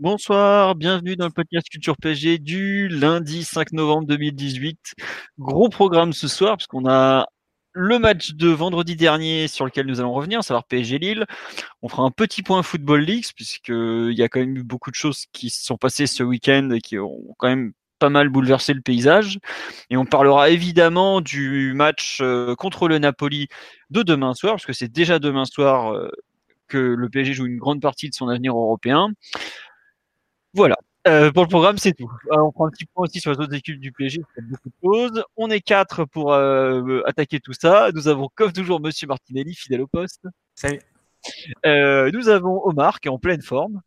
[0.00, 4.94] Bonsoir, bienvenue dans le podcast Culture PG du lundi 5 novembre 2018.
[5.40, 7.26] Gros programme ce soir, parce qu'on a
[7.72, 11.26] le match de vendredi dernier sur lequel nous allons revenir, à savoir PSG Lille.
[11.82, 14.94] On fera un petit point Football League, puisqu'il y a quand même eu beaucoup de
[14.94, 18.74] choses qui se sont passées ce week-end et qui ont quand même pas mal bouleversé
[18.74, 19.40] le paysage.
[19.90, 23.48] Et on parlera évidemment du match euh, contre le Napoli
[23.90, 26.08] de demain soir, parce que c'est déjà demain soir euh,
[26.68, 29.08] que le PSG joue une grande partie de son avenir européen.
[30.54, 30.76] Voilà.
[31.06, 32.10] Euh, pour le programme, c'est tout.
[32.30, 34.74] on prend un petit point aussi sur les autres équipes du PSG, c'est beaucoup de
[34.82, 35.24] choses.
[35.36, 37.90] On est quatre pour attaquer tout ça.
[37.94, 40.26] Nous avons, comme toujours, Monsieur Martinelli, fidèle au poste.
[40.54, 40.80] Salut.
[41.64, 43.80] nous avons Omar, qui est en pleine forme.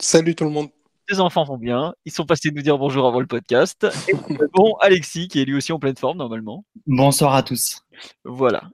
[0.00, 0.68] Salut tout le monde.
[1.10, 1.94] Les enfants vont bien.
[2.06, 3.86] Ils sont passés nous dire bonjour avant le podcast.
[4.08, 4.14] Et
[4.54, 6.64] bon, Alexis, qui est lui aussi en pleine forme normalement.
[6.86, 7.82] Bonsoir à tous.
[8.24, 8.70] Voilà.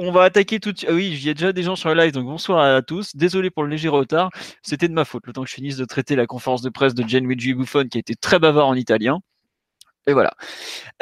[0.00, 0.88] On va attaquer tout de suite.
[0.90, 3.16] Ah oui, il y a déjà des gens sur le live, donc bonsoir à tous.
[3.16, 4.30] Désolé pour le léger retard.
[4.62, 5.26] C'était de ma faute.
[5.26, 7.98] Le temps que je finisse de traiter la conférence de presse de Gianluigi Buffon, qui
[7.98, 9.20] a été très bavard en italien.
[10.08, 10.32] Et voilà.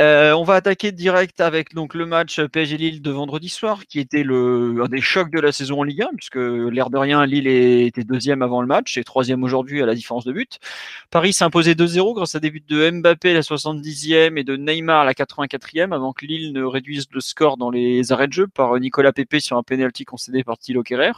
[0.01, 4.01] Euh, on va attaquer direct avec donc le match PSG Lille de vendredi soir, qui
[4.01, 7.25] était le un des chocs de la saison en Ligue 1, puisque l'air de rien,
[7.25, 10.59] Lille était deuxième avant le match et troisième aujourd'hui à la différence de but.
[11.11, 15.05] Paris imposé 2-0 grâce à des buts de Mbappé la 70e et de Neymar à
[15.05, 18.77] la 84e, avant que Lille ne réduise le score dans les arrêts de jeu par
[18.81, 21.13] Nicolas Pepe sur un penalty concédé par Thilo Kerrer.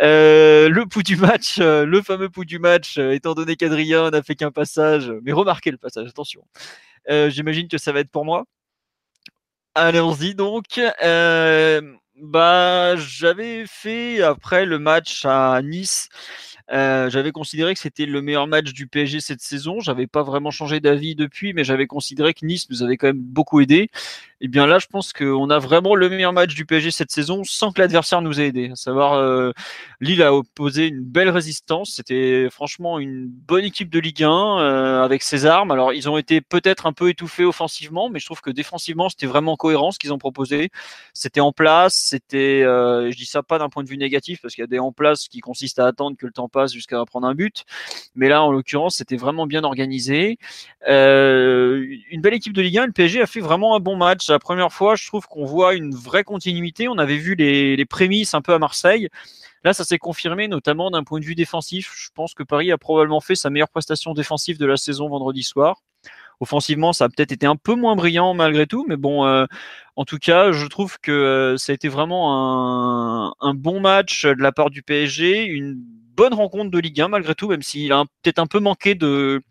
[0.00, 4.10] Euh, le pouls du match, euh, le fameux pouls du match, euh, étant donné qu'Adrien
[4.10, 6.42] n'a fait qu'un passage, mais remarquez le passage, attention.
[7.08, 8.44] J'imagine que ça va être pour moi.
[9.74, 10.80] Allons-y donc.
[12.18, 16.08] bah, j'avais fait après le match à Nice
[16.72, 19.80] euh, j'avais considéré que c'était le meilleur match du PSG cette saison.
[19.80, 23.20] J'avais pas vraiment changé d'avis depuis, mais j'avais considéré que Nice nous avait quand même
[23.20, 23.88] beaucoup aidé.
[24.38, 27.10] Et eh bien là, je pense qu'on a vraiment le meilleur match du PSG cette
[27.10, 28.70] saison sans que l'adversaire nous ait aidé.
[28.72, 29.52] À savoir, euh,
[30.00, 31.92] Lille a opposé une belle résistance.
[31.94, 35.70] C'était franchement une bonne équipe de Ligue 1 euh, avec ses armes.
[35.70, 39.26] Alors, ils ont été peut-être un peu étouffés offensivement, mais je trouve que défensivement, c'était
[39.26, 40.68] vraiment cohérent ce qu'ils ont proposé.
[41.14, 41.94] C'était en place.
[41.94, 44.78] C'était, je dis ça pas d'un point de vue négatif parce qu'il y a des
[44.78, 47.64] en place qui consistent à attendre que le temps jusqu'à prendre un but.
[48.14, 50.38] Mais là, en l'occurrence, c'était vraiment bien organisé.
[50.88, 52.86] Euh, une belle équipe de Ligue 1.
[52.86, 54.28] Le PSG a fait vraiment un bon match.
[54.28, 56.88] La première fois, je trouve qu'on voit une vraie continuité.
[56.88, 59.08] On avait vu les, prémices un peu à Marseille.
[59.64, 61.92] Là, ça s'est confirmé, notamment d'un point de vue défensif.
[61.96, 65.42] Je pense que Paris a probablement fait sa meilleure prestation défensive de la saison vendredi
[65.42, 65.82] soir.
[66.40, 69.46] Offensivement, ça a peut-être été un peu moins brillant malgré tout, mais bon, euh,
[69.96, 74.42] en tout cas, je trouve que euh, ça a été vraiment un, bon match de
[74.42, 75.46] la part du PSG,
[76.16, 79.42] bonne rencontre de Ligue 1 malgré tout, même s'il a peut-être un peu manqué de,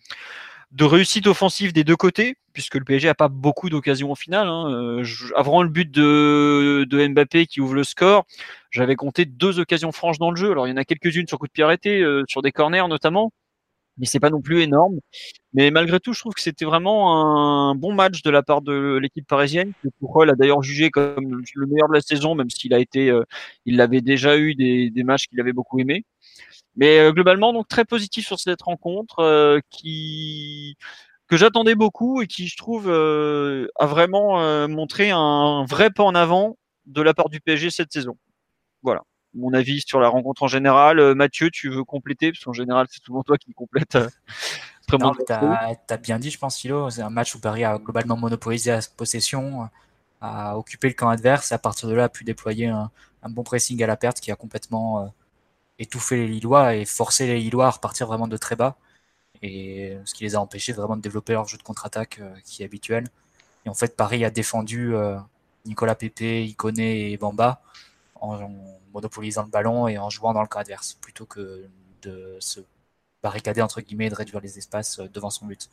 [0.79, 4.47] réussite offensive des deux côtés, puisque le PSG n'a pas beaucoup d'occasions au final.
[4.47, 4.71] Hein.
[4.71, 5.05] Euh,
[5.35, 8.25] avant le but de, de, Mbappé qui ouvre le score,
[8.71, 10.51] j'avais compté deux occasions franches dans le jeu.
[10.51, 12.87] Alors il y en a quelques-unes sur coup de pied arrêté, euh, sur des corners
[12.87, 13.31] notamment,
[13.97, 14.99] mais c'est pas non plus énorme.
[15.53, 18.97] Mais malgré tout, je trouve que c'était vraiment un bon match de la part de
[19.01, 22.73] l'équipe parisienne, que Tourelle a d'ailleurs jugé comme le meilleur de la saison, même s'il
[22.73, 23.23] a été, euh,
[23.65, 26.05] il avait déjà eu des, des matchs qu'il avait beaucoup aimés.
[26.75, 30.77] Mais euh, globalement, donc très positif sur cette rencontre euh, qui
[31.27, 36.13] que j'attendais beaucoup et qui, je trouve, euh, a vraiment montré un vrai pas en
[36.13, 38.17] avant de la part du PSG cette saison.
[38.83, 39.01] Voilà
[39.35, 41.15] mon avis sur la rencontre en général.
[41.15, 42.31] Mathieu, tu veux compléter?
[42.31, 43.97] Parce qu'en général, c'est souvent toi qui complète.
[44.87, 46.89] tu as, bien dit, je pense, Philo.
[46.89, 49.69] C'est un match où Paris a globalement monopolisé la possession,
[50.21, 52.91] a occupé le camp adverse et à partir de là a pu déployer un,
[53.23, 55.11] un bon pressing à la perte qui a complètement
[55.79, 58.77] étouffer les Lillois et forcer les Lillois à repartir vraiment de très bas.
[59.41, 62.63] Et ce qui les a empêchés vraiment de développer leur jeu de contre-attaque euh, qui
[62.63, 63.07] est habituel.
[63.65, 65.17] Et en fait, Paris a défendu euh,
[65.65, 67.61] Nicolas Pepe, Iconé et Bamba
[68.31, 68.49] en,
[68.93, 71.67] monopolisant le ballon et en jouant dans le camp adverse plutôt que
[72.01, 72.61] de se
[73.23, 75.69] barricader entre guillemets et de réduire les espaces euh, devant son but.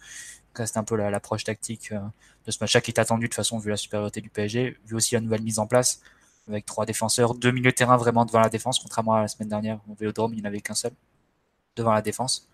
[0.55, 3.77] C'est un peu l'approche tactique de ce match-là qui est attendu de façon vu la
[3.77, 6.03] supériorité du PSG, vu aussi la nouvelle mise en place
[6.49, 9.49] avec trois défenseurs, deux milieux de terrain vraiment devant la défense, contrairement à la semaine
[9.49, 10.93] dernière, au Vélodrome, il n'y en avait qu'un seul
[11.77, 12.49] devant la défense.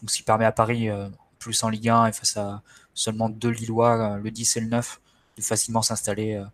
[0.00, 1.08] Donc, ce qui permet à Paris, euh,
[1.38, 2.62] plus en Ligue 1 et face à
[2.94, 5.00] seulement deux Lillois, euh, le 10 et le 9,
[5.36, 6.44] de facilement s'installer euh,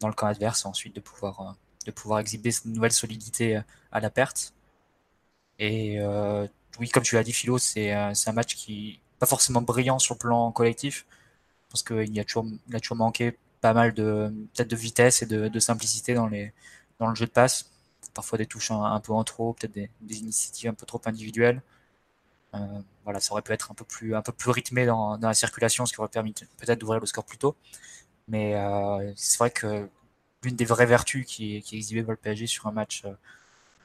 [0.00, 1.56] dans le camp adverse et ensuite de pouvoir,
[1.86, 3.60] de pouvoir exhiber cette nouvelle solidité
[3.92, 4.54] à la perte.
[5.58, 5.98] Et
[6.78, 10.18] oui, comme tu l'as dit, Philo, c'est un match qui pas forcément brillant sur le
[10.18, 11.06] plan collectif,
[11.70, 15.58] parce qu'il a toujours, a toujours manqué pas mal de peut-être de vitesse et de,
[15.60, 16.52] simplicité dans les
[16.98, 17.70] dans le jeu de passe.
[18.14, 21.62] Parfois des touches un, peu en trop, peut-être des, initiatives un peu trop individuelles.
[22.54, 22.58] Euh,
[23.04, 25.34] voilà, ça aurait pu être un peu plus un peu plus rythmé dans, dans la
[25.34, 27.56] circulation, ce qui aurait permis peut-être d'ouvrir le score plus tôt.
[28.28, 29.88] Mais euh, c'est vrai que
[30.46, 33.12] l'une des vraies vertus qui, qui exhibée par le PSG sur un match euh,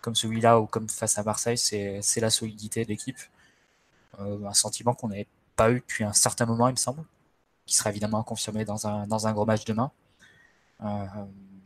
[0.02, 3.19] comme celui-là ou comme face à Marseille, c'est la solidité de l'équipe.
[4.19, 7.04] un sentiment qu'on n'avait pas eu depuis un certain moment, il me semble
[7.66, 9.92] qui sera évidemment confirmé dans un, dans un gros match demain.
[10.84, 11.06] Euh,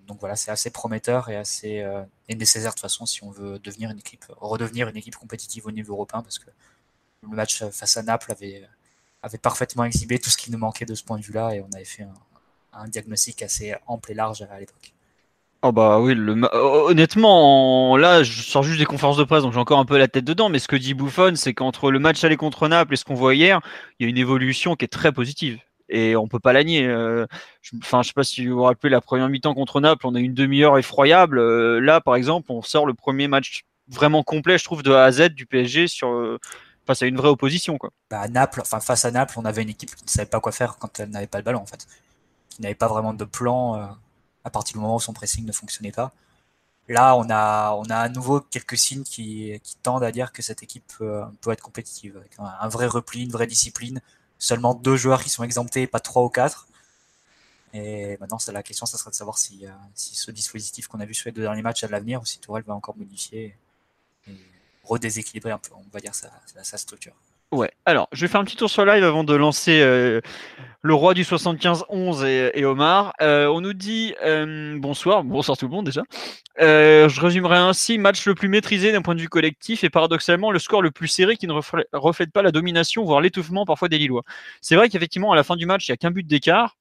[0.07, 3.59] donc voilà, c'est assez prometteur et assez euh, nécessaire de toute façon si on veut
[3.59, 6.49] devenir une équipe, redevenir une équipe compétitive au niveau européen parce que
[7.23, 8.67] le match face à Naples avait,
[9.23, 11.71] avait parfaitement exhibé tout ce qui nous manquait de ce point de vue-là et on
[11.73, 12.13] avait fait un,
[12.75, 14.93] un diagnostic assez ample et large à l'époque.
[15.61, 19.59] Oh bah oui, le honnêtement, là, je sors juste des conférences de presse, donc j'ai
[19.59, 20.49] encore un peu la tête dedans.
[20.49, 23.15] Mais ce que dit Buffon, c'est qu'entre le match aller contre Naples et ce qu'on
[23.15, 23.61] voit hier,
[23.99, 26.85] il y a une évolution qui est très positive et on peut pas la nier.
[26.85, 27.25] Euh,
[27.81, 30.19] enfin, je sais pas si vous vous rappelez la première mi-temps contre Naples, on a
[30.19, 31.39] eu une demi-heure effroyable.
[31.39, 35.03] Euh, là, par exemple, on sort le premier match vraiment complet, je trouve, de A
[35.03, 36.39] à Z du PSG sur euh,
[36.85, 37.91] face à une vraie opposition, quoi.
[38.09, 40.51] Bah, Naples, enfin face à Naples, on avait une équipe qui ne savait pas quoi
[40.51, 41.87] faire quand elle n'avait pas le ballon, en fait,
[42.55, 43.95] qui n'avait pas vraiment de plan
[44.43, 46.13] à partir du moment où son pressing ne fonctionnait pas.
[46.87, 50.63] Là, on a, on a à nouveau quelques signes qui, tendent à dire que cette
[50.63, 54.01] équipe peut être compétitive, avec un vrai repli, une vraie discipline,
[54.39, 56.67] seulement deux joueurs qui sont exemptés, pas trois ou quatre.
[57.73, 61.05] Et maintenant, la question, ça serait de savoir si, euh, si ce dispositif qu'on a
[61.05, 63.57] vu sur les deux derniers matchs de l'avenir ou si Tourelle va encore modifier
[64.27, 64.33] et
[64.85, 67.15] redéséquilibrer un peu, on va dire, sa structure.
[67.85, 70.21] Alors je vais faire un petit tour sur live avant de lancer euh,
[70.81, 73.13] le roi du 75-11 et, Omar.
[73.21, 74.13] Euh, on nous dit
[74.77, 76.03] bonsoir, bonsoir tout le monde déjà.
[76.59, 80.59] je résumerai ainsi match le plus maîtrisé d'un point de vue collectif et paradoxalement le
[80.59, 81.53] score le plus serré qui ne
[81.93, 84.23] reflète pas la domination, voire l'étouffement parfois des Lillois.
[84.61, 86.75] C'est vrai qu'effectivement à la fin du match il n'y a qu'un but d'écart,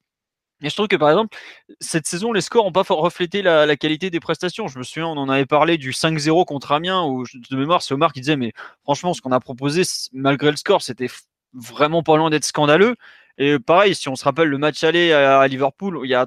[0.65, 1.37] et je trouve que par exemple,
[1.79, 4.67] cette saison, les scores n'ont pas reflété la, qualité des prestations.
[4.67, 7.93] Je me souviens, on en avait parlé du 5-0 contre Amiens, où de mémoire, c'est
[7.93, 8.53] Omar qui disait, mais
[8.83, 9.83] franchement, ce qu'on a proposé,
[10.15, 11.11] malgré le score, c'était
[11.53, 12.97] vraiment pas loin d'être scandaleux.
[13.37, 16.27] Et pareil, si on se rappelle le match aller à, Liverpool, il y a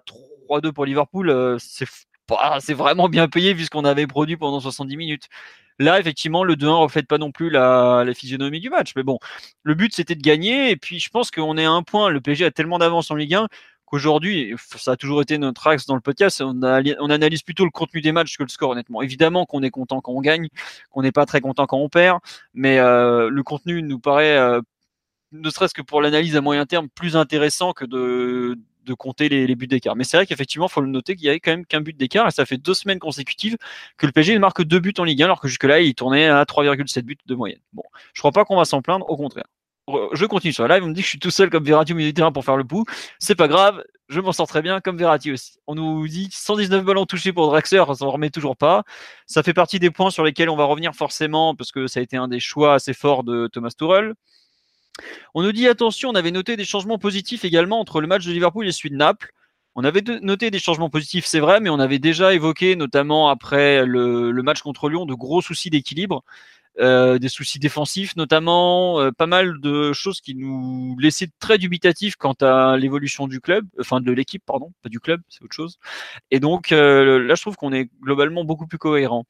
[0.49, 4.97] 3-2 pour Liverpool, euh, c'est vraiment bien payé vu ce qu'on avait produit pendant 70
[4.97, 5.29] minutes.
[5.79, 8.93] Là, effectivement, le 2-1 reflète pas non plus la, la, physionomie du match.
[8.95, 9.19] Mais bon,
[9.63, 10.71] le but c'était de gagner.
[10.71, 12.09] Et puis, je pense qu'on est à un point.
[12.09, 13.47] Le PSG a tellement d'avance en Ligue 1
[13.87, 18.01] qu'aujourd'hui, ça a toujours été notre axe dans le podcast, on, analyse plutôt le contenu
[18.01, 19.01] des matchs que le score, honnêtement.
[19.01, 20.49] Évidemment qu'on est content quand on gagne,
[20.91, 22.19] qu'on n'est pas très content quand on perd,
[22.53, 24.61] mais euh, le contenu nous paraît, euh,
[25.31, 28.57] ne serait-ce que pour l'analyse à moyen terme, plus intéressant que de,
[28.97, 29.95] compter les, buts d'écart.
[29.95, 31.95] Mais c'est vrai qu'effectivement, il faut le noter qu'il y avait quand même qu'un but
[31.95, 33.57] d'écart, et ça fait deux semaines consécutives
[33.97, 36.43] que le PSG marque deux buts en Ligue 1, alors que jusque-là, il tournait à
[36.43, 37.59] 3,7 buts de moyenne.
[37.73, 39.45] Bon, je crois pas qu'on va s'en plaindre, au contraire
[39.87, 41.93] je continue sur la live, on me dit que je suis tout seul comme Verratti
[41.93, 42.85] au milieu du terrain pour faire le pouls.
[43.19, 45.59] C'est pas grave, je m'en sors très bien comme Verratti aussi.
[45.65, 48.83] On nous dit 119 ballons touchés pour Draxler, ça ne remet toujours pas.
[49.25, 52.03] Ça fait partie des points sur lesquels on va revenir forcément parce que ça a
[52.03, 54.13] été un des choix assez forts de Thomas Tuchel.
[55.33, 58.31] On nous dit attention, on avait noté des changements positifs également entre le match de
[58.31, 59.31] Liverpool et celui de Naples.
[59.75, 63.85] On avait noté des changements positifs, c'est vrai, mais on avait déjà évoqué, notamment après
[63.85, 66.23] le match contre Lyon, de gros soucis d'équilibre.
[66.79, 72.15] Euh, des soucis défensifs notamment, euh, pas mal de choses qui nous laissaient très dubitatifs
[72.15, 75.79] quant à l'évolution du club, enfin de l'équipe, pardon, pas du club, c'est autre chose.
[76.29, 79.25] Et donc euh, là, je trouve qu'on est globalement beaucoup plus cohérent.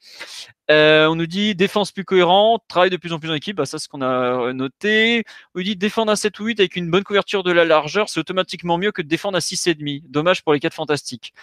[0.70, 3.80] on nous dit défense plus cohérente, travail de plus en plus en équipe, bah, ça
[3.80, 5.24] c'est ce qu'on a noté.
[5.56, 8.10] On nous dit défendre à 7 ou 8 avec une bonne couverture de la largeur,
[8.10, 10.04] c'est automatiquement mieux que de défendre à 6,5.
[10.10, 11.34] Dommage pour les 4 fantastiques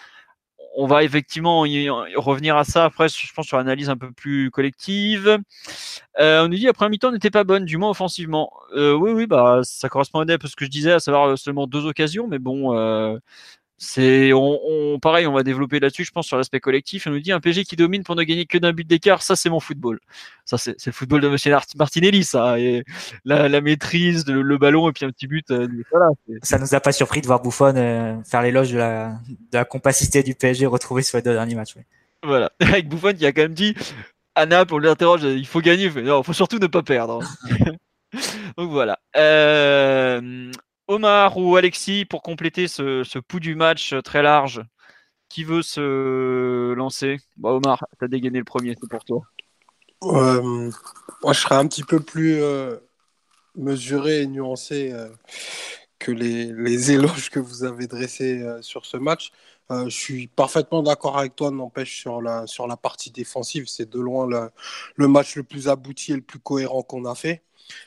[0.77, 5.39] on va effectivement revenir à ça après, je pense, sur l'analyse un peu plus collective.
[6.19, 8.51] Euh, on nous dit après mi-temps n'était pas bonne, du moins offensivement.
[8.75, 11.67] Euh, oui, oui, bah ça correspondait à ce que je disais, à savoir euh, seulement
[11.67, 12.73] deux occasions, mais bon,
[13.77, 17.07] c'est, on, pareil, on va développer là-dessus, je pense, sur l'aspect collectif.
[17.07, 19.35] On nous dit un PG qui domine pour ne gagner que d'un but d'écart, ça
[19.35, 19.99] c'est mon football.
[20.45, 22.57] Ça c'est, le football de Monsieur Martinelli, ça.
[22.57, 22.85] Et
[23.25, 25.51] la, maîtrise, le, ballon et puis un petit but.
[25.51, 26.07] Euh, voilà,
[26.41, 29.65] ça nous a pas surpris de voir Buffon euh, faire l'éloge de la, de la
[29.65, 31.75] compacité du PSG retrouvée sur les deux derniers matchs.
[32.23, 33.75] Voilà, avec Buffon qui a quand même dit
[34.35, 37.23] à Naples, on l'interroge, il faut gagner, il non, faut surtout ne pas perdre.
[38.57, 38.99] Donc voilà.
[39.17, 40.51] Euh,
[40.87, 44.61] Omar ou Alexis, pour compléter ce, ce pouls du match très large,
[45.29, 47.17] qui veut se lancer?
[47.37, 49.21] Bah, Omar, tu as dégainé le premier, c'est pour toi.
[50.03, 50.71] Euh,
[51.23, 52.77] moi, je serais un petit peu plus euh,
[53.55, 55.09] mesuré et nuancé euh,
[55.99, 59.31] que les, éloges que vous avez dressés sur ce match.
[59.69, 63.65] je suis parfaitement d'accord avec toi, n'empêche, sur la, sur la partie défensive.
[63.67, 67.41] C'est de loin le, match le plus abouti et le plus cohérent qu'on a fait.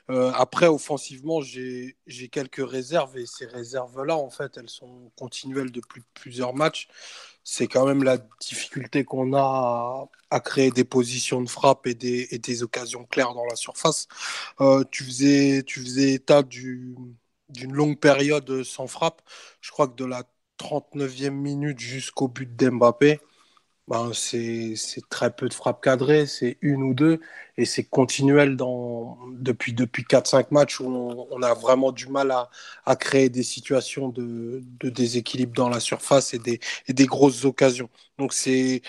[0.09, 1.97] Après, offensivement, j'ai
[2.31, 6.89] quelques réserves et ces réserves-là, en fait, elles sont continuelles depuis plusieurs matchs
[7.51, 12.29] c'est quand même la difficulté qu'on a à, créer des positions de frappe et des,
[12.31, 14.07] et des occasions claires dans la surface.
[14.61, 17.17] Euh, tu, faisais, tu faisais état d'une
[17.73, 19.23] longue période sans frappe.
[19.63, 20.25] Je crois que de la
[20.59, 23.19] 39e minute jusqu'au but d'Mbappé,
[23.89, 24.75] ben, c'est
[25.09, 27.21] très peu de frappes cadrées, c'est une ou deux,
[27.57, 28.57] et c'est continuel
[29.33, 30.87] depuis, depuis 4-5 matchs où
[31.31, 36.39] on, a vraiment du mal à, créer des situations de, déséquilibre dans la surface et
[36.39, 37.89] des, grosses occasions.
[38.19, 38.83] Donc c'est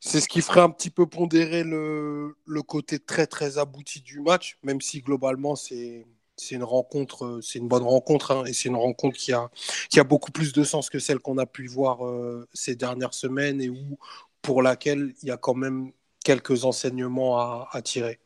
[0.00, 2.34] ce qui ferait un petit peu pondérer le,
[2.66, 6.04] côté très très abouti du match, même si globalement c'est
[6.50, 9.50] une rencontre, c'est une bonne rencontre, hein, et c'est une rencontre qui a,
[9.88, 13.14] qui a beaucoup plus de sens que celle qu'on a pu voir euh, ces dernières
[13.14, 13.98] semaines et où,
[14.44, 15.90] pour laquelle il y a quand même
[16.22, 18.20] quelques enseignements à, tirer.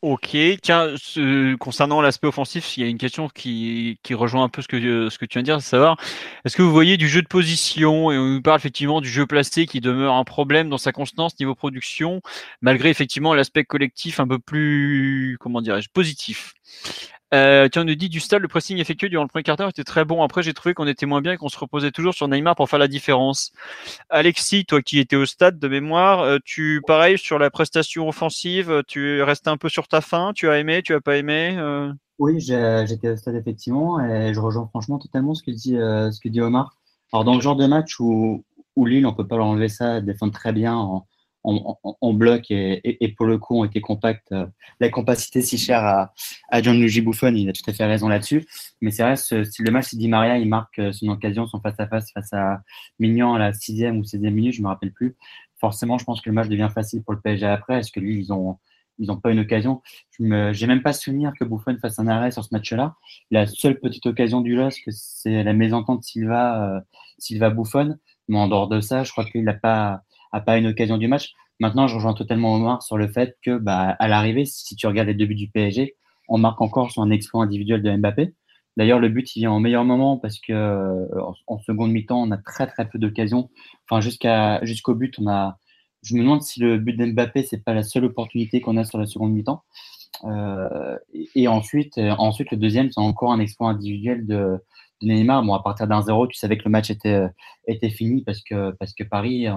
[0.00, 0.94] Ok, tiens,
[1.58, 5.18] concernant l'aspect offensif, il y a une question qui, rejoint un peu ce que, ce
[5.18, 5.96] que tu viens de dire, c'est savoir,
[6.44, 9.26] est-ce que vous voyez du jeu de position, et on nous parle effectivement du jeu
[9.26, 12.22] placé qui demeure un problème dans sa constance niveau production,
[12.62, 16.54] malgré effectivement l'aspect collectif un peu plus, comment dirais-je, positif?
[17.34, 19.68] Euh, tiens, on nous dit du stade, le pressing effectué durant le premier quart d'heure
[19.68, 20.22] était très bon.
[20.22, 22.68] Après, j'ai trouvé qu'on était moins bien et qu'on se reposait toujours sur Neymar pour
[22.68, 23.52] faire la différence.
[24.08, 28.82] Alexis, toi qui étais au stade de mémoire, euh, tu pareil sur la prestation offensive,
[28.86, 30.32] tu restes un peu sur ta fin.
[30.34, 31.92] Tu as aimé, tu as pas aimé euh?
[32.18, 36.28] Oui, j'étais au stade effectivement et je rejoins franchement totalement ce que dit ce que
[36.28, 36.74] dit Omar.
[37.12, 38.44] Alors dans le genre de match où,
[38.74, 41.06] où Lille, on peut pas leur enlever ça, défendre très bien en,
[42.00, 44.32] en, bloc et, pour le coup ont été compacts.
[44.32, 44.46] Euh,
[44.80, 46.12] la compacité si chère à,
[46.48, 48.46] à Gianluigi Buffon, il a tout à fait raison là-dessus.
[48.80, 51.60] Mais c'est vrai, si le match, si Di Maria, il marque euh, son occasion, son
[51.60, 52.62] face-à-face face à
[52.98, 55.16] Mignon à la sixième ou 16e minute, je me rappelle plus.
[55.58, 57.80] Forcément, je pense que le match devient facile pour le PSG après.
[57.80, 58.32] Est-ce que lui, ils
[59.00, 59.82] ils n'ont pas une occasion?
[60.18, 62.96] Je n'ai même pas souvenir que Buffon fasse un arrêt sur ce match-là.
[63.30, 66.80] La seule petite occasion du LOSC, c'est la mésentente Silva, euh,
[67.18, 67.54] Silva.
[68.28, 71.08] Mais en dehors de ça, je crois qu'il n'a pas, a pas une occasion du
[71.08, 71.32] match.
[71.60, 75.08] Maintenant, je rejoins totalement Omar sur le fait que, bah, à l'arrivée, si tu regardes
[75.08, 75.96] les deux buts du PSG,
[76.28, 78.34] on marque encore sur un exploit individuel de Mbappé.
[78.76, 81.06] D'ailleurs, le but, il vient au meilleur moment parce que euh,
[81.48, 83.50] en, seconde mi-temps, on a très très peu d'occasions.
[83.84, 85.58] Enfin, jusqu'à jusqu'au but, on a.
[86.02, 88.98] Je me demande si le but d'Mbappé, c'est pas la seule opportunité qu'on a sur
[88.98, 89.64] la seconde mi-temps.
[90.24, 90.96] Euh,
[91.34, 94.58] et, ensuite, euh, ensuite, le deuxième, c'est encore un exploit individuel de,
[95.02, 95.42] de Neymar.
[95.42, 97.26] Bon, à partir d'un zéro, tu savais que le match était
[97.66, 99.48] était fini parce que parce que Paris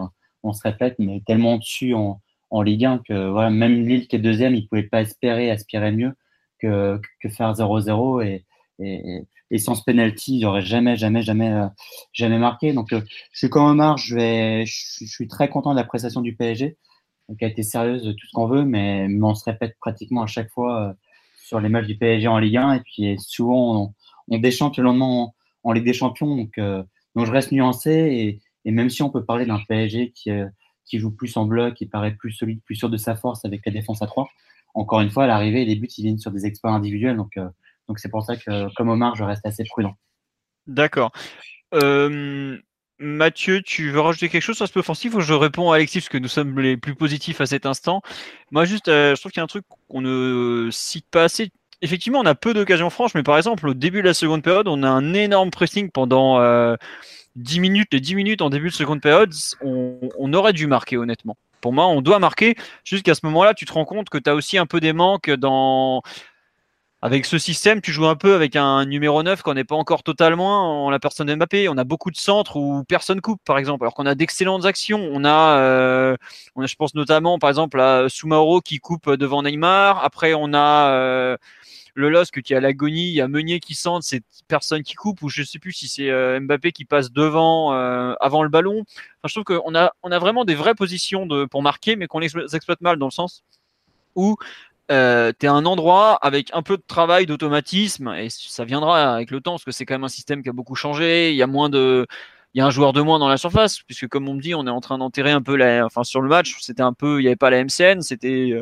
[0.44, 4.16] on se répète, mais tellement dessus en, en Ligue 1 que voilà, même Lille qui
[4.16, 6.14] est deuxième, ils ne pouvaient pas espérer, aspirer mieux
[6.60, 8.46] que, que faire 0-0 et,
[8.80, 11.68] et, sans ce penalty, ils n'auraient jamais, jamais, jamais, euh,
[12.14, 12.74] jamais marqué.
[12.74, 16.22] Donc, euh, je suis comme Omar, je, vais, je, suis très content de la prestation
[16.22, 16.78] du PSG,
[17.38, 20.28] qui a été sérieuse de tout ce qu'on veut, mais, on se répète pratiquement à
[20.28, 20.94] chaque fois euh,
[21.38, 23.94] sur les matchs du PSG en Ligue 1 et puis souvent
[24.30, 26.36] on, déchante le lendemain en, en Ligue des Champions.
[26.36, 26.58] Donc,
[27.16, 30.48] donc je reste nuancé et, et même si on peut parler d'un PSG qui, euh,
[30.86, 33.66] qui joue plus en bloc, qui paraît plus solide, plus sûr de sa force avec
[33.66, 34.28] la défense à 3,
[34.74, 37.18] encore une fois, à l'arrivée, les buts, ils viennent sur des exploits individuels.
[37.18, 37.48] Donc, euh,
[37.88, 39.96] donc c'est pour ça que, comme Omar, je reste assez prudent.
[40.68, 41.12] D'accord.
[41.74, 42.58] Euh,
[43.00, 46.00] Mathieu, tu veux rajouter quelque chose sur ce peu offensif ou je réponds à Alexis
[46.00, 48.02] parce que nous sommes les plus positifs à cet instant?
[48.52, 51.52] Moi, juste, je trouve qu'il y a un truc qu'on ne cite pas assez.
[51.82, 54.68] Effectivement, on a peu d'occasions franches, mais par exemple, au début de la seconde période,
[54.68, 56.40] on a un énorme pressing pendant
[57.36, 61.38] 10 minutes, les 10 minutes en début de seconde période, on, aurait dû marquer honnêtement.
[61.62, 62.56] Pour moi, on doit marquer.
[62.84, 65.30] Jusqu'à ce moment-là, tu te rends compte que tu as aussi un peu des manques
[65.30, 66.02] dans.
[67.04, 70.04] Avec ce système, tu joues un peu avec un numéro 9 qu'on n'est pas encore
[70.04, 71.68] totalement en la personne de Mbappé.
[71.68, 75.10] On a beaucoup de centres où personne coupe, par exemple, alors qu'on a d'excellentes actions.
[75.12, 76.16] On a, euh,
[76.56, 80.04] on a, je pense notamment, par exemple, à Sumaoro qui coupe devant Neymar.
[80.04, 80.92] Après, on a.
[80.92, 81.38] Euh,
[81.94, 85.22] le LOSC qui à l'agonie, il y a Meunier qui sente, c'est personne qui coupe,
[85.22, 88.80] ou je sais plus si c'est euh, Mbappé qui passe devant, euh, avant le ballon.
[88.80, 92.08] Enfin, je trouve qu'on a, on a vraiment des vraies positions de, pour marquer, mais
[92.08, 93.44] qu'on les exploite mal dans le sens
[94.16, 94.36] où
[94.92, 99.32] euh, tu es un endroit avec un peu de travail, d'automatisme, et ça viendra avec
[99.32, 101.44] le temps, parce que c'est quand même un système qui a beaucoup changé, il y
[101.44, 102.06] a moins de
[102.54, 104.54] il y a un joueur de moins dans la surface, puisque comme on me dit,
[104.54, 107.20] on est en train d'enterrer un peu la, enfin sur le match, c'était un peu,
[107.20, 108.62] il n'y avait pas la MCN, c'était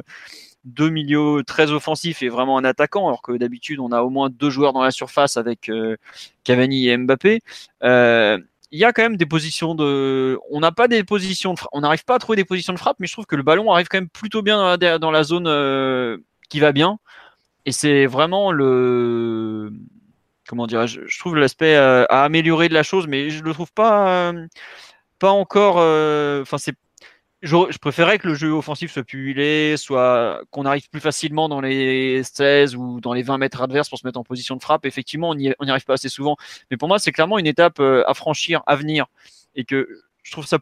[0.65, 4.29] deux milieux très offensifs et vraiment un attaquant, alors que d'habitude on a au moins
[4.29, 5.97] deux joueurs dans la surface avec euh,
[6.43, 7.41] Cavani et Mbappé.
[7.83, 8.37] Euh,
[8.71, 10.39] il y a quand même des positions de.
[10.51, 11.59] On n'a pas des positions de.
[11.71, 13.71] On n'arrive pas à trouver des positions de frappe, mais je trouve que le ballon
[13.71, 16.17] arrive quand même plutôt bien dans la, zone euh,
[16.49, 16.99] qui va bien.
[17.65, 19.71] Et c'est vraiment le
[20.47, 24.33] comment dirais-je, je trouve l'aspect à améliorer de la chose, mais je le trouve pas,
[25.19, 25.77] pas encore.
[26.41, 26.75] Enfin, c'est
[27.41, 31.47] je, je, préférais que le jeu offensif soit plus huilé, soit qu'on arrive plus facilement
[31.49, 34.61] dans les 16 ou dans les 20 mètres adverses pour se mettre en position de
[34.61, 34.85] frappe.
[34.85, 36.35] Effectivement, on n'y arrive pas assez souvent.
[36.69, 39.05] Mais pour moi, c'est clairement une étape à franchir, à venir.
[39.55, 39.87] Et que
[40.23, 40.59] je trouve ça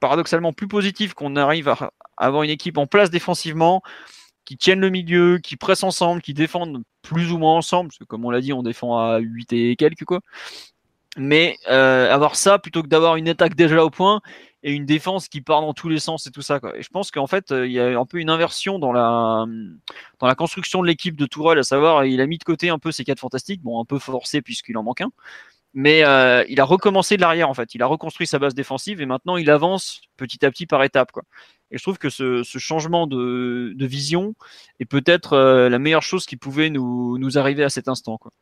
[0.00, 3.82] paradoxalement plus positif qu'on arrive à avoir une équipe en place défensivement,
[4.44, 8.04] qui tienne le milieu, qui presse ensemble, qui défendent plus ou moins ensemble, parce que
[8.04, 10.20] comme on l'a dit, on défend à 8 et quelques quoi.
[11.16, 14.20] Mais euh, avoir ça plutôt que d'avoir une attaque déjà au point
[14.62, 16.60] et une défense qui part dans tous les sens et tout ça.
[16.60, 16.76] Quoi.
[16.76, 19.46] Et je pense qu'en fait, euh, il y a un peu une inversion dans la,
[20.18, 22.78] dans la construction de l'équipe de Tourelle, à savoir, il a mis de côté un
[22.78, 25.10] peu ses quatre fantastiques, bon, un peu forcé puisqu'il en manque un,
[25.72, 27.74] mais euh, il a recommencé de l'arrière en fait.
[27.74, 31.12] Il a reconstruit sa base défensive et maintenant il avance petit à petit par étapes.
[31.12, 31.22] Quoi.
[31.70, 34.34] Et je trouve que ce, ce changement de, de, vision
[34.80, 38.18] est peut-être euh, la meilleure chose qui pouvait nous, nous arriver à cet instant.
[38.18, 38.32] Quoi.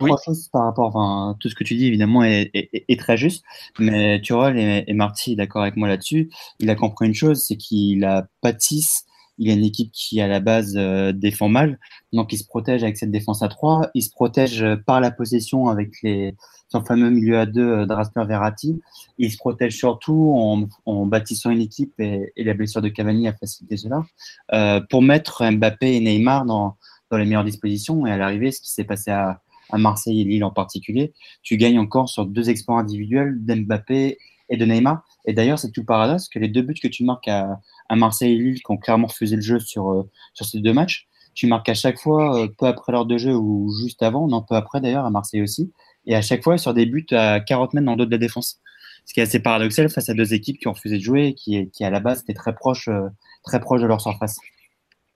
[0.00, 0.10] Oui.
[0.24, 3.44] choses par rapport, enfin, tout ce que tu dis évidemment est, très juste,
[3.78, 6.30] mais tu vois, et, et Marty d'accord avec moi là-dessus.
[6.58, 9.04] Il a compris une chose, c'est qu'il a pâtisse
[9.40, 11.78] il a une équipe qui, à la base, euh, défend mal.
[12.12, 13.90] Donc, il se protège avec cette défense à 3.
[13.94, 16.34] Il se protège euh, par la possession avec les,
[16.70, 18.80] son fameux milieu à 2 euh, Draster Verratti.
[19.16, 23.32] Il se protège surtout en, bâtissant une équipe et, et, la blessure de Cavani a
[23.32, 24.04] facilité cela
[24.52, 26.76] euh, pour mettre Mbappé et Neymar dans,
[27.10, 28.06] dans les meilleures dispositions.
[28.06, 29.40] Et à l'arrivée, ce qui s'est passé à,
[29.72, 31.12] à Marseille et Lille en particulier,
[31.42, 35.02] tu gagnes encore sur deux exploits individuels d'Mbappé et de Neymar.
[35.26, 37.60] Et d'ailleurs, c'est tout paradoxe que les deux buts que tu marques à,
[37.94, 40.10] Marseille et Lille, qui ont clairement refusé le jeu sur, euh,
[40.40, 43.72] ces deux matchs, tu marques à chaque fois, euh, peu après l'heure de jeu ou
[43.82, 45.72] juste avant, non, peu après d'ailleurs, à Marseille aussi,
[46.06, 48.18] et à chaque fois sur des buts à 40 mètres dans le dos de la
[48.18, 48.60] défense.
[49.06, 51.34] Ce qui est assez paradoxal face à deux équipes qui ont refusé de jouer et
[51.34, 53.08] qui, qui à la base étaient très proches, euh,
[53.42, 54.38] très proches de leur surface.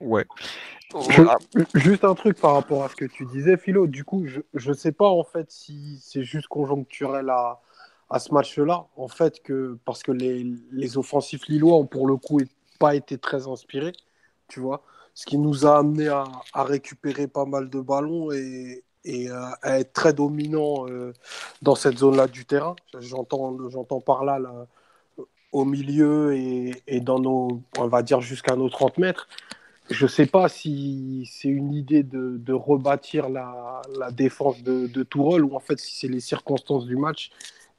[0.05, 0.25] Ouais.
[1.73, 3.87] juste un truc par rapport à ce que tu disais, Philo.
[3.87, 7.59] Du coup, je ne sais pas en fait si c'est juste conjoncturel à,
[8.09, 12.17] à ce match-là, en fait, que, parce que les, les, offensifs lillois ont pour le
[12.17, 12.39] coup
[12.79, 13.93] pas été très inspirés,
[14.47, 14.83] tu vois.
[15.13, 19.57] Ce qui nous a amené à, à récupérer pas mal de ballons et, et à,
[19.61, 21.13] à être très dominant euh,
[21.61, 22.75] dans cette zone-là du terrain.
[22.99, 24.67] J'entends, j'entends par là, là,
[25.51, 29.27] au milieu et, et, dans nos, on va dire jusqu'à nos 30 mètres.
[29.89, 35.55] Je ne sais pas si c'est une idée de, rebâtir la, défense de, de ou
[35.55, 37.29] en fait si c'est les circonstances du match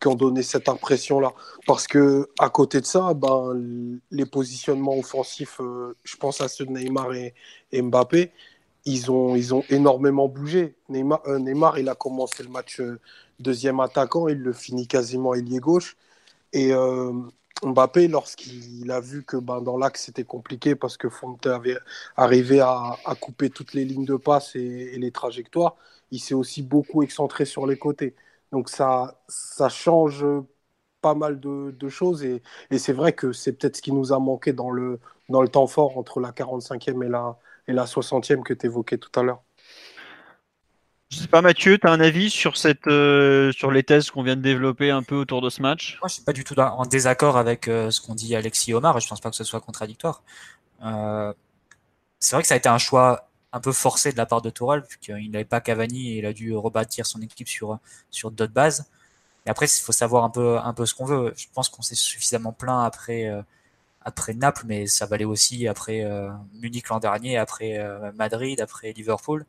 [0.00, 1.32] qui ont donné cette impression-là.
[1.66, 6.66] Parce que à côté de ça, ben, les positionnements offensifs, euh, je pense à ceux
[6.66, 7.34] de Neymar et,
[7.72, 8.30] Mbappé,
[8.84, 10.76] ils ont, ils ont énormément bougé.
[10.88, 13.00] Neymar, euh, Neymar, il a commencé le match euh,
[13.40, 15.96] deuxième attaquant, il le finit quasiment ailier gauche.
[16.52, 16.72] Et
[17.62, 21.78] Mbappé, lorsqu'il a vu que ben, dans l'axe c'était compliqué parce que Fonte avait
[22.16, 25.76] arrivé à, couper toutes les lignes de passe et, les trajectoires,
[26.10, 28.14] il s'est aussi beaucoup excentré sur les côtés.
[28.52, 30.24] Donc ça, ça change
[31.00, 34.12] pas mal de, de choses et, et c'est vrai que c'est peut-être ce qui nous
[34.12, 37.38] a manqué dans le, dans le temps fort entre la 45e et la,
[37.68, 39.45] et la 60e que tu évoquais tout à l'heure.
[41.08, 42.34] Je sais pas Mathieu, tu as un avis
[42.88, 45.98] euh, sur les thèses qu'on vient de développer un peu autour de ce match?
[46.00, 48.96] Moi je suis pas du tout en désaccord avec euh, ce qu'on dit Alexis Omar
[48.98, 50.24] et je pense pas que ce soit contradictoire.
[50.84, 51.32] Euh,
[52.18, 54.50] c'est vrai que ça a été un choix un peu forcé de la part de
[54.50, 57.78] Tourelle, puisqu'il n'avait pas Cavani et il a dû rebâtir son équipe sur,
[58.32, 58.90] d'autres bases.
[59.46, 60.30] Et après, il faut savoir un
[60.74, 61.32] peu, ce qu'on veut.
[61.36, 63.30] Je pense qu'on s'est suffisamment plein après,
[64.02, 66.04] après Naples, mais ça valait aussi après
[66.54, 67.78] Munich l'an dernier, après
[68.14, 69.46] Madrid, après Liverpool,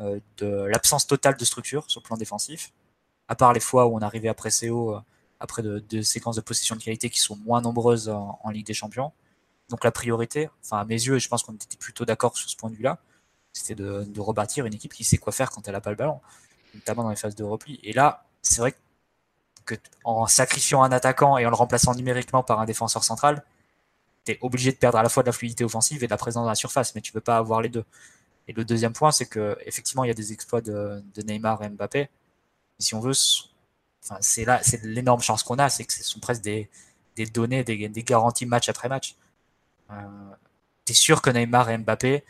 [0.00, 2.72] de l'absence totale de structure sur le plan défensif.
[3.28, 4.96] À part les fois où on arrivait à presser haut,
[5.40, 9.12] après de, séquences de possession de qualité qui sont moins nombreuses en, Ligue des Champions.
[9.70, 12.48] Donc la priorité, enfin à mes yeux, et je pense qu'on était plutôt d'accord sur
[12.48, 12.98] ce point de vue-là,
[13.52, 16.20] c'était de, rebâtir une équipe qui sait quoi faire quand elle n'a pas le ballon,
[16.74, 17.80] notamment dans les phases de repli.
[17.82, 18.74] Et là, c'est vrai
[19.64, 23.44] que en sacrifiant un attaquant et en le remplaçant numériquement par un défenseur central,
[24.24, 26.18] tu es obligé de perdre à la fois de la fluidité offensive et de la
[26.18, 27.84] présence dans la surface, mais tu veux pas avoir les deux.
[28.50, 31.62] Et le deuxième point, c'est que effectivement, il y a des exploits de, de Neymar
[31.62, 32.00] et Mbappé.
[32.00, 32.08] Et
[32.80, 33.12] si on veut,
[34.02, 36.68] enfin, c'est là, c'est l'énorme chance qu'on a, c'est que ce sont presque des,
[37.14, 39.14] des données, des, des garanties match après match.
[39.92, 39.94] Euh,
[40.84, 42.24] tu es sûr que Neymar et Mbappé,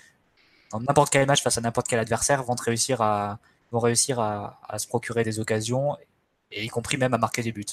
[0.71, 3.39] dans n'importe quel match face à n'importe quel adversaire vont réussir à
[3.73, 5.97] vont réussir à, à, se procurer des occasions
[6.51, 7.65] et y compris même à marquer des buts.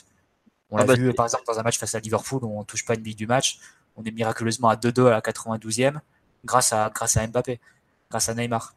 [0.69, 2.63] On ah l'a bah vu par exemple dans un match face à Liverpool où on
[2.63, 3.59] touche pas une bille du match,
[3.97, 5.99] on est miraculeusement à 2-2 à la 92e
[6.45, 7.59] grâce à grâce à Mbappé,
[8.09, 8.75] grâce à Neymar.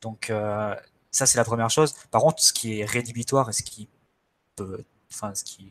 [0.00, 0.74] Donc euh,
[1.10, 1.94] ça c'est la première chose.
[2.10, 3.88] Par contre, ce qui est rédhibitoire et ce qui
[5.10, 5.70] enfin ce qui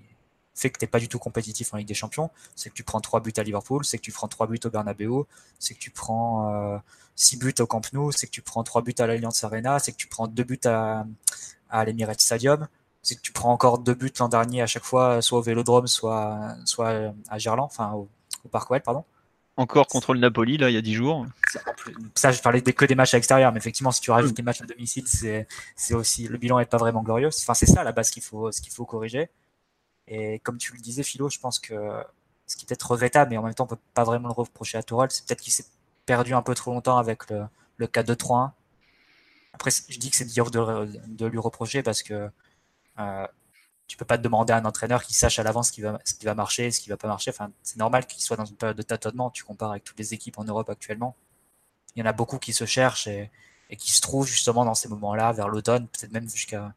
[0.56, 2.32] fait que tu n'es pas du tout compétitif en Ligue des Champions.
[2.56, 4.70] C'est que tu prends 3 buts à Liverpool, c'est que tu prends 3 buts au
[4.70, 5.26] Bernabeu,
[5.60, 6.82] c'est que tu prends
[7.16, 9.92] 6 buts au Camp Nou, c'est que tu prends 3 buts à l'Alliance Arena, c'est
[9.92, 11.06] que tu prends 2 buts à,
[11.70, 12.68] à l'Emirates Stadium,
[13.04, 15.88] c'est que tu prends encore 2 buts l'an dernier à chaque fois, soit au Vélodrome,
[15.88, 18.10] soit, soit à Gerland, enfin au,
[18.46, 19.06] au Parc pardon.
[19.58, 21.26] Encore contre le Napoli, là, il y a 10 jours.
[22.14, 24.62] Ça, je parlais que des matchs à l'extérieur, mais effectivement, si tu rajoutes des matchs
[24.62, 27.30] à domicile, c'est aussi, le bilan n'est pas vraiment glorieux.
[27.30, 29.30] Enfin, c'est ça, à la base, qu'il faut, ce qu'il faut corriger.
[30.08, 31.74] Et comme tu le disais, Philo, je pense que
[32.46, 34.78] ce qui est peut-être regrettable, mais en même temps, on peut pas vraiment le reprocher
[34.78, 35.66] à Tourelle, c'est peut-être qu'il s'est
[36.06, 37.46] perdu un peu trop longtemps avec le,
[37.78, 38.52] le 4-2-3-1.
[39.54, 42.30] Après, je dis que c'est dur de, de, lui reprocher parce que
[43.00, 43.28] euh,
[43.88, 46.00] tu peux pas te demander à un entraîneur qui sache à l'avance ce qui va,
[46.04, 47.32] ce qui va marcher, ce qui va pas marcher.
[47.32, 49.30] Enfin, c'est normal qu'il soit dans une période de tâtonnement.
[49.32, 51.16] Tu compares avec toutes les équipes en Europe actuellement.
[51.96, 53.32] Il y en a beaucoup qui se cherchent et,
[53.78, 56.74] qui se trouvent justement dans ces moments-là, vers l'automne, peut-être même jusqu'à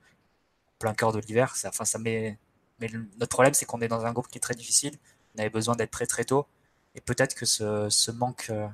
[0.79, 1.55] plein cœur de l'hiver.
[1.66, 2.38] Enfin, ça met...
[2.81, 4.96] Mais notre problème, c'est qu'on est dans un groupe qui est très difficile.
[5.37, 6.46] On avait besoin d'être très très tôt.
[6.94, 8.68] Et peut-être que ce, manque, euh,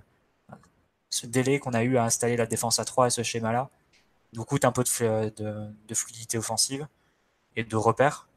[1.11, 3.71] ce délai qu'on a eu à installer la défense à 3 et ce schéma-là,
[4.35, 6.87] nous coûte un peu de, de fluidité offensive
[7.65, 8.29] de repères.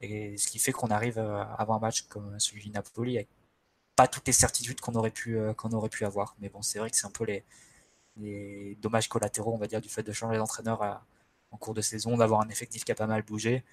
[0.00, 3.28] Et ce qui fait qu'on arrive à avoir un match comme celui de Napoli avec
[3.96, 6.36] pas toutes les certitudes qu'on aurait pu euh, aurait pu avoir.
[6.40, 7.44] Mais bon, c'est vrai que c'est un peu les,
[8.16, 11.02] les, dommages collatéraux, on va dire, du fait de changer d'entraîneur
[11.50, 13.64] en cours de saison, d'avoir un effectif qui a pas mal bougé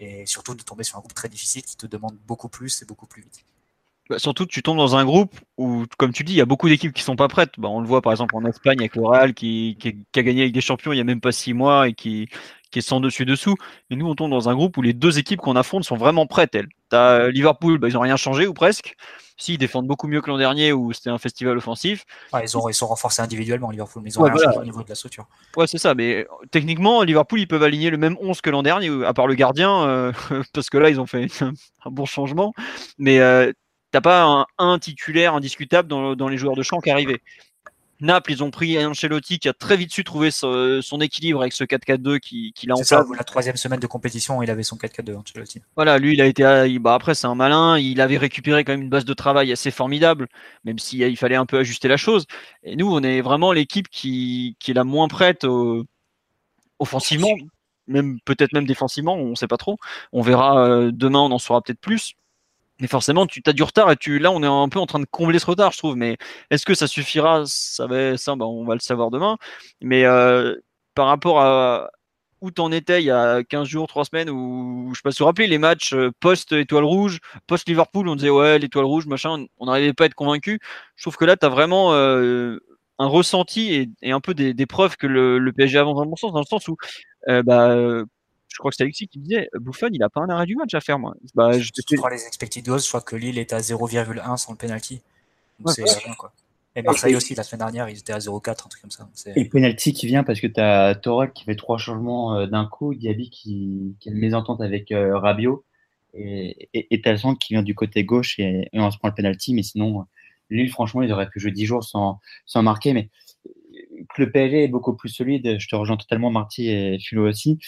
[0.00, 2.84] et surtout de tomber sur un groupe très difficile qui te demande beaucoup plus et
[2.84, 3.44] beaucoup plus vite.
[4.10, 6.68] Bah, surtout tu tombes dans un groupe où, comme tu dis, il y a beaucoup
[6.68, 7.52] d'équipes qui sont pas prêtes.
[7.58, 10.42] Bah, on le voit par exemple en Espagne avec le Real qui, qui, a gagné
[10.42, 12.28] avec des champions il y a même pas six mois et qui,
[12.74, 13.54] qui est sans dessus dessous.
[13.88, 16.26] Mais nous, on tombe dans un groupe où les deux équipes qu'on affronte sont vraiment
[16.26, 16.56] prêtes.
[16.56, 16.66] Elles.
[16.90, 18.96] As euh, Liverpool, bah, ils n'ont rien changé ou presque.
[19.36, 22.04] Si, ils défendent beaucoup mieux que l'an dernier où c'était un festival offensif.
[22.42, 24.88] ils, ont, ils sont renforcés individuellement, Liverpool, mais ils ont rien changé au niveau de
[24.88, 25.26] la structure.
[25.56, 25.94] Ouais, c'est ça.
[25.94, 29.28] Mais euh, techniquement, Liverpool, ils peuvent aligner le même 11 que l'an dernier, à part
[29.28, 30.12] le gardien, euh,
[30.52, 31.28] parce que là, ils ont fait
[31.84, 32.52] un bon changement.
[32.98, 33.20] Mais
[33.92, 37.22] t'as pas un, titulaire indiscutable dans, les joueurs de champ qui arrivaient.
[38.00, 41.64] Naples, ils ont pris Ancelotti qui a très vite su trouver son équilibre avec ce
[41.64, 45.16] 4-4-2 qu'il qui a en ça, La troisième semaine de compétition, il avait son 4-4-2,
[45.16, 45.62] Ancelotti.
[45.76, 46.42] Voilà, lui, il a été.
[46.78, 47.78] Bah après, c'est un malin.
[47.78, 50.26] Il avait récupéré quand même une base de travail assez formidable,
[50.64, 52.26] même s'il fallait un peu ajuster la chose.
[52.62, 55.46] Et nous, on est vraiment l'équipe qui, est la moins prête
[56.78, 57.34] offensivement,
[57.86, 59.78] même peut-être même défensivement, on ne sait pas trop.
[60.12, 62.14] On verra euh, demain, on en saura peut-être plus.
[62.80, 64.98] Mais forcément, tu as du retard et tu, là, on est un peu en train
[64.98, 65.96] de combler ce retard, je trouve.
[65.96, 66.16] Mais
[66.50, 67.44] est-ce que ça suffira?
[67.46, 69.36] Ça, va, ça bah, on va le savoir demain.
[69.80, 70.56] Mais euh,
[70.94, 71.90] par rapport à
[72.40, 75.20] où t'en étais il y a 15 jours, 3 semaines, où je sais pas si
[75.20, 79.66] vous rappelez les matchs euh, post-étoile rouge, post-Liverpool, on disait ouais, l'étoile rouge, machin, on
[79.66, 80.60] n'arrivait pas à être convaincu.
[80.96, 82.58] Je trouve que là, tu as vraiment euh,
[82.98, 86.40] un ressenti et, un peu des, preuves que le, PSG avance dans le sens, dans
[86.40, 86.76] le sens où
[87.28, 88.04] bah,
[88.54, 90.72] je crois que c'est Alexis qui disait Bouffon, il a pas un arrêt du match
[90.74, 91.14] à faire, moi.
[91.34, 94.58] Bah, je, crois les expected goals, je crois que Lille est à 0,1 sans le
[94.58, 95.00] penalty.
[95.66, 96.32] c'est rien, quoi.
[96.76, 99.08] Et Marseille aussi, la semaine dernière, ils étaient à 0,4, un truc comme ça.
[99.34, 100.96] Et penalty qui vient parce que tu as
[101.34, 105.18] qui fait trois changements euh, d'un coup, Diaby qui, qui, a une mésentente avec euh,
[105.18, 105.64] Rabiot,
[106.14, 107.02] et, et, et
[107.40, 110.06] qui vient du côté gauche, et, on se prend le penalty, mais sinon,
[110.50, 113.08] Lille, franchement, ils auraient pu jouer 10 jours sans, sans marquer, mais
[114.16, 117.58] le PSG est beaucoup plus solide, je te rejoins totalement, Marty et Philo aussi.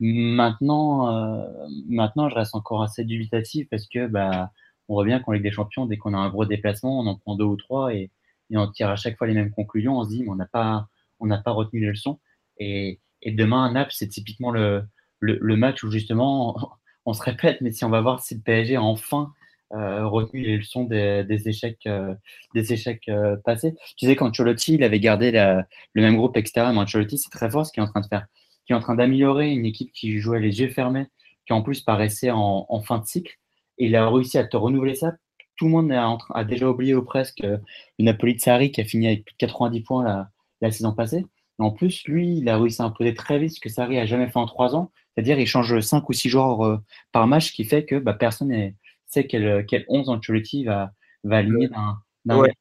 [0.00, 1.46] Maintenant, euh,
[1.88, 4.50] maintenant, je reste encore assez dubitatif parce que bah,
[4.88, 7.36] on voit qu'en Ligue des Champions, dès qu'on a un gros déplacement, on en prend
[7.36, 8.10] deux ou trois et,
[8.50, 9.98] et on tire à chaque fois les mêmes conclusions.
[9.98, 10.88] On se dit, mais on n'a pas,
[11.20, 12.20] on n'a pas retenu les leçons.
[12.58, 14.84] Et, et demain, Naples, c'est typiquement le,
[15.20, 16.56] le, le, match où justement,
[17.06, 19.32] on se répète, mais si on va voir si le PSG a enfin
[19.72, 22.14] euh, retenu les leçons des, des échecs, euh,
[22.54, 23.74] des échecs euh, passés.
[23.96, 27.30] Tu sais, quand Cholotti, il avait gardé la, le même groupe extérieur, mais Cholotti, c'est
[27.30, 28.26] très fort ce qu'il est en train de faire
[28.66, 31.06] qui est en train d'améliorer une équipe qui jouait les yeux fermés,
[31.46, 33.38] qui en plus paraissait en, fin de cycle.
[33.78, 35.14] Et il a réussi à te renouveler ça.
[35.56, 37.60] Tout le monde a, déjà oublié ou presque le
[37.98, 41.26] Napoli de Sarri qui a fini avec plus de 90 points la, la saison passée.
[41.58, 44.28] en plus, lui, il a réussi à imposer très vite ce que Sarri a jamais
[44.28, 44.90] fait en trois ans.
[45.14, 46.78] C'est-à-dire, il change 5 ou 6 joueurs euh,
[47.12, 48.70] par match, ce qui fait que bah, personne ne
[49.06, 50.90] sait quel, quel 11 Ancelotti va,
[51.22, 52.00] va aligner d'un.
[52.36, 52.52] Ouais.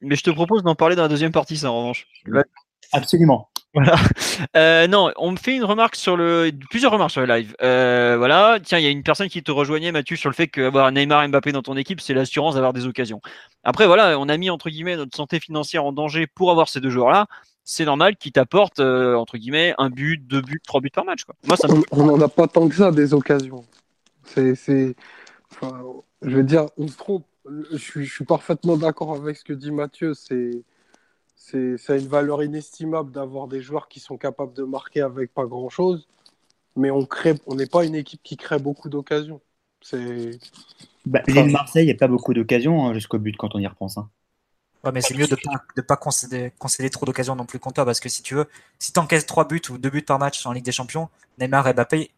[0.00, 2.06] Mais je te propose d'en parler dans la deuxième partie, ça, en revanche.
[2.92, 3.50] Absolument.
[3.74, 3.96] Voilà.
[4.56, 7.54] Euh, non, on me fait une remarque sur le, plusieurs remarques sur le live.
[7.62, 8.58] Euh, voilà.
[8.62, 11.24] Tiens, il y a une personne qui te rejoignait, Mathieu, sur le fait qu'avoir Neymar
[11.24, 13.20] et Mbappé dans ton équipe, c'est l'assurance d'avoir des occasions.
[13.64, 16.80] Après, voilà, on a mis entre guillemets notre santé financière en danger pour avoir ces
[16.80, 17.26] deux joueurs-là.
[17.64, 21.24] C'est normal qu'ils t'apportent euh, entre guillemets un but, deux buts, trois buts par match.
[21.24, 21.34] Quoi.
[21.46, 23.64] Moi, ça on n'en a pas tant que ça des occasions.
[24.24, 24.94] C'est,
[25.52, 25.82] enfin,
[26.22, 27.26] je veux dire, on se trompe.
[27.72, 30.14] Je suis, je suis parfaitement d'accord avec ce que dit Mathieu.
[30.14, 30.62] C'est
[31.50, 35.46] ça a une valeur inestimable d'avoir des joueurs qui sont capables de marquer avec pas
[35.46, 36.06] grand chose,
[36.76, 39.40] mais on crée, on n'est pas une équipe qui crée beaucoup d'occasions.
[39.80, 40.38] C'est.
[41.06, 43.96] Bah, Lille-Marseille, il n'y a pas beaucoup d'occasions hein, jusqu'au but quand on y repense.
[43.98, 44.08] Hein.
[44.84, 45.36] Ouais, mais c'est mieux de
[45.76, 48.46] ne pas, concéder, trop d'occasions non plus contre toi, parce que si tu veux,
[48.78, 51.08] si tu encaisses 3 buts ou 2 buts par match en Ligue des Champions,
[51.38, 52.10] Neymar et Mbappé,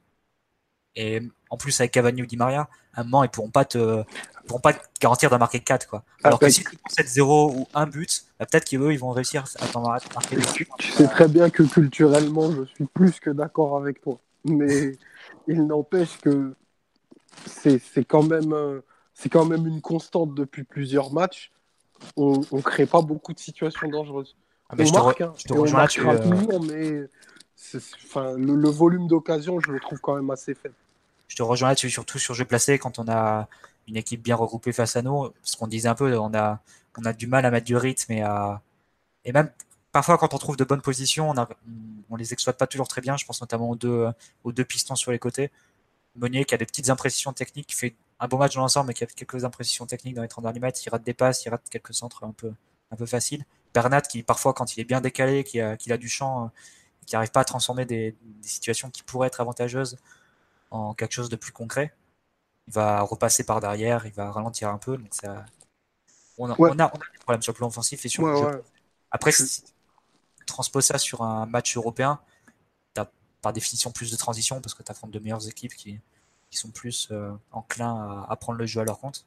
[0.97, 4.05] et en plus avec Cavani ou Di Maria, à un moment, ils pourront pas te,
[4.51, 5.87] pourront pas garantir d'en marquer 4.
[5.87, 6.03] Quoi.
[6.23, 9.11] Ah, Alors que si tu concèdes 0 ou 1 but, bah, peut-être qu'eux, ils vont
[9.11, 13.31] réussir à t'en marquer Tu, tu sais très bien que culturellement, je suis plus que
[13.31, 14.19] d'accord avec toi.
[14.45, 14.93] Mais
[15.49, 16.55] il n'empêche que
[17.47, 18.83] c'est quand même
[19.15, 21.53] c'est quand même une constante depuis plusieurs matchs.
[22.17, 24.35] On ne crée pas beaucoup de situations dangereuses.
[24.71, 26.01] Ah, on je marque, te, hein, je te rejoins là-dessus.
[26.09, 26.59] Euh...
[26.67, 30.75] mais enfin, le, le, volume d'occasion, je le trouve quand même assez faible.
[31.29, 33.47] Je te rejoins là-dessus, surtout sur jeu placé, quand on a
[33.91, 35.31] une équipe bien regroupée face à nous.
[35.43, 36.61] Ce qu'on disait un peu, on a,
[36.99, 38.63] on a du mal à mettre du rythme et à.
[39.25, 39.51] Et même
[39.93, 41.49] parfois, quand on trouve de bonnes positions, on, a,
[42.17, 43.17] les exploite pas toujours très bien.
[43.17, 44.09] Je pense notamment aux deux,
[44.45, 45.51] aux deux pistons sur les côtés.
[46.17, 48.95] Meunier qui a des petites impressions techniques, qui fait un bon match dans l'ensemble, mais
[48.95, 50.81] qui a quelques impressions techniques dans les 30 derniers mètres.
[50.85, 52.53] Il rate des passes, il rate quelques centres un peu,
[52.91, 53.45] un peu faciles.
[53.75, 56.49] Bernat, qui parfois, quand il est bien décalé, qui a, a du champ, euh,
[57.07, 59.97] qui n'arrive pas à transformer des, situations qui pourraient être avantageuses
[60.71, 61.93] en quelque chose de plus concret.
[62.71, 64.97] Il va repasser par derrière, il va ralentir un peu.
[64.97, 65.45] Donc ça...
[66.39, 68.63] on, a, on, a, des problèmes sur le plan offensif et sur le
[69.11, 72.21] Après, si tu transposes ça sur un match européen,
[72.95, 73.11] tu as
[73.43, 75.99] par définition plus de transition parce que tu affrontes de meilleures équipes qui,
[76.49, 79.27] qui sont plus euh, enclins à, prendre le jeu à leur compte.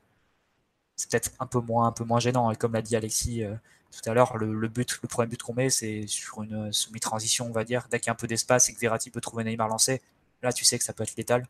[0.95, 2.49] C'est peut-être un peu moins, un peu moins gênant.
[2.49, 3.55] Et comme l'a dit Alexis euh,
[3.91, 7.51] tout à l'heure, le, but, le premier but qu'on met, c'est sur une semi-transition, on
[7.51, 7.89] va dire.
[7.91, 10.01] Dès qu'il y a un peu d'espace et que Verratti peut trouver Neymar lancé,
[10.41, 11.45] là, tu sais que ça peut être létal.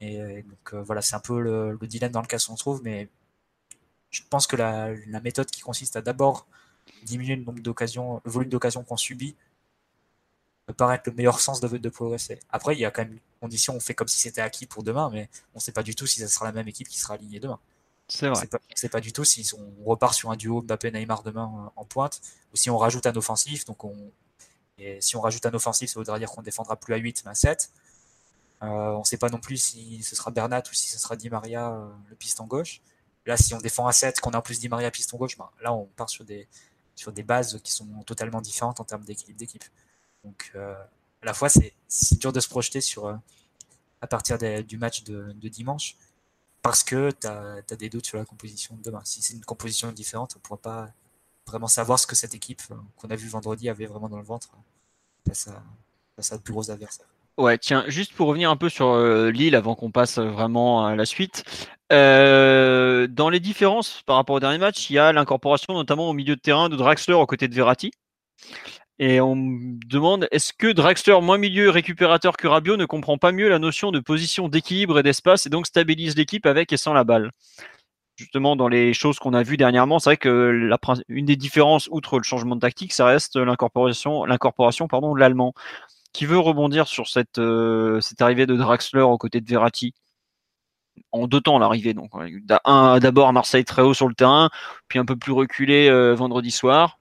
[0.00, 3.08] Et, donc euh, voilà, c'est un peu le, dilemme dans lequel on se trouve, mais
[4.10, 6.46] je pense que la, méthode qui consiste à d'abord
[7.02, 9.36] diminuer le nombre d'occasions, le volume d'occasions qu'on subit,
[10.68, 12.40] me paraît être le meilleur sens de, de progresser.
[12.50, 14.82] Après, il y a quand même une condition, on fait comme si c'était acquis pour
[14.82, 16.98] demain, mais on ne sait pas du tout si ça sera la même équipe qui
[16.98, 17.58] sera alignée demain.
[18.08, 18.48] C'est vrai.
[18.52, 21.70] On ne sait pas du tout si on repart sur un duo Mbappé-Neymar demain euh,
[21.76, 22.20] en pointe,
[22.52, 23.64] ou si on rajoute un offensif.
[23.66, 23.94] Donc on,
[24.78, 27.32] et si on rajoute un offensif, ça voudra dire qu'on défendra plus à 8, mais
[27.32, 27.70] à 7.
[28.62, 31.16] Euh, on ne sait pas non plus si ce sera Bernat ou si ce sera
[31.16, 32.80] Di Maria, euh, le piston gauche.
[33.26, 35.48] Là, si on défend à 7, qu'on a en plus Di Maria piston gauche, ben,
[35.62, 36.48] là, on part sur des,
[36.96, 39.64] sur des bases qui sont totalement différentes en termes d'équilibre d'équipe.
[40.24, 40.74] Donc, euh,
[41.22, 41.74] à la fois, c'est
[42.18, 43.08] dur de se projeter sur,
[44.00, 45.96] à partir du match de, dimanche
[46.62, 49.02] parce que tu as, des doutes sur la composition de demain.
[49.04, 50.92] Si c'est une composition différente, on ne pourra pas
[51.46, 52.62] vraiment savoir ce que cette équipe
[52.96, 54.50] qu'on a vu vendredi avait vraiment dans le ventre
[55.26, 55.62] face à,
[56.16, 57.08] face à de plus gros adversaires.
[57.38, 60.96] Ouais, tiens, juste pour revenir un peu sur euh, Lille avant qu'on passe vraiment à
[60.96, 61.44] la suite.
[61.92, 66.12] Euh, dans les différences par rapport au dernier match, il y a l'incorporation notamment au
[66.14, 67.92] milieu de terrain de Draxler aux côtés de Verratti.
[68.98, 73.30] Et on me demande, est-ce que Draxler, moins milieu récupérateur que Rabiot, ne comprend pas
[73.30, 76.92] mieux la notion de position d'équilibre et d'espace et donc stabilise l'équipe avec et sans
[76.92, 77.30] la balle?
[78.16, 80.68] Justement, dans les choses qu'on a vues dernièrement, c'est vrai que
[81.06, 85.54] une des différences, outre le changement de tactique, ça reste l'incorporation, de l'allemand
[86.12, 89.94] qui veut rebondir sur cette, euh, cette arrivée de Draxler aux côtés de Verratti?
[91.12, 92.10] En deux temps l'arrivée donc
[92.44, 94.50] d'abord à Marseille très haut sur le terrain
[94.88, 96.98] puis un peu plus reculé euh, vendredi soir.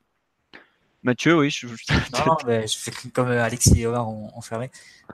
[1.02, 4.32] Mathieu oui je, non, mais je fais comme Alexis et Omar ont,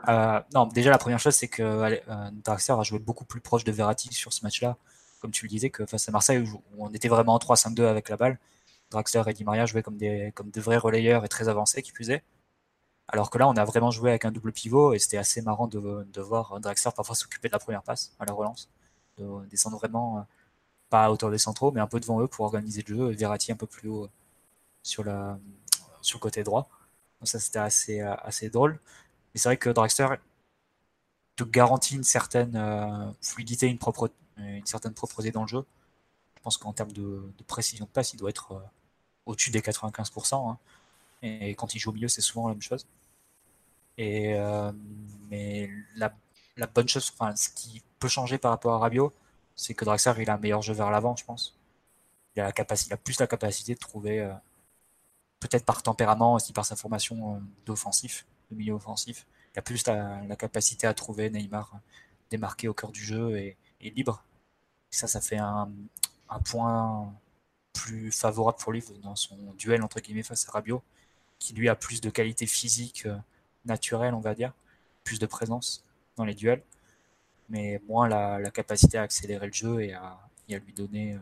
[0.10, 2.02] euh, non déjà la première chose c'est que
[2.44, 4.76] Draxler a joué beaucoup plus proche de Verratti sur ce match là
[5.24, 8.10] comme tu le disais que face à Marseille où on était vraiment en 3-5-2 avec
[8.10, 8.38] la balle.
[8.92, 11.94] Draxler et Di Maria jouaient comme des, comme de vrais relayeurs et très avancés qui
[11.94, 12.24] puisaient
[13.14, 15.68] alors que là, on a vraiment joué avec un double pivot et c'était assez marrant
[15.68, 18.72] de, voir Drexler parfois s'occuper de la première passe à la relance,
[19.20, 20.22] de descendre vraiment euh,
[20.90, 23.16] pas à hauteur des centraux, mais un peu devant eux pour organiser le jeu et
[23.16, 24.10] Verratti un peu plus haut
[24.82, 25.38] sur, la,
[26.02, 26.68] sur le côté droit.
[27.20, 28.80] Donc ça, c'était assez, euh, drôle.
[29.34, 30.08] Mais c'est vrai que Drexler
[31.36, 35.64] te garantit une certaine euh, fluidité, une, propre, une certaine propreté dans le jeu.
[36.38, 38.60] Je pense qu'en termes de, précision de passe, il doit être
[39.28, 40.58] au-dessus des 95%.
[41.22, 42.88] Et quand il joue au milieu, c'est souvent la même chose.
[43.98, 44.72] Et, euh,
[45.30, 46.14] mais la,
[46.58, 49.14] la, bonne chose, enfin, ce qui peut changer par rapport à Rabiot,
[49.56, 51.58] c'est que Draxler, il a un meilleur jeu vers l'avant, je pense.
[52.36, 54.34] Il a, la capacité, il a plus la capacité de trouver, euh,
[55.40, 59.26] peut-être par tempérament, aussi par sa formation euh, d'offensif, de milieu offensif,
[59.56, 61.80] il a plus la, la, capacité à trouver Neymar
[62.32, 64.24] démarqué au cœur du jeu et, et libre.
[64.92, 65.70] Ça, ça fait un,
[66.30, 67.14] un point
[67.74, 70.84] plus favorable pour lui dans son duel entre guillemets face à Rabiot
[71.40, 73.18] qui lui a plus de qualité physique euh,
[73.66, 74.54] naturelle, on va dire,
[75.04, 75.84] plus de présence
[76.16, 76.64] dans les duels,
[77.50, 81.20] mais moins la, capacité à accélérer le jeu et à, lui donner, euh,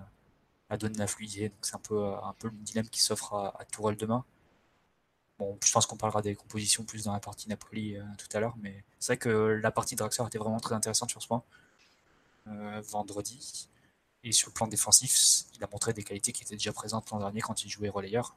[0.70, 1.50] à donner la fluidité.
[1.50, 4.26] Donc c'est un peu, euh, un peu le dilemme qui s'offre à, à, Tourelle demain.
[5.40, 8.56] Bon, je pense qu'on parlera des compositions plus dans la partie Napoli tout à l'heure,
[8.62, 11.44] mais c'est vrai que la partie Draxler était vraiment très intéressante sur ce point.
[12.46, 13.68] vendredi.
[14.24, 17.18] Et sur le plan défensif, il a montré des qualités qui étaient déjà présentes l'an
[17.20, 18.36] dernier quand il jouait relayeur.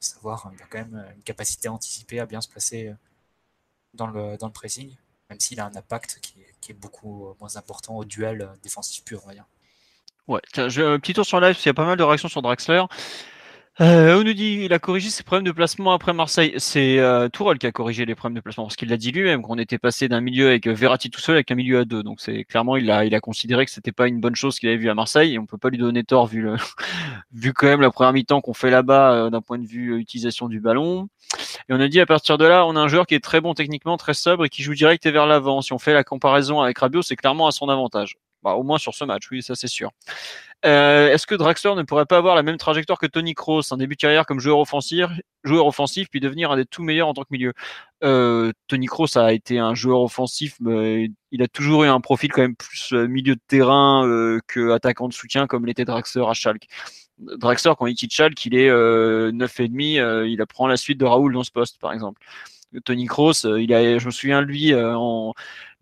[0.00, 2.94] À savoir, il a quand même une capacité à anticiper, à bien se placer
[3.96, 4.94] dans le, dans le pressing,
[5.30, 9.30] même s'il a un impact qui est, beaucoup moins important au duel défensif pur, on.
[10.26, 12.02] Ouais, tiens, j'ai un petit tour sur live, parce qu'il y a pas mal de
[12.02, 12.82] réactions sur Draxler.
[13.82, 16.54] Euh, on nous dit il a corrigé ses problèmes de placement après Marseille.
[16.56, 19.58] C'est euh, qui a corrigé les problèmes de placement parce qu'il l'a dit lui-même qu'on
[19.58, 22.02] était passé d'un milieu avec Verratti tout seul avec un milieu à deux.
[22.02, 24.70] Donc c'est clairement il a il a considéré que c'était pas une bonne chose qu'il
[24.70, 26.56] avait vu à Marseille et on peut pas lui donner tort vu le
[27.34, 29.98] vu quand même la première mi-temps qu'on fait là-bas euh, d'un point de vue euh,
[29.98, 31.08] utilisation du ballon.
[31.68, 33.42] Et on a dit à partir de là on a un joueur qui est très
[33.42, 35.60] bon techniquement, très sobre et qui joue direct et vers l'avant.
[35.60, 38.16] Si on fait la comparaison avec Rabiot, c'est clairement à son avantage.
[38.42, 39.90] Bah, au moins sur ce match, oui, ça c'est sûr.
[40.64, 43.76] Euh, est-ce que Draxler ne pourrait pas avoir la même trajectoire que Tony Kroos, un
[43.76, 47.28] début de carrière comme joueur offensif, puis devenir un des tout meilleurs en tant que
[47.30, 47.52] milieu?
[48.02, 52.32] Euh, Tony Kroos a été un joueur offensif, mais il a toujours eu un profil
[52.32, 56.32] quand même plus euh, milieu de terrain euh, que de soutien comme l'était Draxler à
[56.32, 56.66] Schalke.
[57.18, 61.04] Draxler, quand il quitte Schalke, il est euh, 9,5, euh, il apprend la suite de
[61.04, 62.20] Raoul dans ce poste, par exemple.
[62.84, 65.32] Tony Kroos, je me souviens lui en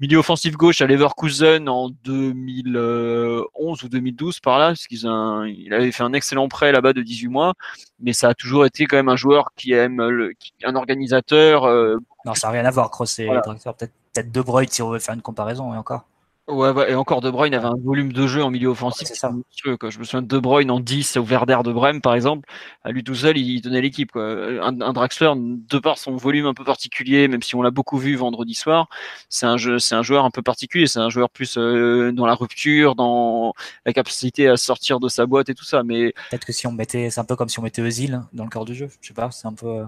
[0.00, 5.92] milieu offensif gauche à Leverkusen en 2011 ou 2012 par là, parce qu'il il avait
[5.92, 7.54] fait un excellent prêt là-bas de 18 mois,
[8.00, 11.64] mais ça a toujours été quand même un joueur qui aime le, qui, un organisateur.
[11.64, 13.42] Euh, non, ça n'a rien à voir, Kroos et voilà.
[13.42, 16.07] peut-être peut-être De Bruyne si on veut faire une comparaison et encore.
[16.46, 19.09] Ouais, ouais, et encore De Bruyne avait un volume de jeu en milieu offensif.
[19.09, 19.30] Ouais, ça.
[19.30, 19.88] Monstrueux, quoi.
[19.88, 22.46] Je me souviens de De Bruyne en 10 au Werder de Brême, par exemple.
[22.83, 24.12] À lui tout seul, il donnait l'équipe.
[24.12, 24.22] Quoi.
[24.22, 27.96] Un, un, Draxler, de par son volume un peu particulier, même si on l'a beaucoup
[27.96, 28.88] vu vendredi soir,
[29.30, 30.87] c'est un, jeu, c'est un joueur un peu particulier.
[30.87, 33.54] C'est un joueur plus euh, dans la rupture, dans
[33.87, 35.83] la capacité à sortir de sa boîte et tout ça.
[35.83, 38.44] Mais peut-être que si on mettait, c'est un peu comme si on mettait Özil dans
[38.44, 38.90] le cœur du jeu.
[39.00, 39.66] Je sais pas, c'est un peu.
[39.66, 39.85] Euh,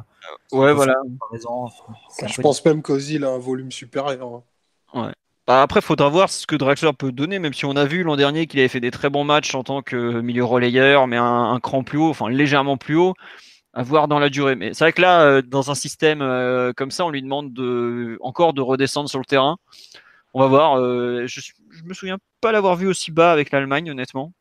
[0.52, 0.94] ouais, voilà.
[1.34, 4.40] Je pense même qu'Ozil a un volume supérieur.
[4.94, 5.12] Ouais.
[5.46, 8.16] Bah après, faudra voir ce que Draxler peut donner, même si on a vu l'an
[8.16, 11.60] dernier qu'il avait fait des très bons matchs en tant que milieu relayeur, mais un,
[11.60, 13.14] cran plus haut, enfin légèrement plus haut,
[13.72, 14.56] à voir dans la durée.
[14.56, 17.52] Mais c'est vrai que là, euh, dans un système euh, comme ça, on lui demande
[17.52, 19.56] de, encore de redescendre sur le terrain.
[20.34, 20.80] On va voir.
[20.80, 24.32] Euh, je, je me souviens pas l'avoir vu aussi bas avec l'Allemagne, honnêtement.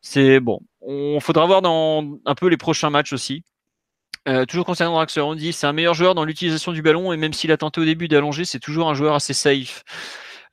[0.00, 0.60] C'est bon.
[0.80, 3.44] On faudra voir dans un peu les prochains matchs aussi.
[4.28, 7.16] Euh, toujours concernant Draxler, on dit c'est un meilleur joueur dans l'utilisation du ballon et
[7.16, 9.84] même s'il a tenté au début d'allonger, c'est toujours un joueur assez safe.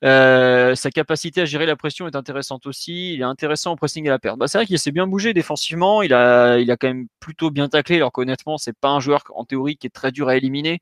[0.04, 3.14] Euh, sa capacité à gérer la pression est intéressante aussi.
[3.14, 4.38] Il est intéressant au pressing à la perte.
[4.38, 6.02] Bah, c'est vrai qu'il s'est bien bougé défensivement.
[6.02, 7.96] Il a, il a quand même plutôt bien taclé.
[7.96, 10.80] Alors qu'honnêtement, c'est pas un joueur en théorie qui est très dur à éliminer.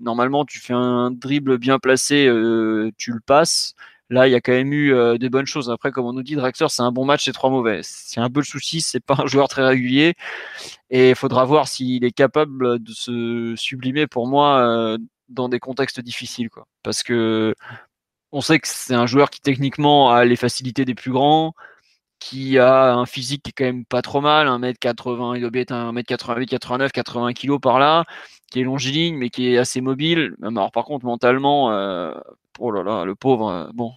[0.00, 3.74] Normalement, tu fais un dribble bien placé, euh, tu le passes.
[4.08, 5.68] Là, il y a quand même eu euh, des bonnes choses.
[5.70, 7.80] Après, comme on nous dit, Draxler, c'est un bon match, c'est trois mauvais.
[7.82, 10.14] C'est un peu le souci, c'est pas un joueur très régulier.
[10.90, 15.58] Et il faudra voir s'il est capable de se sublimer pour moi euh, dans des
[15.58, 16.50] contextes difficiles.
[16.50, 16.66] Quoi.
[16.82, 17.54] Parce que
[18.32, 21.54] on sait que c'est un joueur qui techniquement a les facilités des plus grands,
[22.18, 25.72] qui a un physique qui est quand même pas trop mal, 1m80, il doit être
[25.72, 28.04] 1m88, 89, 80 kg par là,
[28.50, 30.34] qui est longiligne, mais qui est assez mobile.
[30.42, 32.12] Alors par contre, mentalement, euh,
[32.58, 33.92] oh là là, le pauvre, euh, bon.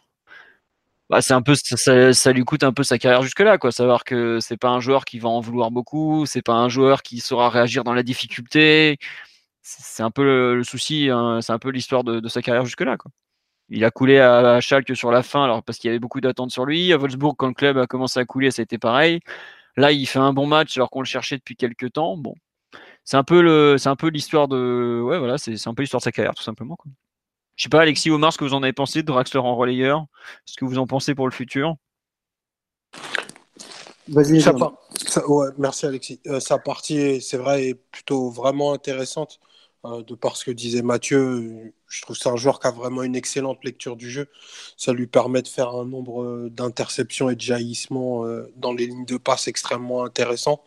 [1.09, 3.71] Bah, c'est un peu ça, lui coûte un peu sa carrière jusque là quoi.
[3.71, 7.01] Savoir que c'est pas un joueur qui va en vouloir beaucoup c'est pas un joueur
[7.01, 8.99] qui saura réagir dans la difficulté.
[9.63, 10.23] C'est un peu
[10.55, 13.11] le, souci hein, c'est un peu l'histoire de, sa carrière jusque là quoi.
[13.69, 16.21] Il a coulé à, à Schalke sur la fin alors parce qu'il y avait beaucoup
[16.21, 16.93] d'attentes sur lui.
[16.93, 19.19] À Wolfsburg quand le club a commencé à couler ça a été pareil.
[19.77, 22.17] Là il fait un bon match alors qu'on le cherchait depuis quelques temps.
[22.17, 22.35] Bon.
[23.03, 26.05] C'est un peu c'est un peu l'histoire de ouais voilà c'est un peu l'histoire de
[26.05, 26.91] sa carrière tout simplement quoi.
[27.59, 30.05] Je sais pas, Alexis Omar, ce que vous en avez pensé de Draxler en relayeur?
[30.45, 31.75] Ce que vous en pensez pour le futur?
[34.07, 34.53] Vas-y, ça,
[34.95, 36.21] ça, ouais, merci Alexis.
[36.27, 39.41] Euh, sa partie, c'est vrai, est plutôt vraiment intéressante.
[39.85, 42.71] Euh, de par ce que disait Mathieu, je trouve que c'est un joueur qui a
[42.71, 44.27] vraiment une excellente lecture du jeu.
[44.75, 49.05] Ça lui permet de faire un nombre d'interceptions et de jaillissements euh, dans les lignes
[49.05, 50.61] de passe extrêmement intéressant.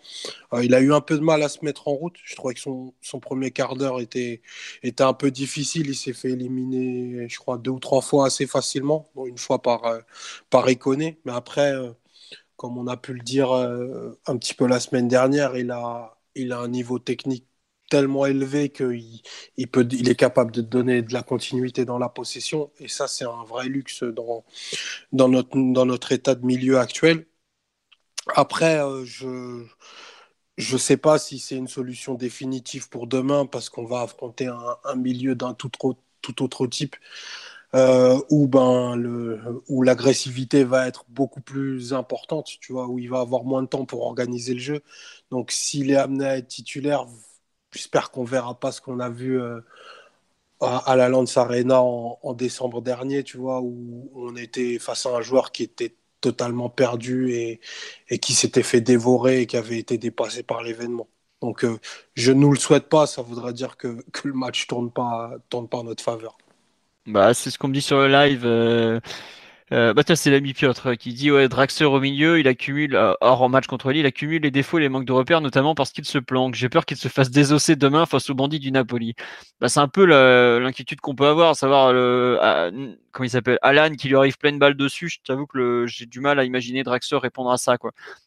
[0.54, 2.16] Euh, il a eu un peu de mal à se mettre en route.
[2.24, 4.42] Je trouvais que son, son premier quart d'heure était,
[4.82, 5.88] était un peu difficile.
[5.88, 9.10] Il s'est fait éliminer, je crois, deux ou trois fois assez facilement.
[9.26, 10.00] Une fois par, euh,
[10.50, 10.66] par.
[11.24, 11.92] Mais après, euh,
[12.56, 16.18] comme on a pu le dire euh, un petit peu la semaine dernière, il a,
[16.34, 17.46] il a un niveau technique
[17.92, 19.20] tellement élevé qu'il
[19.58, 22.70] il est capable de donner de la continuité dans la possession.
[22.80, 24.44] Et ça, c'est un vrai luxe dans,
[25.12, 27.26] notre, état de milieu actuel.
[28.34, 33.84] Après, euh, je ne sais pas si c'est une solution définitive pour demain parce qu'on
[33.84, 35.70] va affronter un, milieu d'un tout,
[36.40, 36.96] autre type
[37.74, 38.96] euh, où, ben,
[39.68, 43.68] où l'agressivité va être beaucoup plus importante, tu vois, où il va avoir moins de
[43.68, 44.82] temps pour organiser le jeu.
[45.30, 47.06] Donc s'il est amené à être titulaire,
[47.72, 49.60] J'espère qu'on verra pas ce qu'on a vu euh,
[50.60, 55.22] à, la Lance Arena en, décembre dernier, tu vois, où on était face à un
[55.22, 57.60] joueur qui était totalement perdu et,
[58.18, 61.08] qui s'était fait dévorer et qui avait été dépassé par l'événement.
[61.40, 61.78] Donc, euh,
[62.14, 63.06] je ne nous le souhaite pas.
[63.06, 66.38] Ça voudrait dire que, le match pas, tourne pas en notre faveur.
[67.06, 68.42] Bah, c'est ce qu'on me dit sur le live.
[68.44, 69.00] Euh,
[69.72, 71.48] euh, bah, c'est l'ami Piotr qui dit ouais,
[71.82, 74.82] au milieu, il accumule, euh, hors en match contre lui, il accumule les défauts et
[74.82, 76.54] les manques de repères, notamment parce qu'il se planque.
[76.54, 79.14] J'ai peur qu'il se fasse désosser demain face aux bandits du Napoli.
[79.60, 82.38] Bah, c'est un peu l'inquiétude qu'on peut avoir, savoir le,
[83.12, 85.08] comment il s'appelle, Alan qui lui arrive plein de balles dessus.
[85.08, 87.76] Je t'avoue que j'ai du mal à imaginer Draxler répondre à ça.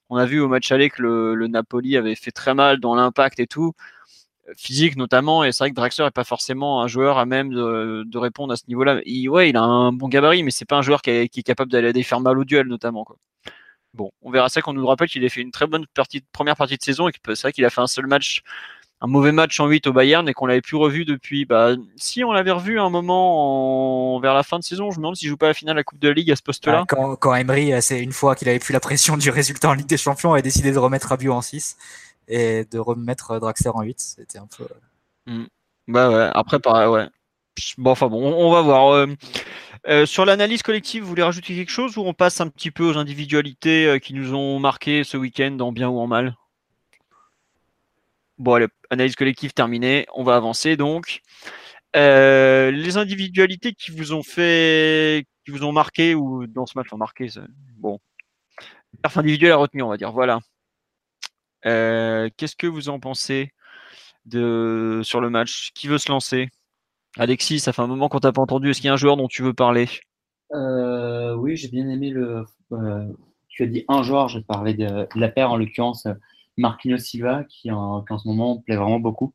[0.09, 2.95] On a vu au match aller que le, le Napoli avait fait très mal dans
[2.95, 3.73] l'impact et tout
[4.55, 5.43] physique notamment.
[5.43, 8.55] Et c'est vrai que Draxler est pas forcément un joueur à même de, répondre à
[8.55, 9.01] ce niveau-là.
[9.05, 11.71] Il, ouais, il a un bon gabarit, mais c'est pas un joueur qui est, capable
[11.71, 13.03] d'aller faire mal au duel notamment.
[13.03, 13.17] Quoi.
[13.93, 16.55] Bon, on verra ça qu'on nous rappelle qu'il a fait une très bonne partie, première
[16.55, 18.41] partie de saison et que c'est vrai qu'il a fait un seul match,
[18.99, 21.45] un mauvais match en 8 au Bayern et qu'on l'avait plus revu depuis.
[21.45, 25.15] Bah, si on l'avait revu un moment vers la fin de saison, je me demande
[25.15, 26.79] s'il joue pas la finale de la Coupe de la Ligue à ce poste-là.
[26.81, 29.73] Ah, quand, quand Emery, c'est une fois qu'il avait plus la pression du résultat en
[29.73, 31.77] Ligue des Champions, a décidé de remettre Rabiot en 6
[32.27, 33.99] et de remettre Draxler en 8.
[33.99, 34.67] C'était un peu.
[35.25, 35.45] Hmm.
[35.87, 37.07] Bah ouais, après, pareil, ouais.
[37.77, 38.89] Bon, enfin bon, on, va voir.
[38.89, 39.07] Euh,
[39.87, 42.83] euh, sur l'analyse collective, vous voulez rajouter quelque chose ou on passe un petit peu
[42.83, 46.35] aux individualités euh, qui nous ont marqué ce week-end en bien ou en mal?
[48.37, 50.05] Bon, allez, analyse collective terminée.
[50.13, 51.21] On va avancer donc.
[51.93, 56.97] les individualités qui vous ont fait, qui vous ont marqué ou dans ce match ont
[56.97, 57.29] marqué,
[57.77, 57.99] bon,
[59.01, 60.11] perf individuel à retenir, on va dire.
[60.11, 60.39] Voilà.
[61.65, 63.51] Euh, qu'est-ce que vous en pensez
[64.25, 65.71] de, sur le match?
[65.73, 66.49] Qui veut se lancer?
[67.17, 68.69] Alexis, ça fait un moment qu'on t'a pas entendu.
[68.69, 69.87] Est-ce qu'il y a un joueur dont tu veux parler?
[70.53, 72.45] Euh, Oui, j'ai bien aimé le.
[72.71, 73.07] Euh,
[73.47, 76.07] tu as dit un joueur, je vais parler de, la paire, en l'occurrence
[76.57, 79.33] Marquinhos Silva, qui en, ce moment plaît vraiment beaucoup.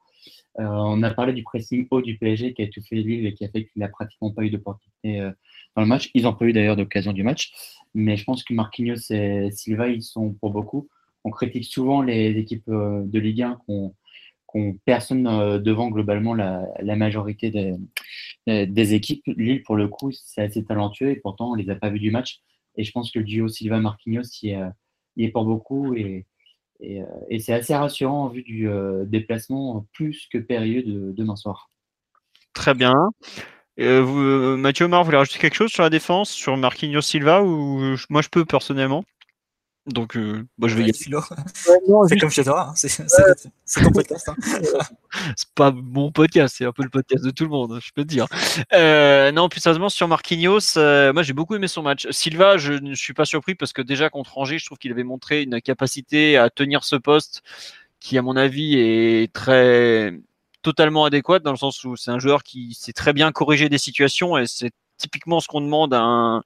[0.57, 3.49] on a parlé du pressing haut du PSG qui a étouffé Lille et qui a
[3.49, 5.31] fait qu'il n'a pratiquement pas eu d'opportunité
[5.75, 6.11] dans le match.
[6.13, 7.53] Ils n'ont pas eu d'ailleurs d'occasion du match.
[7.95, 10.91] Mais je pense que Marquinhos et Silva, ils sont pour beaucoup
[11.25, 13.95] on critique souvent les équipes euh, de Ligue 1 qu'on
[14.53, 17.51] qu personne euh, devant globalement la, majorité
[18.47, 19.23] des, équipes.
[19.27, 22.11] Lille, pour le coup, c'est assez talentueux et pourtant, on les a pas vus du
[22.11, 22.41] match.
[22.77, 24.57] Et je pense que le duo Silva-Marquinhos y,
[25.19, 26.27] est pour beaucoup et,
[26.81, 31.71] et, c'est assez rassurant en vue du euh, déplacement plus que périlleux de demain soir.
[32.55, 33.11] Très bien.
[33.77, 38.21] Mathieu Omar, vous voulez rajouter quelque chose sur la défense, sur Marquinhos Silva ou moi
[38.21, 39.05] je peux personnellement?
[39.87, 40.93] Donc, euh, moi, je vais y aller.
[40.93, 42.73] c'est comme chez toi, hein.
[42.75, 44.29] c'est ton podcast.
[44.29, 44.37] Hein.
[45.37, 48.03] c'est pas mon podcast, c'est un peu le podcast de tout le monde, je peux
[48.03, 48.27] te dire.
[48.75, 52.07] Euh, non, plus sérieusement, sur Marquinhos, euh, moi j'ai beaucoup aimé son match.
[52.11, 55.03] Silva, je ne suis pas surpris parce que déjà contre Angers, je trouve qu'il avait
[55.03, 57.43] montré une capacité à tenir ce poste
[58.01, 60.15] qui, à mon avis, est très
[60.63, 63.79] totalement adéquate dans le sens où c'est un joueur qui sait très bien corriger des
[63.79, 66.43] situations et c'est typiquement ce qu'on demande à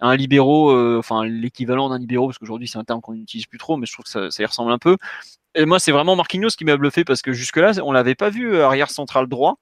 [0.00, 3.58] un libéraux, euh, enfin l'équivalent d'un libéraux, parce qu'aujourd'hui c'est un terme qu'on n'utilise plus
[3.58, 4.96] trop, mais je trouve que ça, y ressemble un peu.
[5.54, 8.54] Et moi, c'est vraiment Marquinhos qui m'a bluffé parce que jusque-là, on l'avait pas vu
[8.54, 9.56] euh, arrière central droit.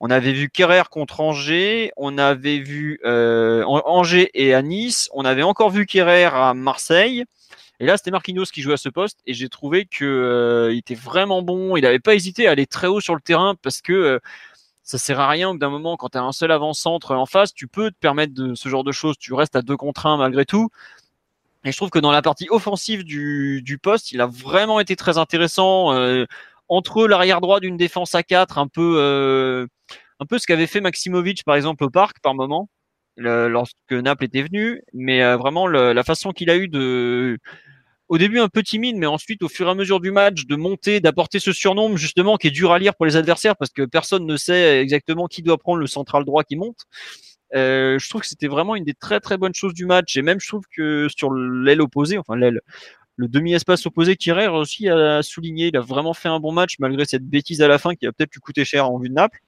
[0.00, 5.24] On avait vu Kerrer contre Angers, on avait vu euh, Angers et à Nice, on
[5.24, 7.24] avait encore vu Kerrer à Marseille.
[7.78, 10.94] Et là, c'était Marquinhos qui jouait à ce poste et j'ai trouvé que il était
[10.94, 11.76] vraiment bon.
[11.76, 14.20] Il n'avait pas hésité à aller très haut sur le terrain parce que
[14.84, 17.66] ça sert à rien d'un moment, quand tu as un seul avant-centre en face, tu
[17.66, 19.16] peux te permettre de ce genre de choses.
[19.18, 20.68] Tu restes à deux contre un malgré tout.
[21.64, 24.94] Et je trouve que dans la partie offensive du, du poste, il a vraiment été
[24.96, 25.92] très intéressant.
[25.94, 26.26] Euh,
[26.68, 29.66] entre l'arrière droit d'une défense à 4, un peu, euh,
[30.20, 32.68] un peu ce qu'avait fait Maximovic par exemple au parc par moment,
[33.16, 34.82] lorsque Naples était venu.
[34.92, 37.38] Mais euh, vraiment la façon qu'il a eu de
[38.08, 40.56] au début un peu timide, mais ensuite au fur et à mesure du match, de
[40.56, 43.82] monter, d'apporter ce surnom justement qui est dur à lire pour les adversaires parce que
[43.82, 46.84] personne ne sait exactement qui doit prendre le central droit qui monte.
[47.54, 50.22] Euh, je trouve que c'était vraiment une des très très bonnes choses du match et
[50.22, 52.60] même je trouve que sur l'aile opposée, enfin l'aile,
[53.16, 57.04] le demi-espace opposé, Kirer aussi a souligné, il a vraiment fait un bon match malgré
[57.04, 59.40] cette bêtise à la fin qui a peut-être lui coûter cher en vue de Naples.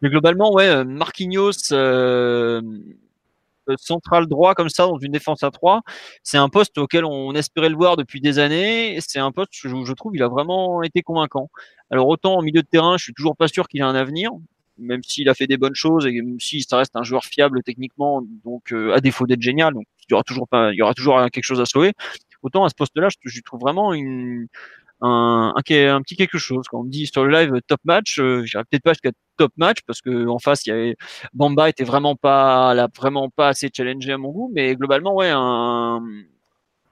[0.00, 2.62] Mais globalement, ouais, Marquinhos, euh, euh,
[3.78, 5.82] central droit comme ça dans une défense à 3.
[6.22, 8.98] C'est un poste auquel on espérait le voir depuis des années.
[9.00, 11.50] C'est un poste que je, trouve il a vraiment été convaincant.
[11.90, 14.30] Alors autant en milieu de terrain, je suis toujours pas sûr qu'il a un avenir,
[14.78, 17.62] même s'il a fait des bonnes choses et même si ça reste un joueur fiable
[17.62, 20.82] techniquement, donc euh, à défaut d'être génial, donc il y aura toujours pas, il y
[20.82, 21.92] aura toujours quelque chose à sauver.
[22.42, 24.48] Autant à ce poste-là, je trouve vraiment une,
[25.02, 26.66] un, un, petit quelque chose.
[26.68, 29.52] Quand on me dit sur le live top match, euh, j'irai peut-être pas jusqu'à top
[29.56, 30.96] match parce que en face il y avait
[31.34, 35.30] Bamba était vraiment pas là, vraiment pas assez challengé à mon goût, mais globalement ouais
[35.32, 36.00] un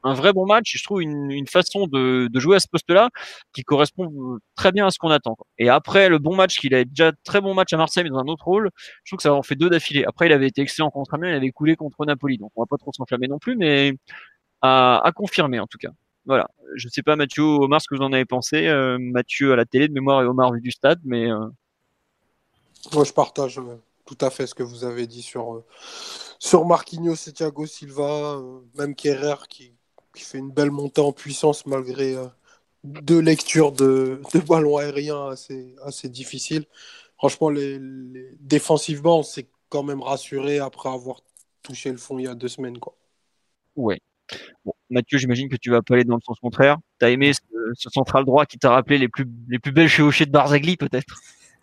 [0.03, 0.77] un vrai bon match.
[0.77, 3.11] Je trouve une, une façon de, de, jouer à ce poste-là
[3.53, 5.37] qui correspond très bien à ce qu'on attend.
[5.59, 8.19] Et après le bon match qu'il a déjà très bon match à Marseille mais dans
[8.19, 8.71] un autre rôle,
[9.05, 10.05] je trouve que ça en fait deux d'affilée.
[10.07, 12.67] Après il avait été excellent contre Amiens, il avait coulé contre Napoli, donc on va
[12.67, 13.95] pas trop s'enflammer non plus, mais
[14.63, 15.91] à, à confirmer en tout cas.
[16.31, 16.49] Voilà.
[16.77, 18.69] Je sais pas Mathieu, Omar, ce que vous en avez pensé.
[18.69, 21.29] Euh, Mathieu à la télé de mémoire et Omar vu du stade, mais.
[21.29, 21.49] Euh...
[22.93, 23.75] Moi je partage euh,
[24.07, 25.65] tout à fait ce que vous avez dit sur
[26.39, 28.41] sur Marquinhos et Thiago Silva,
[28.79, 29.73] même Kerrer qui
[30.15, 32.15] qui fait une belle montée en puissance malgré
[32.85, 36.67] deux lectures de, de ballons aériens assez, assez difficiles.
[37.17, 38.37] Franchement, les, les...
[38.39, 41.23] défensivement, on s'est quand même rassuré après avoir
[41.63, 42.79] touché le fond il y a deux semaines.
[42.79, 42.95] Quoi.
[43.75, 44.01] Ouais.
[44.65, 46.79] Bon, Mathieu, j'imagine que tu vas pas aller dans le sens contraire.
[46.99, 47.41] Tu as aimé ce,
[47.75, 51.15] ce, central droit qui t'a rappelé les plus, les plus belles chevauchées de Barzagli, peut-être?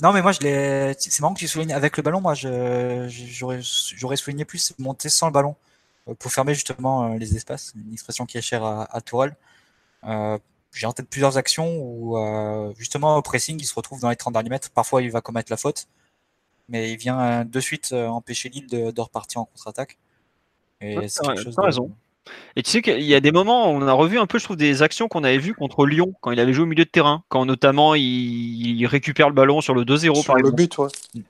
[0.01, 0.93] Non, mais moi, je l'ai.
[0.99, 2.21] C'est marrant que tu soulignes avec le ballon.
[2.21, 3.61] Moi, j'aurais
[4.15, 5.55] souligné plus monter sans le ballon
[6.19, 9.35] pour fermer justement les espaces, une expression qui est chère à, à Tourelle.
[10.03, 10.37] Euh,
[10.71, 14.15] j'ai en tête plusieurs actions où euh, justement au pressing il se retrouve dans les
[14.15, 14.69] 30 derniers mètres.
[14.69, 15.87] Parfois il va commettre la faute,
[16.69, 19.97] mais il vient de suite empêcher Lille de, de repartir en contre-attaque.
[20.79, 21.61] Et ouais, c'est quelque chose de...
[21.61, 21.91] raison.
[22.55, 24.57] Et tu sais qu'il y a des moments, on a revu un peu, je trouve,
[24.57, 27.23] des actions qu'on avait vues contre Lyon quand il avait joué au milieu de terrain,
[27.29, 30.55] quand notamment il, il récupère le ballon sur le 2-0 par le exemple.
[30.55, 30.87] but, ouais.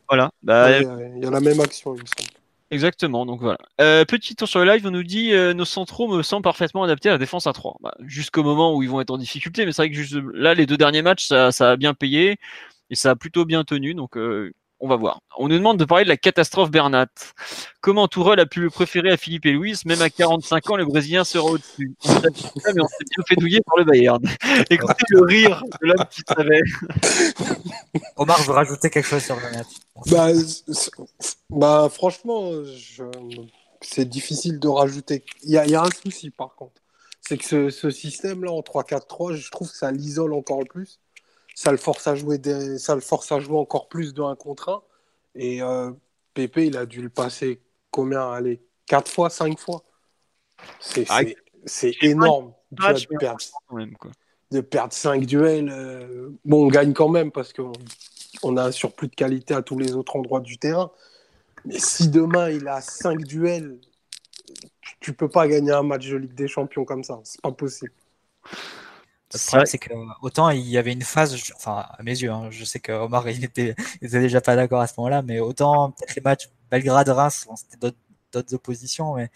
[0.10, 0.32] Voilà.
[0.44, 2.38] Bah, il, y a, il y a la même action, il me semble.
[2.70, 3.60] Exactement, donc voilà.
[3.80, 6.84] Euh, petit tour sur le live, on nous dit euh, nos centraux me semblent parfaitement
[6.84, 7.78] adaptés à la défense à 3.
[7.82, 10.54] Bah, Jusqu'au moment où ils vont être en difficulté, mais c'est vrai que juste là,
[10.54, 12.38] les deux derniers matchs, ça, ça, a bien payé
[12.90, 15.20] et ça a plutôt bien tenu, donc euh, on va voir.
[15.38, 17.08] On nous demande de parler de la catastrophe Bernat.
[17.82, 20.86] Comment Tourelle a pu le préférer à Philippe et Louis Même à 45 ans, le
[20.86, 21.96] Brésilien sera au-dessus.
[22.06, 24.22] mais on s'est bien fait douiller par le Bayern.
[24.70, 26.62] Écoutez le rire de l'homme qui savait.
[28.18, 29.66] Omar veut rajouter quelque chose sur Bernat.
[30.08, 30.28] Bah,
[31.50, 33.04] bah franchement, je...
[33.82, 35.24] c'est difficile de rajouter.
[35.44, 36.82] Il y, a, il y a un souci par contre.
[37.22, 41.00] C'est que ce, ce système-là en 3-4-3, je trouve que ça l'isole encore plus
[41.58, 42.78] ça le force à jouer des...
[42.78, 44.82] ça le force à jouer encore plus de 1 contre 1
[45.34, 45.92] et euh,
[46.36, 48.32] Pépé il a dû le passer combien?
[48.32, 49.84] Allez 4 fois 5 fois?
[50.80, 51.22] C'est ah,
[52.04, 52.54] énorme.
[52.72, 53.40] de, perdre,
[53.72, 54.12] même, quoi.
[54.52, 56.30] de perdre 5 duels euh...
[56.46, 57.74] bon on gagne quand même parce qu'on
[58.44, 60.92] on a un surplus de qualité à tous les autres endroits du terrain.
[61.66, 63.80] Mais si demain il a 5 duels
[65.00, 67.20] tu peux pas gagner un match de Ligue des Champions comme ça.
[67.24, 67.94] C'est pas possible
[69.34, 69.90] le problème, c'est que
[70.22, 73.28] autant il y avait une phase, enfin à mes yeux, hein, je sais que Omar
[73.30, 76.50] il était, il était déjà pas d'accord à ce moment-là, mais autant peut-être les matchs
[76.72, 77.78] Belgrade-Reims, bon, c'était
[78.32, 79.30] d'autres oppositions, mais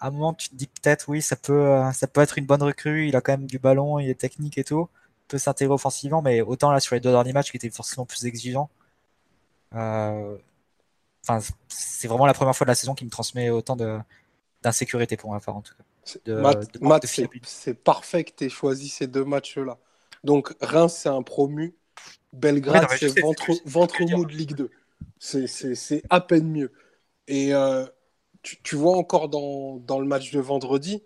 [0.00, 2.62] à un moment tu te dis peut-être oui, ça peut, ça peut être une bonne
[2.62, 4.88] recrue, il a quand même du ballon, il est technique et tout,
[5.28, 8.24] peut s'intégrer offensivement, mais autant là sur les deux derniers matchs qui étaient forcément plus
[8.26, 8.70] exigeants,
[9.74, 10.36] euh,
[11.24, 13.76] enfin c'est vraiment la première fois de la saison qui me transmet autant
[14.62, 15.84] d'insécurité pour ma part en tout cas.
[16.24, 17.06] De, Matt, de Matt
[17.44, 19.78] c'est parfait que tu aies choisi ces deux matchs-là.
[20.24, 21.74] Donc, Reims, c'est un promu.
[22.32, 24.70] Belgrade, c'est ventre, ventre mou de Ligue 2.
[25.18, 26.72] C'est à peine mieux.
[27.26, 27.86] Et euh,
[28.42, 31.02] tu, tu, vois encore dans, dans, le match de vendredi,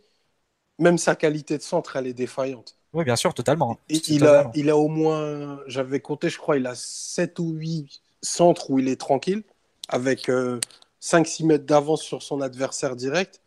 [0.79, 2.77] même sa qualité de centre, elle est défaillante.
[2.93, 3.79] Oui, bien sûr, totalement.
[3.89, 4.17] Et totalement.
[4.17, 8.03] Il, a, il a au moins, j'avais compté, je crois, il a 7 ou 8
[8.23, 9.43] centres où il est tranquille,
[9.89, 10.61] avec euh,
[11.01, 13.42] 5-6 mètres d'avance sur son adversaire direct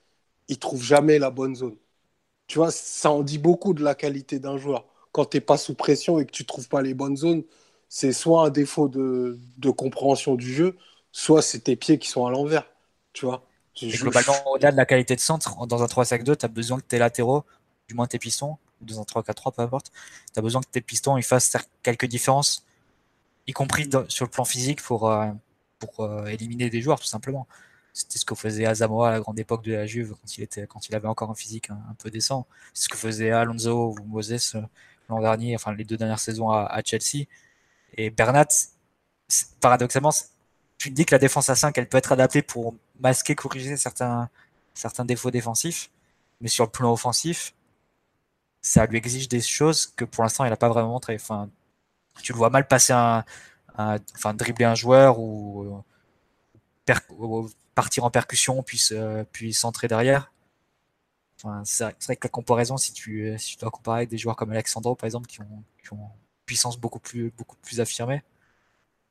[0.47, 1.75] il trouve jamais la bonne zone.
[2.47, 4.85] Tu vois, ça en dit beaucoup de la qualité d'un joueur.
[5.11, 7.43] Quand tu n'es pas sous pression et que tu trouves pas les bonnes zones,
[7.89, 10.75] c'est soit un défaut de, de, compréhension du jeu,
[11.11, 12.67] soit c'est tes pieds qui sont à l'envers.
[13.13, 13.47] Tu vois
[13.81, 16.97] Globalement, au-delà de la qualité de centre, dans un 3-5-2, tu as besoin que tes
[16.97, 17.43] latéraux,
[17.89, 19.91] du moins tes pistons, dans un 3-4-3, peu importe,
[20.33, 22.65] tu as besoin que tes pistons ils fassent quelques différences,
[23.47, 25.27] y compris dans, sur le plan physique, pour, euh,
[25.79, 27.47] pour euh, éliminer des joueurs, tout simplement.
[27.95, 30.67] C'était ce que faisait Azamoa à la grande époque de la Juve quand il était,
[30.67, 32.45] quand il avait encore un physique un, peu décent.
[32.73, 34.61] C'est ce que faisait Alonso ou Moses euh,
[35.07, 37.25] l'an dernier, enfin les deux dernières saisons à, Chelsea.
[37.95, 38.47] Et Bernat,
[39.61, 40.11] paradoxalement,
[40.77, 44.29] tu dis que la défense à 5, elle peut être adaptée pour masquer, corriger certains,
[44.73, 45.89] certains défauts défensifs,
[46.41, 47.53] mais sur le plan offensif,
[48.61, 51.15] ça lui exige des choses que pour l'instant il n'a pas vraiment montré.
[51.15, 51.49] Enfin,
[52.21, 53.23] tu le vois mal passer un,
[53.77, 55.83] un enfin dribbler un joueur ou, ou
[57.75, 60.31] partir en percussion puis, euh, puis centrer derrière.
[61.38, 64.36] Enfin, c'est vrai que la comparaison, si tu, si tu dois comparer avec des joueurs
[64.36, 68.23] comme Alexandro, par exemple, qui ont, qui ont une puissance beaucoup plus, beaucoup plus affirmée,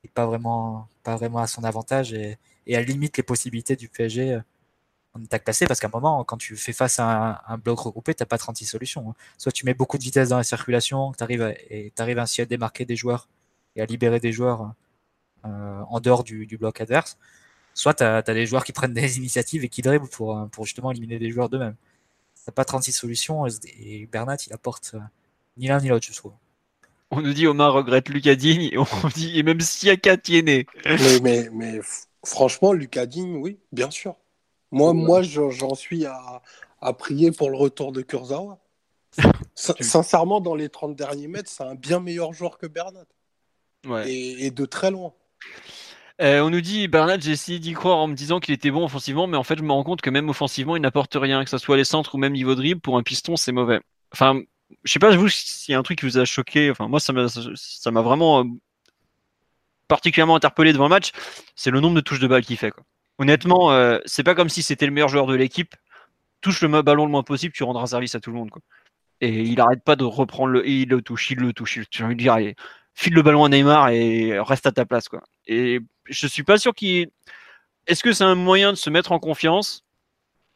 [0.03, 4.33] et pas vraiment, pas vraiment à son avantage, et, et limite les possibilités du PSG
[4.33, 4.41] euh,
[5.13, 8.13] en attaque placée, parce qu'à un moment, quand tu fais face à un, bloc regroupé,
[8.15, 9.11] t'as pas 36 solutions.
[9.11, 9.15] Hein.
[9.37, 12.45] Soit tu mets beaucoup de vitesse dans la circulation, tu arrives, et tu ainsi à
[12.45, 13.29] démarquer des joueurs
[13.75, 14.73] et à libérer des joueurs
[15.45, 17.17] euh, en dehors du bloc adverse,
[17.75, 20.65] soit tu as, as, des joueurs qui prennent des initiatives et qui dribblent pour, pour
[20.65, 21.75] justement éliminer des joueurs d'eux-mêmes.
[22.45, 23.45] t'as pas 36 solutions
[23.77, 24.95] et Bernat, il apporte
[25.57, 26.33] ni l'un ni l'autre, je trouve.
[27.11, 30.65] On nous dit Omar regrette Lucas Digne et on dit et même Siaka tiennet.
[30.85, 31.79] Mais, mais, mais
[32.25, 34.15] franchement, Lucas Digne, oui, bien sûr.
[34.71, 36.41] Moi, moi j'en suis à,
[36.81, 38.59] à, prier pour le retour de Kurzawa.
[39.55, 43.05] Sincèrement, dans les 30 derniers mètres, c'est un bien meilleur joueur que Bernat.
[43.85, 44.11] Ouais.
[44.11, 45.13] Et, de très loin.
[46.21, 48.85] Euh, on nous dit Bernat, j'ai essayé d'y croire en me disant qu'il était bon
[48.85, 51.49] offensivement, mais en fait, je me rends compte que même offensivement, il n'apporte rien, que
[51.49, 52.79] ce soit les centres ou même niveau dribble.
[52.79, 53.81] Pour un piston, c'est mauvais.
[54.13, 54.39] Enfin,
[54.83, 56.71] je sais pas vous s'il y a un truc qui vous a choqué.
[56.71, 58.43] Enfin, moi, ça m'a vraiment euh,
[59.87, 61.11] particulièrement interpellé devant le match.
[61.55, 62.71] C'est le nombre de touches de balle qu'il fait.
[62.71, 62.83] Quoi.
[63.17, 65.75] Honnêtement, euh, c'est pas comme si c'était le meilleur joueur de l'équipe.
[66.41, 68.51] Touche le ballon le moins possible, tu rendras service à tout le monde.
[68.51, 68.61] Quoi.
[69.21, 70.67] Et il arrête pas de reprendre le.
[70.67, 71.79] il le touche, il le touche.
[71.91, 72.37] J'ai envie de dire,
[72.93, 75.09] file le ballon à Neymar et reste à ta place.
[75.09, 75.23] Quoi.
[75.47, 77.09] Et je suis pas sûr qu'il.
[77.87, 79.83] Est-ce que c'est un moyen de se mettre en confiance?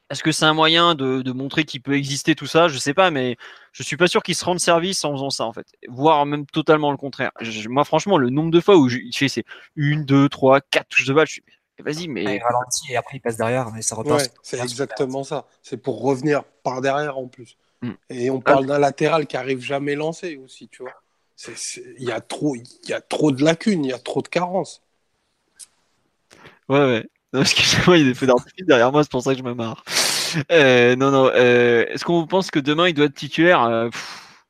[0.10, 2.68] Est-ce que c'est un moyen de, montrer qu'il peut exister tout ça?
[2.68, 3.38] Je sais pas, mais
[3.74, 6.48] je suis pas sûr qu'il se rende service en faisant ça en fait, voire même
[6.48, 7.32] totalement le contraire.
[7.68, 9.44] moi, franchement, le nombre de fois où il fait c'est
[9.76, 11.44] une, deux, trois, quatre touches de balle, je suis
[11.84, 14.32] vas-y, mais il ralentit et après il passe derrière et ça repasse.
[14.42, 15.46] c'est exactement ça.
[15.62, 17.58] C'est pour revenir par derrière en plus.
[17.82, 17.94] Hmm.
[18.10, 20.94] Et on parle d'un latéral qui arrive jamais lancé aussi, tu vois.
[21.98, 24.28] Il y a trop, il y a trop de lacunes, il y a trop de
[24.28, 24.82] carences.
[26.70, 27.04] Ouais, ouais.
[27.34, 29.34] Non, parce que moi, il y a des feux d'artifice derrière moi, c'est pour ça
[29.34, 29.84] que je me marre.
[30.52, 31.32] Euh, non, non.
[31.34, 33.90] Euh, Est-ce qu'on pense que demain il doit être titulaire euh,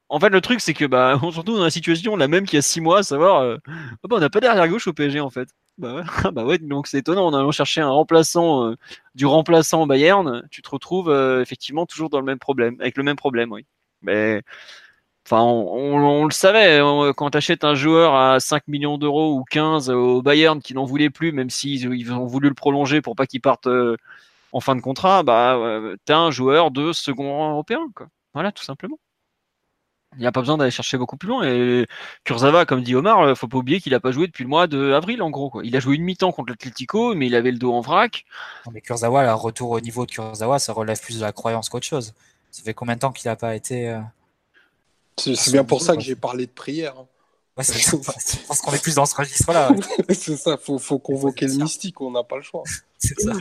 [0.10, 2.46] En fait, le truc, c'est que bah, on se retrouve dans la situation la même
[2.46, 4.94] qu'il y a six mois, à savoir, oh, bah, on n'a pas derrière gauche au
[4.94, 5.50] PSG en fait.
[5.78, 6.04] Bah ouais,
[6.34, 7.28] bah ouais donc c'est étonnant.
[7.28, 8.74] En allant chercher un remplaçant
[9.16, 11.12] du remplaçant Bayern, tu te retrouves
[11.42, 13.66] effectivement toujours dans le même problème, avec le même problème, oui.
[14.02, 14.44] Mais
[15.32, 16.80] Enfin, on, le savait,
[17.16, 20.86] quand tu achètes un joueur à 5 millions d'euros ou 15 au Bayern qui n'en
[20.86, 23.96] voulait plus, même s'ils ils ont voulu le prolonger pour pas qu'il parte euh,
[24.54, 25.56] en fin de contrat, bah,
[26.08, 27.80] tu as un joueur de second européen.
[28.34, 28.98] Voilà, tout simplement.
[30.16, 31.44] Il n'y a pas besoin d'aller chercher beaucoup plus loin.
[31.48, 31.86] Et
[32.24, 34.66] Kurzawa, comme dit Omar, euh, faut pas oublier qu'il n'a pas joué depuis le mois
[34.66, 35.62] d'avril, en gros.
[35.62, 38.26] Il a joué une mi-temps contre l'Atlético, mais il avait le dos en vrac.
[38.72, 41.86] mais Kurzawa, le retour au niveau de Kurzawa, ça relève plus de la croyance qu'autre
[41.86, 42.16] chose.
[42.50, 43.96] Ça fait combien de temps qu'il n'a pas été.
[45.20, 46.96] C'est bien pour ça que j'ai parlé de prière.
[46.98, 47.08] Hein.
[47.62, 49.72] je pense qu'on est plus dans ce registre-là.
[50.10, 52.64] c'est ça, faut, faut convoquer le mystique, on n'a pas le choix.
[52.98, 53.34] C'est ça.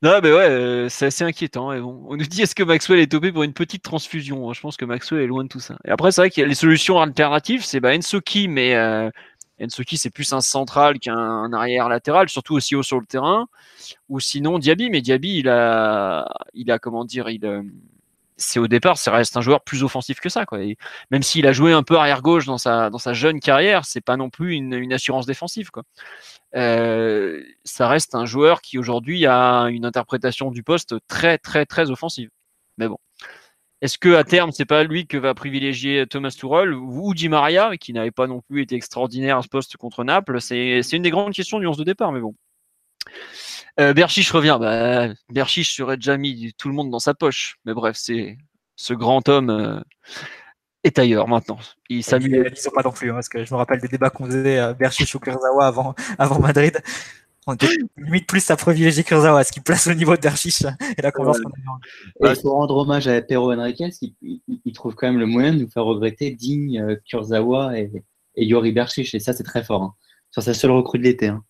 [0.00, 1.68] Non, mais ouais, euh, c'est assez inquiétant.
[1.68, 4.86] On nous dit est-ce que Maxwell est topé pour une petite transfusion Je pense que
[4.86, 5.76] Maxwell est loin de tout ça.
[5.84, 9.10] Et après, c'est vrai qu'il y a les solutions alternatives, c'est bah, Ensoki, mais euh,
[9.60, 13.48] Ensoki, c'est plus un central qu'un arrière latéral, surtout aussi haut sur le terrain.
[14.08, 17.44] Ou sinon Diaby, mais Diaby, il a, il a comment dire, il.
[17.44, 17.62] Euh,
[18.38, 20.44] c'est au départ, ça reste un joueur plus offensif que ça.
[21.10, 24.30] Même s'il a joué un peu arrière gauche dans sa, jeune carrière, c'est pas non
[24.30, 25.70] plus une, une assurance défensive.
[25.70, 25.82] Quoi.
[26.54, 31.90] Euh, ça reste un joueur qui aujourd'hui a une interprétation du poste très très très
[31.90, 32.30] offensive.
[32.78, 32.98] Mais bon,
[33.82, 37.76] est-ce que à terme c'est pas lui que va privilégier Thomas Tuchel ou Di Maria
[37.76, 40.40] qui n'avait pas non plus été extraordinaire à ce poste contre Naples?
[40.40, 42.34] C'est une des grandes questions du 11 de départ, mais bon.
[43.80, 44.58] Euh, Berchiche revient.
[44.60, 47.58] Bah, Berchiche serait déjà mis tout le monde dans sa poche.
[47.64, 48.36] Mais bref, c'est
[48.76, 49.80] ce grand homme euh,
[50.84, 51.58] est ailleurs maintenant.
[51.88, 52.44] Il s'amuse.
[52.50, 54.58] Ils sont pas non plus, hein, parce que je me rappelle des débats qu'on faisait
[54.58, 56.80] à Berchiche ou Kurzawa avant, avant Madrid.
[57.46, 57.56] On
[57.96, 60.64] limite plus à privilégier Kurzawa, ce qui place au niveau de Berchiche
[60.98, 61.48] et la conversion.
[62.20, 65.60] il faut rendre hommage à Pedro Henriquez, qui il, trouve quand même le moyen de
[65.60, 67.90] nous faire regretter Digne, euh, Kurzawa et,
[68.34, 69.14] et Yori Berchiche.
[69.14, 69.82] Et ça, c'est très fort.
[69.82, 69.94] Hein.
[70.30, 71.28] Sur sa seule recrue de l'été.
[71.28, 71.42] Hein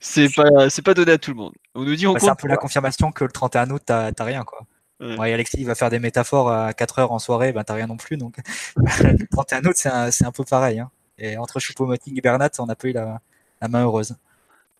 [0.00, 1.52] c'est pas c'est pas donné à tout le monde.
[1.74, 4.12] On nous dit on bah, C'est un peu la confirmation que le 31 août t'as
[4.20, 4.66] rien quoi.
[5.00, 5.32] Ouais.
[5.32, 7.96] Alexis il va faire des métaphores à 4 heures en soirée, ben t'as rien non
[7.96, 8.36] plus donc
[8.76, 10.80] le 31 août c'est un, un, peu pareil.
[10.80, 10.90] Hein.
[11.18, 13.20] Et entre Choupo-Moting et Bernat, on a pas eu la,
[13.60, 14.16] la main heureuse.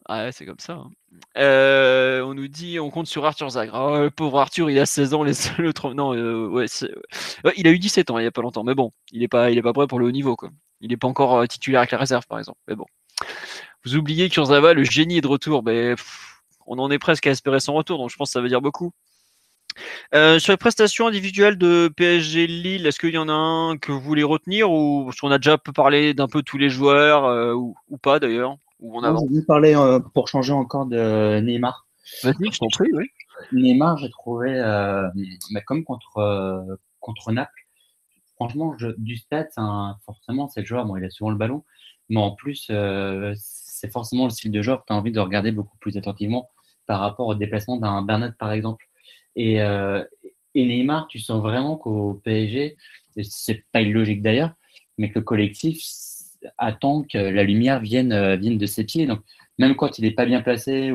[0.07, 0.73] Ah ouais, c'est comme ça.
[0.73, 0.91] Hein.
[1.39, 3.75] Euh, on nous dit, on compte sur Arthur Zagre.
[3.75, 6.67] Oh, le pauvre Arthur, il a 16 ans, le non, euh, ouais,
[7.45, 9.29] ouais, il a eu 17 ans il y a pas longtemps, mais bon, il est
[9.29, 10.51] pas, il est pas prêt pour le haut niveau quoi.
[10.81, 12.87] Il est pas encore euh, titulaire avec la réserve par exemple, mais bon.
[13.85, 15.63] Vous oubliez Kurzawa, le génie est de retour.
[15.63, 15.95] Mais,
[16.67, 18.61] on en est presque à espérer son retour, donc je pense que ça veut dire
[18.61, 18.93] beaucoup.
[20.15, 23.91] Euh, sur les prestations individuelles de PSG Lille, est-ce qu'il y en a un que
[23.91, 27.75] vous voulez retenir ou qu'on a déjà parlé d'un peu tous les joueurs euh, ou,
[28.03, 29.25] pas d'ailleurs ou on avance?
[29.47, 31.87] parler euh, pour changer encore de Neymar.
[32.23, 33.07] Vas-y, je t'en prie, oui.
[33.53, 34.61] Neymar, j'ai trouvé,
[35.67, 37.67] comme contre contre Naples,
[38.37, 39.49] franchement, du stade,
[40.05, 41.65] forcément, c'est le joueur, bon, il a souvent le ballon,
[42.11, 42.71] mais en plus,
[43.83, 46.49] c'est forcément le style de joueur que tu as envie de regarder beaucoup plus attentivement
[46.87, 48.87] par rapport au déplacement d'un Bernat, par exemple.
[49.35, 50.05] Et, euh,
[50.55, 52.77] Neymar, tu sens vraiment qu'au PSG,
[53.23, 54.53] c'est pas illogique d'ailleurs,
[54.99, 55.81] mais que le collectif
[56.59, 59.07] attend que la lumière vienne, euh, vienne de ses pieds.
[59.07, 59.21] Donc,
[59.59, 60.95] même quand il n'est pas bien placé euh,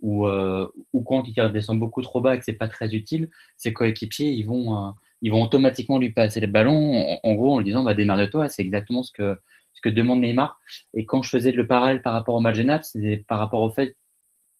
[0.00, 4.30] ou quand il redescend beaucoup trop bas et que c'est pas très utile, ses coéquipiers,
[4.30, 7.92] ils vont, ils vont automatiquement lui passer les ballons, en, gros, en lui disant, bah,
[7.92, 8.48] démarre toi.
[8.48, 9.38] C'est exactement ce que,
[9.76, 10.58] ce que demande Neymar.
[10.94, 13.60] Et quand je faisais le parallèle par rapport au match de Naples, c'était par rapport
[13.60, 13.96] au fait,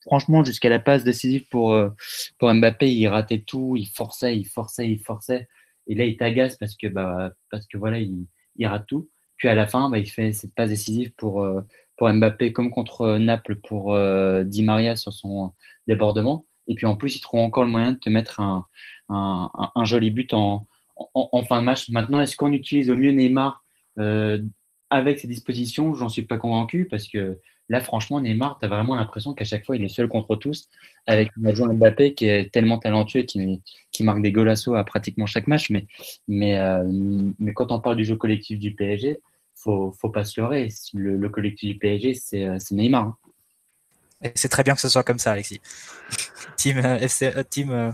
[0.02, 1.90] franchement, jusqu'à la passe décisive pour, euh,
[2.38, 5.48] pour Mbappé, il ratait tout, il forçait, il forçait, il forçait.
[5.86, 8.26] Et là, il t'agace parce que, bah, parce que voilà, il,
[8.66, 9.08] rate tout.
[9.36, 11.62] Puis à la fin, bah, il fait cette passe décisive pour, euh,
[11.96, 13.96] pour Mbappé comme contre euh, Naples pour
[14.44, 15.52] Di Maria sur son
[15.86, 16.46] débordement.
[16.68, 18.66] Et puis en plus, il trouve encore le moyen de te mettre un,
[19.08, 20.66] un, joli but en,
[21.14, 21.88] en, fin de match.
[21.90, 23.64] Maintenant, est-ce qu'on utilise au mieux Neymar
[24.96, 27.38] avec ses dispositions J'en suis pas convaincu parce que
[27.68, 30.68] là, franchement, Neymar, tu as vraiment l'impression qu'à chaque fois, il est seul contre tous
[31.06, 35.26] avec un adjoint Mbappé qui est tellement talentueux qui, qui marque des golassos à pratiquement
[35.26, 35.70] chaque match.
[35.70, 35.86] Mais,
[36.28, 36.84] mais, euh,
[37.38, 39.20] mais quand on parle du jeu collectif du PSG,
[39.54, 40.68] faut, faut pas se leurrer.
[40.94, 43.04] Le, le collectif du PSG, c'est Neymar.
[43.04, 43.16] Hein.
[44.34, 45.60] C'est très bien que ce soit comme ça, Alexis.
[46.56, 47.92] team euh, FC, euh, team euh,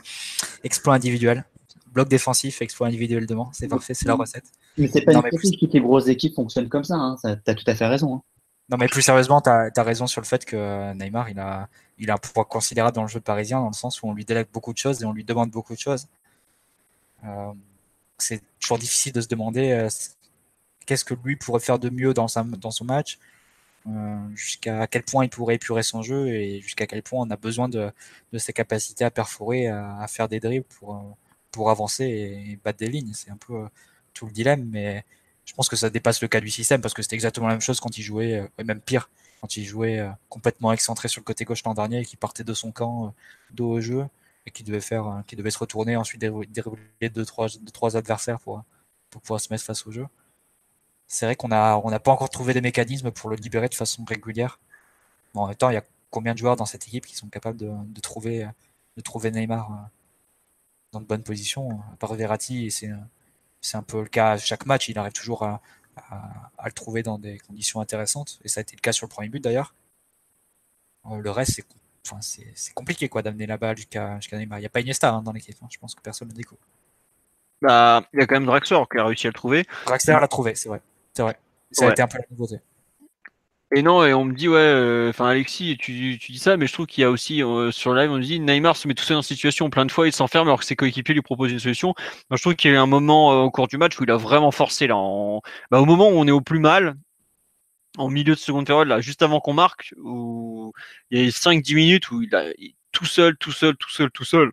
[0.62, 1.44] exploit individuel,
[1.92, 4.44] bloc défensif, exploit individuellement, c'est parfait, c'est la recette.
[4.78, 5.50] Mais c'est pas non, une plus...
[5.50, 7.16] toutes les grosses équipes fonctionnent comme ça, hein.
[7.18, 8.16] ça tu as tout à fait raison.
[8.16, 8.22] Hein.
[8.70, 11.68] Non, mais plus sérieusement, tu as, as, raison sur le fait que Neymar, il a,
[11.98, 14.24] il a un pouvoir considérable dans le jeu parisien, dans le sens où on lui
[14.24, 16.06] délègue beaucoup de choses et on lui demande beaucoup de choses.
[17.24, 17.52] Euh,
[18.18, 19.88] c'est toujours difficile de se demander euh,
[20.86, 23.18] qu'est-ce que lui pourrait faire de mieux dans, sa, dans son match,
[23.88, 27.36] euh, jusqu'à quel point il pourrait épurer son jeu et jusqu'à quel point on a
[27.36, 27.90] besoin de,
[28.32, 31.16] de ses capacités à perforer, à, à, faire des dribbles pour,
[31.50, 33.12] pour avancer et, battre des lignes.
[33.14, 33.66] C'est un peu
[34.14, 35.04] tout le dilemme, mais
[35.44, 37.60] je pense que ça dépasse le cas du système parce que c'était exactement la même
[37.60, 39.10] chose quand il jouait, euh, et même pire,
[39.40, 42.44] quand il jouait euh, complètement excentré sur le côté gauche l'an dernier et qui partait
[42.44, 43.10] de son camp euh,
[43.52, 44.06] dos au jeu
[44.46, 44.80] et qui devait
[45.36, 48.62] devait se retourner ensuite dérouler deux trois, trois adversaires pour,
[49.10, 50.06] pour pouvoir se mettre face au jeu
[51.12, 53.74] c'est vrai qu'on a on n'a pas encore trouvé des mécanismes pour le libérer de
[53.74, 54.58] façon régulière.
[55.34, 57.58] En même temps, il y a combien de joueurs dans cette équipe qui sont capables
[57.58, 58.48] de, trouver
[58.96, 59.90] de trouver Neymar
[60.92, 62.90] dans de bonnes positions À part Verratti, c'est
[63.62, 64.90] c'est un peu le cas chaque match.
[64.90, 65.62] Il arrive toujours à,
[65.96, 69.06] à, à, le trouver dans des conditions intéressantes, et ça a été le cas sur
[69.06, 69.74] le premier but d'ailleurs.
[71.06, 71.64] Euh, le reste, c'est
[72.06, 72.20] enfin,
[72.74, 74.58] compliqué quoi d'amener la balle jusqu'à jusqu Neymar.
[74.58, 75.56] Il n'y a pas Iniesta hein, dans l'équipe.
[75.62, 75.68] Hein.
[75.70, 76.60] Je pense que personne ne découvre.
[77.62, 79.66] Bah, il y a quand même Draxler qui a réussi à le trouver.
[79.86, 80.82] Draxler l'a trouvé, c'est vrai.
[81.14, 81.38] C'est vrai.
[81.70, 81.90] Ça ouais.
[81.90, 82.60] a été un peu la nouveauté.
[83.74, 86.66] Et non, et on me dit, ouais, enfin, euh, Alexis, tu, tu, dis ça, mais
[86.66, 88.92] je trouve qu'il y a aussi, euh, sur live, on me dit, Neymar se met
[88.92, 91.22] tout seul dans cette situation plein de fois, il s'enferme alors que ses coéquipiers lui
[91.22, 91.94] proposent une solution.
[92.28, 94.04] Moi, je trouve qu'il y a eu un moment euh, au cours du match où
[94.04, 95.40] il a vraiment forcé, là, en...
[95.70, 96.96] bah, au moment où on est au plus mal,
[97.96, 100.72] en milieu de seconde période, là, juste avant qu'on marque, où
[101.10, 104.10] il y a 5-10 minutes où il a il, tout seul, tout seul, tout seul,
[104.10, 104.52] tout seul.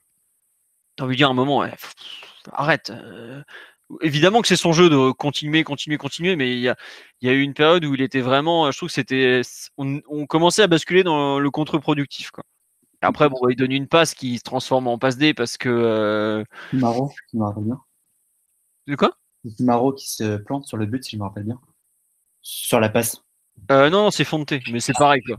[0.96, 1.74] T'as envie de dire un moment, ouais,
[2.54, 2.90] arrête.
[2.90, 3.44] Euh,
[4.02, 6.76] évidemment que c'est son jeu de continuer, continuer, continuer, mais il y a,
[7.22, 9.42] il y a eu une période où il était vraiment, je trouve que c'était,
[9.78, 12.44] on, on, commençait à basculer dans le contre-productif, quoi.
[13.02, 15.70] Après, bon, il donne une passe qui se transforme en passe D parce que.
[15.70, 16.44] Euh...
[16.74, 17.80] Maro, si je me rappelle bien.
[18.88, 19.18] De quoi?
[19.60, 21.60] Maro qui se plante sur le but, si je me rappelle bien.
[22.42, 23.24] Sur la passe.
[23.72, 25.22] Euh, non, c'est Fonte, mais c'est pareil.
[25.22, 25.36] Quoi.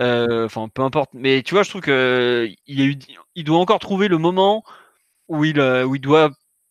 [0.00, 1.10] Euh, enfin, peu importe.
[1.14, 2.98] Mais tu vois, je trouve que il, a eu,
[3.34, 4.64] il doit encore trouver le moment
[5.28, 6.30] où il, où il doit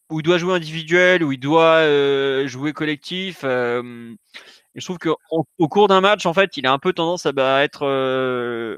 [0.09, 3.41] où il doit jouer individuel, où il doit euh, jouer collectif.
[3.43, 4.13] Euh,
[4.75, 7.31] et je trouve qu'au cours d'un match, en fait, il a un peu tendance à
[7.31, 8.77] bah, euh,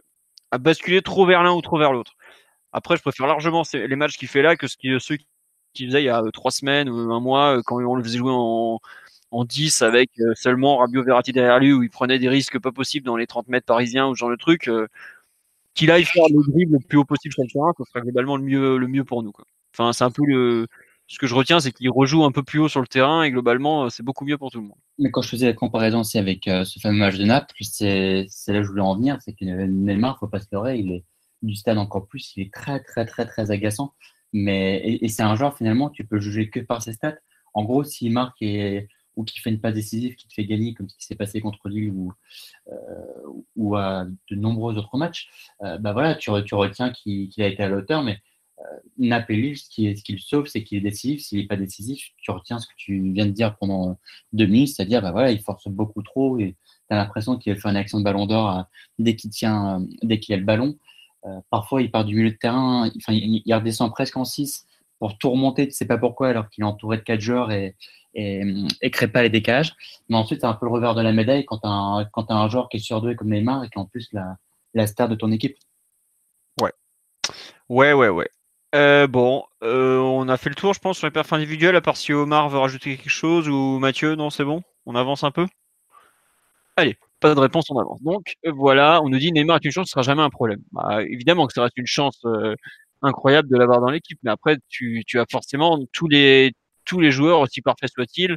[0.52, 2.14] à basculer trop vers l'un ou trop vers l'autre.
[2.72, 5.18] Après, je préfère largement les matchs qu'il fait là que ceux
[5.74, 8.32] qu'il faisait il y a trois semaines ou un mois quand on le faisait jouer
[8.34, 8.80] en,
[9.32, 13.06] en 10 avec seulement Rabio Verratti derrière lui où il prenait des risques pas possibles
[13.06, 14.70] dans les 30 mètres parisiens ou ce genre de truc.
[15.74, 18.38] qu'il aille faire le dribble le plus haut possible sur le terrain, ce sera globalement
[18.38, 19.34] le mieux, pour nous.
[19.74, 20.68] Enfin, c'est un peu le,
[21.08, 23.32] ce que je retiens, c'est qu'il rejoue un peu plus haut sur le terrain et
[23.32, 24.78] globalement, c'est beaucoup mieux pour tout le monde.
[25.00, 28.28] Mais quand je faisais la comparaison aussi avec euh, ce fameux match de Naples, c'est
[28.48, 31.06] là que je voulais en venir, c'est que Neymar, faut pas se leurrer, il est
[31.42, 33.94] du stade encore plus, il est très très très très agaçant.
[34.34, 37.18] Mais et, c'est un joueur finalement, tu peux juger que par ses stats.
[37.54, 40.74] En gros, s'il marque et, ou qu'il fait une passe décisive qui te fait gagner,
[40.74, 42.14] comme ce qui s'est passé contre lui ou,
[42.72, 42.74] euh,
[43.56, 45.30] ou à de nombreux autres matchs,
[45.64, 48.18] euh, bah voilà, tu, retiens qu'il qu a été à la hauteur, mais euh,
[48.98, 51.22] Napoli, ce qui, ce qui le sauve, c'est qu'il est décisif.
[51.22, 53.98] S'il n'est pas décisif, tu retiens ce que tu viens de dire pendant
[54.34, 56.56] deux minutes, c'est-à-dire, bah voilà, il force beaucoup trop et
[56.90, 58.66] tu as l'impression qu'il fait une action de ballon d'or
[58.98, 60.78] dès qu'il tient, dès qu'il a le ballon.
[61.26, 64.66] Euh, parfois, il part du milieu de terrain, il, il redescend presque en 6
[65.00, 67.76] pour tout remonter, tu sais pas pourquoi, alors qu'il est entouré de 4 joueurs et,
[68.16, 68.42] et,
[68.82, 69.76] et crée pas les décages.
[70.10, 72.70] Mais ensuite, c'est un peu le revers de la médaille quand tu as, un joueur
[72.70, 74.38] qui est surdoué comme Neymar et qui est en plus la,
[74.74, 75.58] la star de ton équipe.
[76.62, 76.74] Ouais.
[77.70, 78.30] Ouais, ouais, ouais.
[78.76, 81.82] Euh, bon, euh, on a fait le tour, je pense, sur les perfs individuels, à
[81.82, 84.62] part si Omar veut rajouter quelque chose ou Mathieu, non, c'est bon?
[84.86, 85.48] On avance un peu?
[86.76, 86.98] Allez.
[87.20, 88.02] Pas de réponse en avance.
[88.04, 90.60] Donc voilà, on nous dit Neymar est une chance, ce sera jamais un problème.
[90.72, 92.24] Bah, évidemment que ça reste une chance
[93.02, 96.54] incroyable de l'avoir dans l'équipe, mais après tu, tu as forcément tous les
[96.86, 98.36] tous les joueurs, aussi parfaits soient-ils, euh,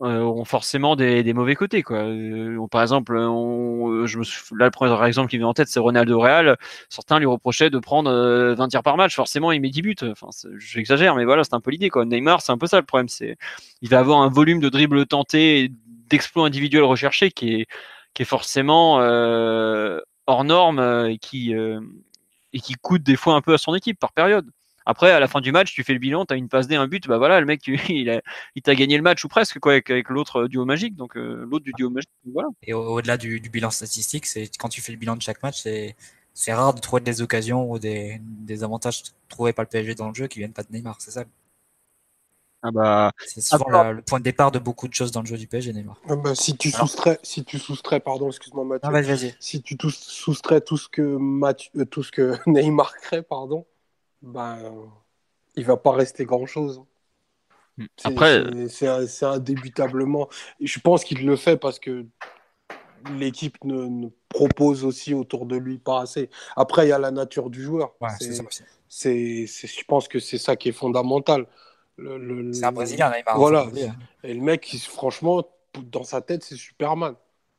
[0.00, 1.82] ont forcément des, mauvais côtés.
[1.82, 1.98] Quoi.
[1.98, 4.24] Euh, par exemple, on, je me
[4.58, 6.56] là, le premier exemple qui vient en tête, c'est Ronaldo Real.
[6.88, 9.14] Certains lui reprochaient de prendre 20 euh, tirs par match.
[9.14, 9.96] Forcément, il met 10 buts.
[10.02, 10.28] Enfin,
[10.58, 11.90] j'exagère, mais voilà, c'est un peu l'idée.
[11.90, 12.04] Quoi.
[12.04, 13.08] Neymar, c'est un peu ça le problème.
[13.08, 13.36] C'est,
[13.82, 15.70] il va avoir un volume de dribble tenté,
[16.08, 17.66] d'exploits individuels recherchés qui est,
[18.14, 23.54] qui est forcément euh, hors norme et qui, et qui coûte des fois un peu
[23.54, 24.48] à son équipe par période.
[24.86, 26.74] Après, à la fin du match, tu fais le bilan, tu as une passe D,
[26.74, 28.22] un but, bah voilà, le mec, il,
[28.54, 31.64] il t'a gagné le match ou presque quoi, avec, l'autre duo magique, donc euh, l'autre
[31.64, 32.10] du duo magique.
[32.32, 32.48] Voilà.
[32.62, 36.52] Et au-delà du, bilan statistique, c'est quand tu fais le bilan de chaque match, c'est
[36.52, 40.14] rare de trouver des occasions ou des, des, avantages trouvés par le PSG dans le
[40.14, 41.24] jeu qui viennent pas de Neymar, c'est ça?
[42.62, 45.36] Ah bah, c'est souvent le point de départ de beaucoup de choses dans le jeu
[45.36, 45.96] du PSG, Neymar.
[46.08, 49.34] Ah bah, si tu soustrais, si tu soustrais, pardon, excuse-moi Mathieu, -y.
[49.38, 53.64] si tu soustrais tout ce que Mathieu, euh, tout ce que Neymar crée, pardon,
[54.22, 54.58] ben
[55.56, 56.82] il va pas rester grand chose.
[57.76, 57.86] Hmm.
[58.04, 60.28] Après, c'est indébutablement.
[60.60, 62.06] Je pense qu'il le fait parce que
[63.16, 66.30] l'équipe ne, propose aussi autour de lui pas assez.
[66.56, 67.94] Après, il y a la nature du joueur.
[68.88, 71.46] c'est je pense que c'est ça qui est fondamental.
[71.98, 73.36] C'est un Brésilien, Neymar.
[73.36, 73.66] Voilà.
[74.22, 75.44] Et le mec, franchement,
[75.82, 77.14] dans sa tête, c'est Superman.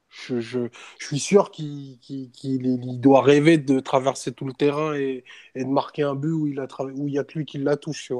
[0.09, 0.67] Je, je,
[0.99, 1.99] je, suis sûr qu'il
[2.99, 5.23] doit rêver de traverser tout le terrain et,
[5.55, 7.59] et de marquer un but où il, a où il y a que lui qui
[7.59, 8.11] la touche.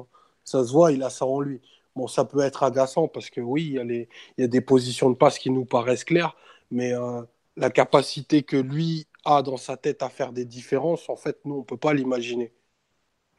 [0.44, 1.62] Ça se voit, il a ça en lui.
[1.96, 4.48] Bon, ça peut être agaçant parce que oui, il y a, les, il y a
[4.48, 6.36] des positions de passe qui nous paraissent claires,
[6.72, 7.22] mais euh,
[7.58, 11.56] la capacité que lui a dans sa tête à faire des différences, en fait, nous,
[11.56, 12.54] on ne peut pas l'imaginer.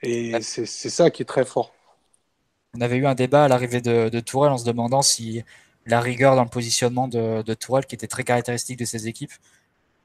[0.02, 1.72] Et c'est ça qui est très fort.
[2.74, 5.42] On avait eu un débat à l'arrivée de, de Tourelle en se demandant si
[5.86, 9.32] la rigueur dans le positionnement de, de Tourelle qui était très caractéristique de ces équipes.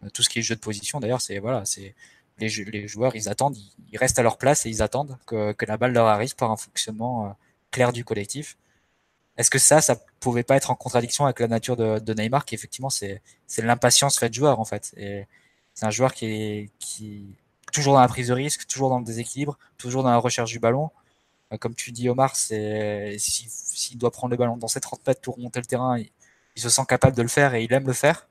[0.03, 1.95] Euh, tout ce qui est jeu de position, d'ailleurs, c'est voilà, c'est
[2.38, 3.57] les, les, joueurs, ils attendent,
[3.91, 6.51] ils, restent à leur place et ils attendent que, que la balle leur arrive par
[6.51, 7.30] un fonctionnement euh,
[7.71, 8.57] clair du collectif.
[9.38, 12.45] Est-ce que ça, ça pouvait pas être en contradiction avec la nature de, de Neymar,
[12.45, 13.21] qui effectivement, c'est
[13.57, 14.93] l'impatience faite joueur en fait.
[15.73, 17.36] C'est un joueur qui est qui
[17.73, 20.59] toujours dans la prise de risque, toujours dans le déséquilibre, toujours dans la recherche du
[20.59, 20.89] ballon.
[21.54, 25.36] Euh, comme tu dis, Omar, s'il doit prendre le ballon dans ses 30 mètres pour
[25.36, 26.10] remonter le terrain, il,
[26.56, 28.28] se sent capable de le faire et il aime le faire.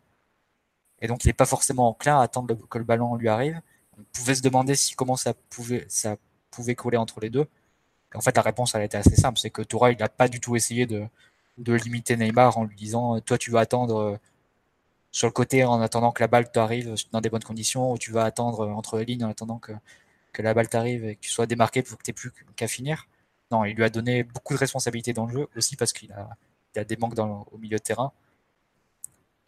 [1.01, 3.61] Et donc, il n'est pas forcément enclin à attendre que le ballon lui arrive.
[3.99, 5.87] On pouvait se demander comment ça pouvait,
[6.75, 7.47] coller entre les deux.
[8.15, 9.39] en fait, la réponse, elle était assez simple.
[9.39, 11.07] C'est que Toura, il n'a pas du tout essayé de,
[11.59, 14.17] de limiter Neymar en lui disant Toi, tu vas attendre euh,
[15.13, 18.11] sur le côté en attendant que la balle t'arrive dans des bonnes conditions, ou tu
[18.11, 19.73] vas attendre entre les lignes en attendant que,
[20.35, 23.09] que la balle t'arrive et que tu sois démarqué pour que tu plus qu'à finir.
[23.51, 26.29] Non, il lui a donné beaucoup de responsabilités dans le jeu, aussi parce qu'il a,
[26.77, 28.13] a, des manques au milieu de terrain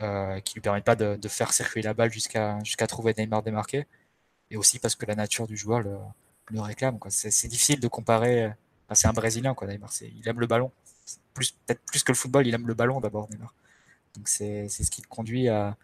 [0.03, 3.87] euh, qui lui permettent pas de, faire circuler la balle jusqu'à trouver Neymar démarqué,
[4.51, 6.99] et aussi parce que la nature du joueur le, réclame.
[7.09, 8.53] C'est difficile de comparer.
[8.93, 9.91] c'est un Brésilien, Neymar.
[10.03, 10.71] Il aime le ballon.
[11.35, 13.55] Peut-être plus que le football, il aime le ballon d'abord, Neymar.
[14.15, 15.77] Donc c'est ce qui le conduit à,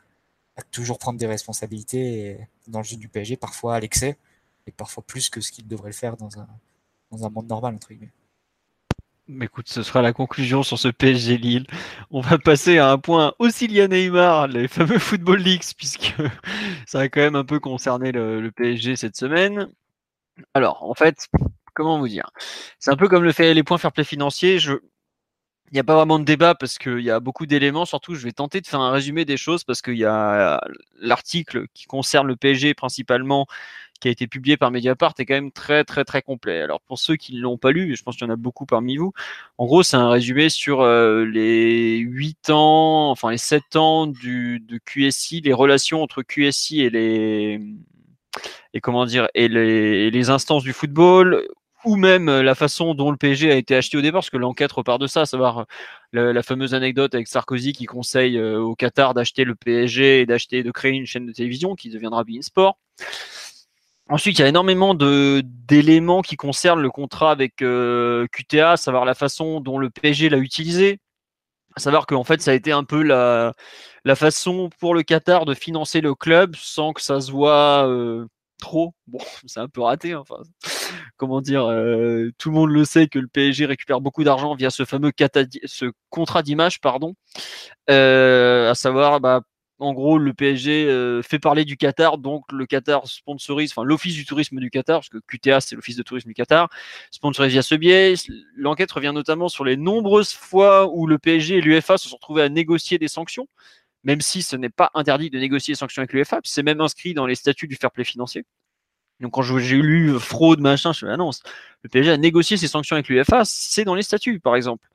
[0.70, 2.38] toujours prendre des responsabilités
[2.68, 4.18] dans le jeu du PSG, parfois à l'excès
[4.66, 6.48] et parfois plus que ce qu'il devrait le faire dans un,
[7.10, 8.12] dans un monde normal, entre guillemets.
[9.28, 11.66] Mais écoute, ce sera la conclusion sur ce PSG Lille.
[12.10, 16.14] On va passer à un point aussi lié à Neymar, les fameux Football Leaks, puisque
[16.86, 19.68] ça a quand même un peu concerné le, PSG cette semaine.
[20.54, 21.28] Alors, en fait,
[21.72, 22.30] comment vous dire?
[22.78, 24.58] C'est un peu comme le fait les points fair play financiers.
[24.58, 27.86] Il n'y a pas vraiment de débat parce qu'il y a beaucoup d'éléments.
[27.86, 30.60] Surtout, je vais tenter de faire un résumé des choses parce qu'il y a
[31.00, 33.46] l'article qui concerne le PSG principalement
[34.02, 36.60] qui a été publié par Mediapart est quand même très très très complet.
[36.60, 38.66] Alors pour ceux qui ne l'ont pas lu, je pense qu'il y en a beaucoup
[38.66, 39.12] parmi vous,
[39.58, 44.58] en gros c'est un résumé sur euh, les 8 ans, enfin les 7 ans du,
[44.60, 47.60] de QSI, les relations entre QSI et les
[48.74, 51.46] et comment dire et les, instances du football
[51.84, 54.70] ou même la façon dont le PSG a été acheté au départ, parce que l'enquête
[54.72, 55.66] repart de ça, à savoir
[56.12, 60.26] la, la, fameuse anecdote avec Sarkozy qui conseille euh, au Qatar d'acheter le PSG et
[60.26, 62.78] d'acheter de créer une chaîne de télévision qui deviendra Bein Sport.
[64.12, 69.06] Ensuite, il y a énormément d'éléments qui concernent le contrat avec euh, QTA, à savoir
[69.06, 71.00] la façon dont le PSG l'a utilisé,
[71.76, 73.54] à savoir qu'en fait, ça a été un peu la,
[74.14, 78.26] façon pour le Qatar de financer le club sans que ça se voit euh,
[78.58, 78.92] trop.
[79.06, 80.14] Bon, c'est un peu raté.
[80.14, 80.42] Enfin,
[81.16, 84.68] comment dire euh, Tout le monde le sait que le PSG récupère beaucoup d'argent via
[84.68, 85.12] ce fameux
[86.10, 87.14] contrat d'image, pardon.
[87.88, 89.40] à savoir, bah,
[89.82, 94.14] en gros, le PSG euh, fait parler du Qatar, donc le Qatar sponsorise, enfin l'Office
[94.14, 96.68] du tourisme du Qatar, parce que QTA c'est l'Office de tourisme du Qatar,
[97.10, 98.14] sponsorise via ce biais.
[98.56, 102.42] L'enquête revient notamment sur les nombreuses fois où le PSG et l'UFA se sont retrouvés
[102.42, 103.48] à négocier des sanctions,
[104.04, 107.14] même si ce n'est pas interdit de négocier les sanctions avec l'UEFA, c'est même inscrit
[107.14, 108.44] dans les statuts du fair play financier.
[109.20, 111.42] Donc quand j'ai lu fraude, machin, je me annonce,
[111.82, 114.86] le PSG a négocié ses sanctions avec l'UEFA, c'est dans les statuts, par exemple.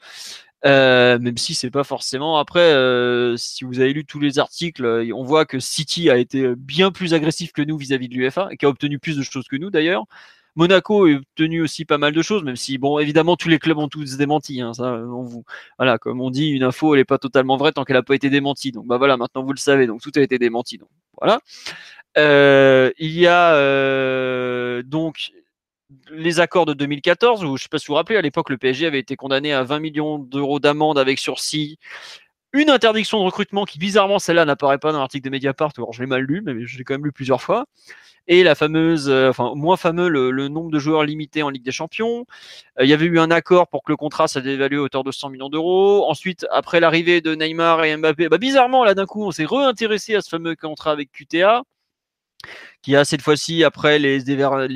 [0.68, 2.38] Euh, même si c'est pas forcément.
[2.38, 6.18] Après, euh, si vous avez lu tous les articles, euh, on voit que City a
[6.18, 9.24] été bien plus agressif que nous vis-à-vis de l'UEFA et qui a obtenu plus de
[9.24, 10.06] choses que nous d'ailleurs.
[10.56, 13.78] Monaco a obtenu aussi pas mal de choses, même si, bon, évidemment, tous les clubs
[13.78, 14.60] ont tous démenti.
[14.60, 15.46] Hein, ça, on vous,
[15.78, 18.16] voilà, comme on dit, une info, elle n'est pas totalement vraie tant qu'elle n'a pas
[18.16, 18.72] été démentie.
[18.72, 19.88] Donc, bah voilà, maintenant vous le savez.
[19.88, 20.80] Donc, tout a été démenti.
[20.80, 20.90] Donc,
[21.20, 21.40] voilà.
[22.98, 25.32] il y a donc
[26.12, 28.50] les accords de 2014, où je ne sais pas si vous vous rappelez, à l'époque,
[28.50, 31.80] le PSG avait été condamné à 20 millions d'euros d'amende avec sursis,
[32.54, 36.02] une interdiction de recrutement qui, bizarrement, celle-là n'apparaît pas dans l'article de Mediapart, alors je
[36.02, 37.66] l'ai mal lu, mais je l'ai quand même lu plusieurs fois.
[38.28, 41.72] Et la fameuse, euh, enfin, moins fameux, le, nombre de joueurs limité en Ligue des
[41.72, 42.26] Champions.
[42.80, 45.04] Euh, il y avait eu un accord pour que le contrat soit évalué à hauteur
[45.04, 46.06] de 100 millions d'euros.
[46.10, 50.16] Ensuite, après l'arrivée de Neymar et Mbappé, bah, bizarrement, là, d'un coup, on s'est réintéressé
[50.16, 51.64] à ce fameux contrat avec QTA
[52.82, 54.22] qui a cette fois-ci, après les,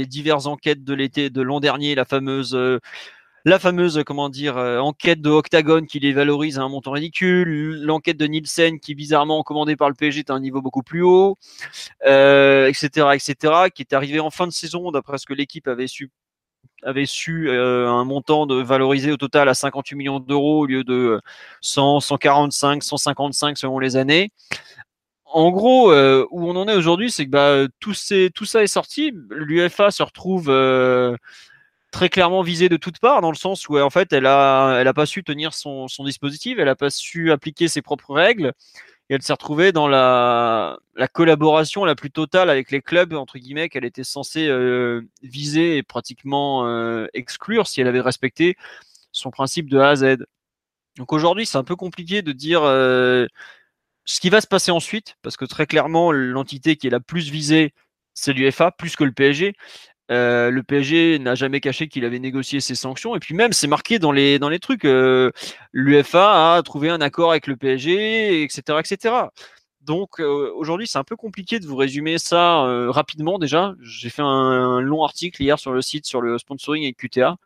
[0.06, 2.80] diverses enquêtes de l'été de l'an dernier, la fameuse, euh,
[3.46, 7.84] la fameuse comment dire, euh, enquête de Octagon qui les valorise à un montant ridicule,
[7.84, 11.04] l'enquête de Nielsen qui bizarrement commandée par le PSG est à un niveau beaucoup plus
[11.04, 11.38] haut,
[12.02, 13.36] etc., euh, etc.,
[13.74, 16.10] qui est arrivé en fin de saison d'après ce que l'équipe avait su
[16.84, 21.22] avait su un montant de valorisé au total à 58 millions d'euros au lieu de
[21.62, 24.32] 100, 145, 155 selon les années
[25.34, 29.14] en gros, euh, où on en est aujourd'hui, c'est que bah, tout, ça est sorti.
[29.30, 31.16] L'UFA se retrouve euh,
[31.92, 34.88] très clairement visée de toutes parts, dans le sens où en fait, elle a, elle
[34.88, 38.54] a pas su tenir son, dispositif, elle n'a pas su appliquer ses propres règles,
[39.10, 40.80] et elle s'est retrouvée dans la,
[41.14, 45.84] collaboration la plus totale avec les clubs entre guillemets qu'elle était censée euh, viser et
[45.84, 46.68] pratiquement
[47.14, 48.56] exclure si elle avait respecté
[49.12, 50.18] son principe de A à Z.
[50.98, 52.62] Donc aujourd'hui, c'est un peu compliqué de dire
[54.06, 57.30] ce qui va se passer ensuite, parce que très clairement, l'entité qui est la plus
[57.30, 57.74] visée,
[58.14, 59.56] c'est l'UFA, plus que le PSG.
[60.12, 63.16] Euh, le PSG n'a jamais caché qu'il avait négocié ses sanctions.
[63.16, 64.86] Et puis même, c'est marqué dans les, trucs.
[64.86, 65.32] Euh,
[65.72, 68.80] L'UFA a trouvé un accord avec le PSG, etc.
[68.80, 69.16] etc.
[69.82, 73.74] Donc euh, aujourd'hui, c'est un peu compliqué de vous résumer ça rapidement déjà.
[73.82, 77.38] J'ai fait un, long article hier sur le site sur le sponsoring et QTA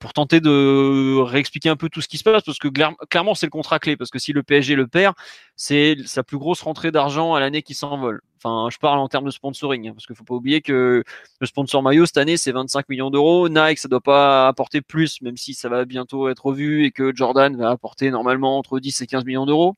[0.00, 2.68] pour tenter de réexpliquer un peu tout ce qui se passe, parce que
[3.08, 5.14] clairement c'est le contrat clé, parce que si le PSG le perd,
[5.56, 8.22] c'est sa plus grosse rentrée d'argent à l'année qui s'envole.
[8.42, 11.04] Enfin, je parle en termes de sponsoring, hein, parce qu'il faut pas oublier que
[11.40, 13.50] le sponsor maillot cette année c'est 25 millions d'euros.
[13.50, 17.14] Nike ça doit pas apporter plus, même si ça va bientôt être revu et que
[17.14, 19.76] Jordan va apporter normalement entre 10 et 15 millions d'euros.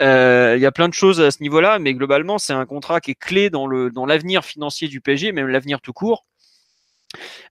[0.00, 3.00] Euh, il y a plein de choses à ce niveau-là, mais globalement c'est un contrat
[3.00, 6.24] qui est clé dans l'avenir financier du PSG, même l'avenir tout court.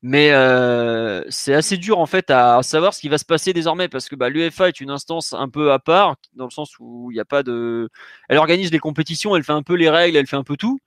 [0.01, 3.88] Mais euh, c'est assez dur en fait à savoir ce qui va se passer désormais
[3.88, 7.11] parce que bah, l'UEFA est une instance un peu à part dans le sens où
[7.11, 7.89] il n'y a pas de.
[8.30, 10.80] Elle organise les compétitions, elle fait un peu les règles, elle fait un peu tout.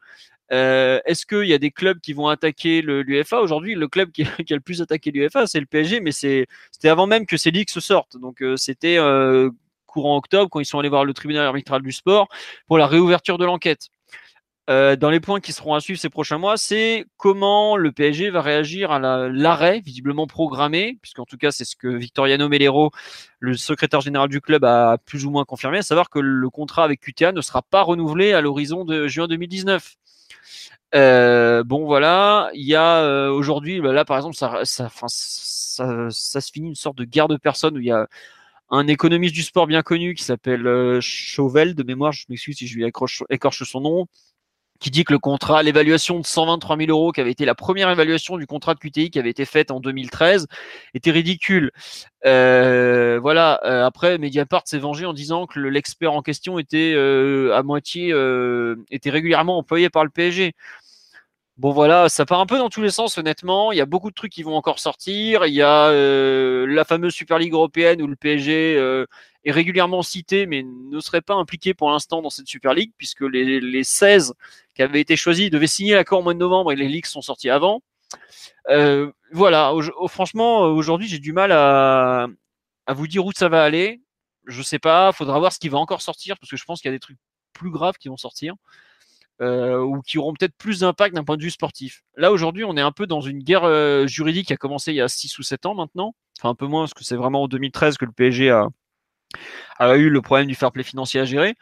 [0.53, 3.41] Euh, Est-ce qu'il y a des clubs qui vont attaquer l'UEFA?
[3.41, 6.47] Aujourd'hui Le club qui, a le plus attaqué l'UEFA, c'est le PSG, mais c'était
[6.89, 8.17] avant même que ces ligues se sortent.
[8.17, 8.99] Donc euh, c'était
[9.87, 12.29] courant octobre quand ils sont allés voir le tribunal arbitral du sport
[12.67, 13.89] pour la réouverture de l'enquête.
[14.69, 18.31] Euh, dans les points qui seront à suivre ces prochains mois, c'est comment le PSG
[18.31, 18.99] va réagir à
[19.29, 22.91] l'arrêt visiblement programmé, puisqu'en tout cas c'est ce que Victoriano Melero,
[23.39, 26.83] le secrétaire général du club, a plus ou moins confirmé, à savoir que le contrat
[26.83, 29.95] avec QTA ne sera pas renouvelé à l'horizon de juin 2019.
[30.95, 36.11] Euh, bon voilà, il y a euh, aujourd'hui, bah, là par exemple, ça, ça, ça,
[36.11, 38.09] ça, se finit une sorte de guerre de personnes où il y a
[38.71, 42.77] un économiste du sport bien connu qui s'appelle Chauvel, de mémoire, je m'excuse si je
[42.77, 44.07] lui écorche son nom,
[44.81, 47.91] qui dit que le contrat, l'évaluation de 123 000 euros, qui avait été la première
[47.91, 50.47] évaluation du contrat de QTI qui avait été faite en 2013,
[50.95, 51.73] était ridicule.
[52.25, 53.61] Euh, voilà.
[53.65, 58.15] Euh, après, Mediapart s'est vengé en disant que l'expert en question était euh, à moitié,
[58.91, 60.55] était régulièrement employé par le PSG.
[61.59, 63.73] Bon voilà, ça part un peu dans tous les sens honnêtement.
[63.73, 65.47] Il y a beaucoup de trucs qui vont encore sortir.
[65.47, 68.75] Il y a la fameuse Super Ligue européenne où le PSG
[69.47, 73.23] est régulièrement cité, mais ne serait pas impliqué pour l'instant dans cette Super League, puisque
[73.23, 74.35] les, les 16
[74.77, 77.23] qui avaient été choisis devaient signer l'accord au mois de novembre et les ligues sont
[77.23, 77.83] sortis avant.
[78.69, 79.73] Euh, voilà,
[80.09, 82.29] franchement, aujourd'hui, j'ai du mal à,
[82.89, 84.03] vous dire où ça va aller.
[84.47, 86.91] Je sais pas, faudra voir ce qui va encore sortir, parce que je pense qu'il
[86.91, 87.19] y a des trucs
[87.55, 88.55] plus graves qui vont sortir.
[89.43, 92.03] Euh, ou qui auront peut-être plus d'impact d'un point de vue sportif.
[92.17, 94.97] Là aujourd'hui, on est un peu dans une guerre euh, juridique qui a commencé il
[94.97, 97.43] y a 6 ou 7 ans maintenant, enfin un peu moins parce que c'est vraiment
[97.43, 98.69] en 2013 que le PSG a,
[99.79, 101.55] a eu le problème du fair play financier à gérer.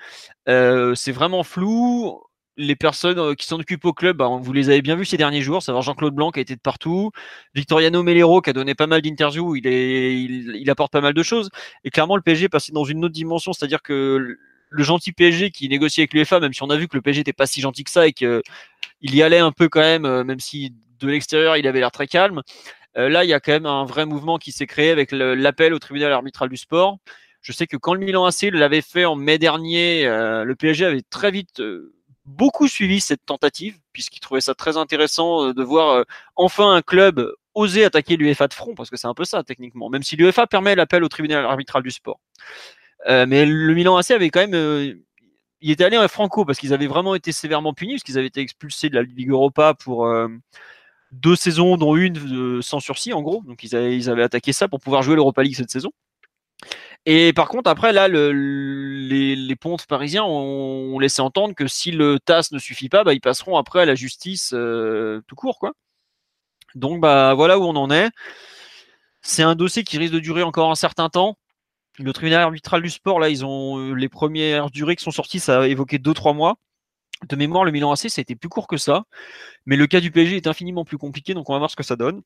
[0.47, 2.23] C'est vraiment flou.
[2.57, 5.17] Les personnes euh, qui s'en occupent au club, bah, vous les avez bien vus ces
[5.17, 7.11] derniers jours, savoir Jean-Claude Blanc qui a été de partout,
[7.55, 11.23] Victoriano Melero qui a donné pas mal d'interviews, il, est, il, apporte pas mal de
[11.23, 11.51] choses.
[11.83, 14.39] Et clairement, le PSG est passé dans une autre dimension, c'est-à-dire que
[14.71, 17.21] le gentil PSG qui négocie avec l'UEFA, même si on a vu que le PSG
[17.21, 18.43] n'était pas si gentil que ça et qu'il
[19.03, 22.07] y allait un peu quand même, euh, même si de l'extérieur il avait l'air très
[22.07, 22.43] calme.
[22.97, 25.75] Euh, là, il y a quand même un vrai mouvement qui s'est créé avec l'appel
[25.75, 26.99] au tribunal arbitral du sport.
[27.41, 31.03] Je sais que quand le Milan AC l'avait fait en mai dernier, le PSG avait
[31.03, 31.61] très vite
[32.27, 36.05] beaucoup suivi cette tentative, puisqu'il trouvait ça très intéressant de voir
[36.37, 39.89] enfin un club oser attaquer l'UEFA de front, parce que c'est un peu ça techniquement,
[39.89, 42.21] même si l'UEFA permet l'appel au tribunal arbitral du sport.
[43.07, 44.55] Euh, mais le Milan AC avait quand même.
[44.55, 44.95] Euh,
[45.61, 48.27] il était allé à Franco parce qu'ils avaient vraiment été sévèrement punis, parce qu'ils avaient
[48.27, 50.29] été expulsés de la Ligue Europa pour euh,
[51.13, 53.43] deux saisons, dont une sans sursis en gros.
[53.47, 55.91] Donc ils avaient attaqué ça pour pouvoir jouer l'Europa League cette saison.
[57.07, 62.19] Et par contre, après, là, le, les, pontes parisiens ont, laissé entendre que si le
[62.19, 65.59] TAS ne suffit pas, bah, ils passeront après à la justice tout court.
[66.75, 68.11] Donc bah voilà où on en est.
[69.23, 71.39] C'est un dossier qui risque de durer encore un certain temps.
[71.99, 75.41] Le tribunal arbitral du sport, là, ils ont euh, les premières durées qui sont sorties,
[75.41, 76.57] ça a évoqué 2-3 mois.
[77.29, 79.05] De mémoire, le Milan AC, ça a été plus court que ça.
[79.67, 81.83] Mais le cas du PSG est infiniment plus compliqué, donc on va voir ce que
[81.85, 82.23] ça donne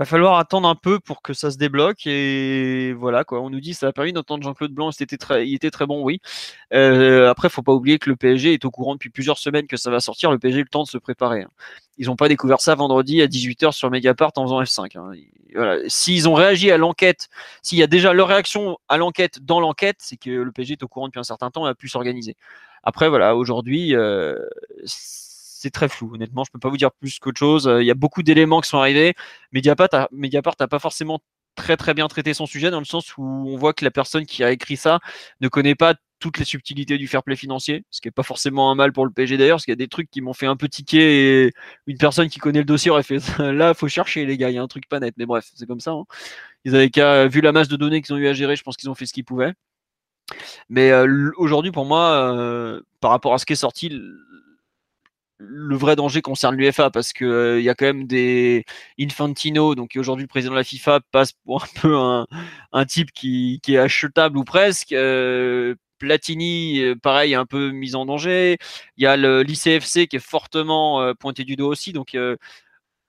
[0.00, 3.42] va falloir attendre un peu pour que ça se débloque et voilà quoi.
[3.42, 6.02] On nous dit ça a permis d'entendre Jean-Claude Blanc, c'était très, il était très bon,
[6.02, 6.22] oui.
[6.72, 9.76] Euh, après, faut pas oublier que le PSG est au courant depuis plusieurs semaines que
[9.76, 10.30] ça va sortir.
[10.30, 11.42] Le PSG a eu le temps de se préparer.
[11.42, 11.50] Hein.
[11.98, 14.98] Ils n'ont pas découvert ça vendredi à 18h sur Mediapart en faisant F5.
[14.98, 15.12] Hein.
[15.54, 15.76] Voilà.
[15.86, 17.28] S'ils ont réagi à l'enquête,
[17.60, 20.82] s'il y a déjà leur réaction à l'enquête dans l'enquête, c'est que le PSG est
[20.82, 22.36] au courant depuis un certain temps et a pu s'organiser.
[22.84, 24.38] Après, voilà, aujourd'hui, euh,
[25.60, 26.14] c'est très flou.
[26.14, 27.68] Honnêtement, je peux pas vous dire plus qu'autre chose.
[27.68, 29.14] Euh, il y a beaucoup d'éléments qui sont arrivés.
[29.52, 31.20] Mediapart, Mediapart n'a pas forcément
[31.54, 34.24] très très bien traité son sujet dans le sens où on voit que la personne
[34.24, 35.00] qui a écrit ça
[35.40, 38.70] ne connaît pas toutes les subtilités du fair play financier, ce qui est pas forcément
[38.70, 40.46] un mal pour le PSG d'ailleurs, parce qu'il y a des trucs qui m'ont fait
[40.46, 41.52] un peu tiquer et
[41.86, 44.58] une personne qui connaît le dossier aurait fait là, faut chercher les gars, il y
[44.58, 45.92] a un truc pas net, mais bref, c'est comme ça.
[45.92, 46.04] Hein.
[46.64, 48.76] Ils avaient qu'à, vu la masse de données qu'ils ont eu à gérer, je pense
[48.76, 49.54] qu'ils ont fait ce qu'ils pouvaient.
[50.68, 53.90] Mais euh, aujourd'hui, pour moi, euh, par rapport à ce qui est sorti,
[55.40, 58.64] le vrai danger concerne l'UFA parce que euh, y a quand même des
[59.00, 63.60] Infantino, donc aujourd'hui le président de la FIFA passe pour un peu un, type qui,
[63.66, 64.92] est achetable ou presque.
[64.92, 68.56] Euh, Platini, euh, pareil, un peu mis en danger.
[68.96, 71.92] Il y a l'ICFC qui est fortement pointé du dos aussi.
[71.92, 72.16] Donc,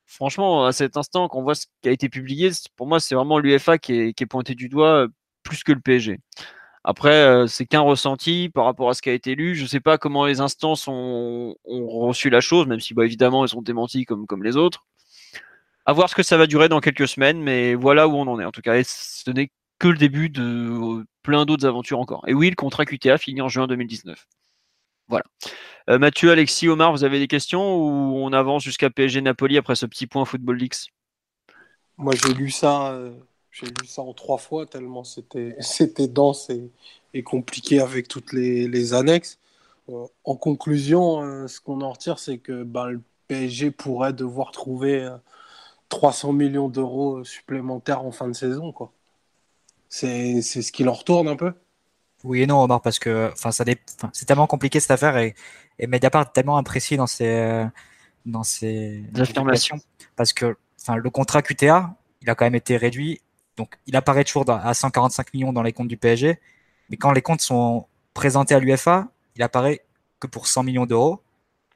[0.06, 3.40] franchement, à cet instant, qu'on voit ce qui a été publié, pour moi, c'est vraiment
[3.40, 5.08] l'UFA qui qui est pointé du doigt
[5.44, 6.20] plus que le PSG.
[6.84, 9.56] Après, euh, c'est qu'un ressenti par rapport à ce qui a été lu.
[9.56, 13.44] Je ne sais pas comment les instances ont, reçu la chose, même si bah, évidemment
[13.44, 14.86] elles sont démenties comme, comme les autres.
[15.86, 18.40] À voir ce que ça va durer dans quelques semaines, mais voilà où on en
[18.40, 18.46] est.
[18.46, 22.24] En tout cas, ce n'est que le début de euh, plein d'autres aventures encore.
[22.28, 24.28] Et oui, le contrat QTA finit en juin 2019.
[25.08, 25.26] Voilà.
[25.90, 29.76] Euh, Mathieu, Alexis, Omar, vous avez des questions ou on avance jusqu'à PSG Napoli après
[29.76, 30.92] ce petit point Football Leaks?
[31.98, 32.96] Moi, j'ai lu ça
[33.52, 36.50] j'ai lu ça en trois fois tellement c'était, c'était dense
[37.14, 39.38] et, compliqué avec toutes les, annexes.
[39.90, 44.52] Euh, en conclusion, euh, ce qu'on en retire, c'est que ben, le PSG pourrait devoir
[44.52, 45.10] trouver
[45.90, 48.72] 300 euh, millions d'euros supplémentaires en fin de saison.
[48.72, 48.94] Quoi.
[49.90, 51.54] C'est, ce qui leur retourne un peu
[52.24, 55.36] Oui et non, Omar, parce que ça c'est tellement compliqué cette affaire et,
[55.78, 57.66] et Mediapart est tellement imprécis dans ses,
[58.26, 59.80] dans ses affirmations.
[60.16, 60.56] Parce que
[60.96, 63.20] le contrat QTA, il a quand même été réduit
[63.62, 66.40] donc, il apparaît toujours à 145 millions dans les comptes du PSG,
[66.90, 67.86] mais quand les comptes sont
[68.16, 69.86] présentés à l'UFA, il apparaît
[70.20, 71.22] que pour 100 millions d'euros.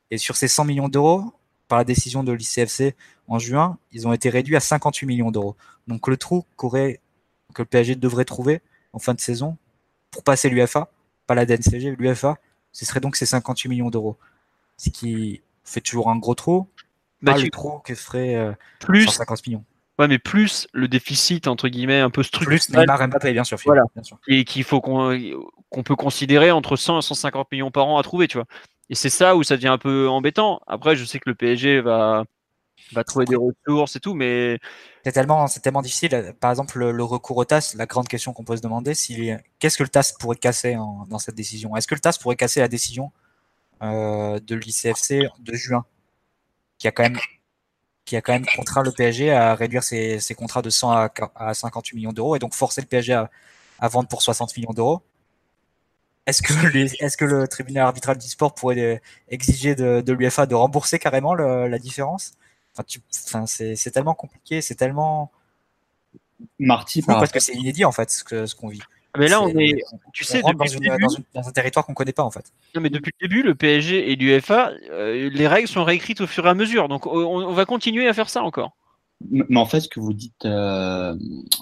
[0.10, 1.32] Et sur ces 100 millions d'euros,
[1.68, 2.96] par la décision de l'ICFC
[3.28, 5.56] en juin, ils ont été réduits à 58 millions d'euros.
[5.86, 6.66] Donc, le trou que
[7.60, 9.56] le PSG devrait trouver en fin de saison
[10.10, 10.90] pour passer l'UFA,
[11.28, 12.40] pas la DNCG, l'UFA,
[12.72, 14.18] ce serait donc ces 58 millions d'euros.
[14.78, 16.68] Ce qui fait toujours un gros trou,
[17.22, 19.66] bah, pas le trou que ferait euh, plus 150 millions.
[19.98, 22.60] Ouais, mais plus le déficit entre guillemets un peu structurel.
[22.60, 23.58] Plus Neymar Mbappé, bien sûr.
[23.66, 23.84] Voilà.
[24.28, 25.18] Et qu'il faut qu'on
[25.70, 28.46] qu'on peut considérer entre 100 et 150 millions par an à trouver, tu vois.
[28.90, 30.62] Et c'est ça où ça devient un peu embêtant.
[30.68, 32.26] Après, je sais que le PSG va
[32.92, 34.60] va trouver des ressources et tout, mais
[35.04, 36.36] c'est tellement c'est tellement difficile.
[36.40, 39.78] Par exemple, le, recours au TAS, la grande question qu'on peut se demander, c'est qu'est-ce
[39.78, 41.76] que le TAS pourrait casser dans cette décision?
[41.76, 43.12] Est-ce que le TAS pourrait casser la décision
[43.82, 45.86] euh, de l'ICFC de juin,
[46.78, 47.18] qui a quand même
[48.06, 51.96] qui a quand même contraint le PSG à réduire ses, contrats de 100 à, 58
[51.96, 55.02] millions d'euros et donc forcer le PSG à, vendre pour 60 millions d'euros.
[56.28, 61.00] Est-ce que, est que le tribunal arbitral du sport pourrait exiger de, l'UFA de rembourser
[61.00, 62.34] carrément la différence?
[62.78, 65.32] Enfin, C'est tellement compliqué, c'est tellement.
[66.60, 68.82] Marty, parce que c'est inédit en fait ce qu'on vit.
[69.16, 69.82] Ah, mais là, on est,
[70.12, 70.90] tu sais, depuis
[71.34, 72.52] dans, un territoire qu'on connaît pas en fait.
[72.76, 76.28] Non, mais depuis le début, le PSG et l'UFA, euh, les règles sont réécrites au
[76.28, 76.90] fur et à mesure.
[76.90, 78.76] Donc, on, va continuer à faire ça encore.
[79.32, 81.16] Mais en fait, ce que vous dites, euh,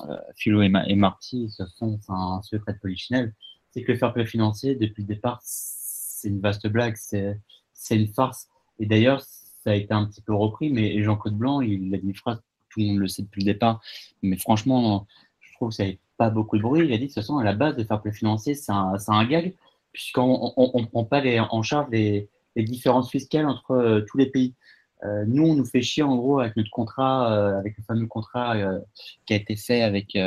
[0.09, 3.33] euh Philo et, Marty, ce sont un secret de polichinelle.
[3.69, 8.07] c'est que le fair play financier, depuis le départ, c'est une vaste blague, c'est une
[8.07, 8.47] farce.
[8.79, 12.07] Et d'ailleurs, ça a été un petit peu repris, mais Jean-Claude Blanc, il a dit
[12.07, 13.79] une phrase, tout le monde le sait depuis le départ,
[14.23, 15.05] mais franchement,
[15.39, 16.85] je trouve que ça n'avait pas beaucoup de bruit.
[16.85, 18.95] Il a dit de toute façon, à la base, le fair play financier, c'est un,
[19.07, 19.55] un, gag,
[19.91, 24.55] puisqu'on ne prend pas en charge les, les différences fiscales entre euh, tous les pays.
[25.03, 28.07] Euh, nous, on nous fait chier en gros avec notre contrat, euh, avec le fameux
[28.07, 28.55] contrat
[29.25, 30.17] qui a été fait avec,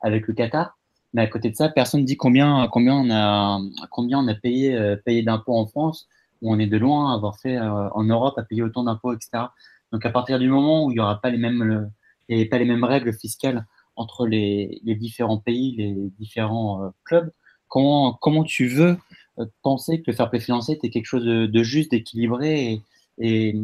[0.00, 0.76] avec le Qatar.
[1.14, 3.60] Mais à côté de ça, personne ne dit combien, combien on a,
[3.90, 6.08] combien on a payé, payé d'impôts en France,
[6.42, 9.44] où on est de loin à avoir fait en Europe à payer autant d'impôts, etc.
[9.90, 11.90] Donc à partir du moment où il n'y aura pas les mêmes,
[12.28, 13.64] pas les mêmes règles fiscales
[13.98, 17.30] entre les, différents pays, les différents clubs,
[17.68, 18.96] comment, comment tu veux
[19.62, 22.82] penser que le fair play financier était quelque chose de, juste, d'équilibré
[23.18, 23.54] et,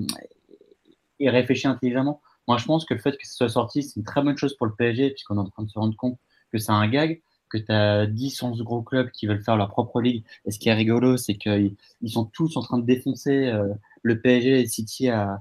[1.19, 2.21] et, réfléchi intelligemment?
[2.47, 4.55] Moi, je pense que le fait que ce soit sorti, c'est une très bonne chose
[4.57, 6.19] pour le PSG, puisqu'on est en train de se rendre compte
[6.53, 9.69] que c'est un gag, que tu as 10, 11 gros clubs qui veulent faire leur
[9.69, 10.25] propre ligue.
[10.45, 14.21] Et ce qui est rigolo, c'est qu'ils sont tous en train de défoncer euh, le
[14.21, 15.41] PSG et City à,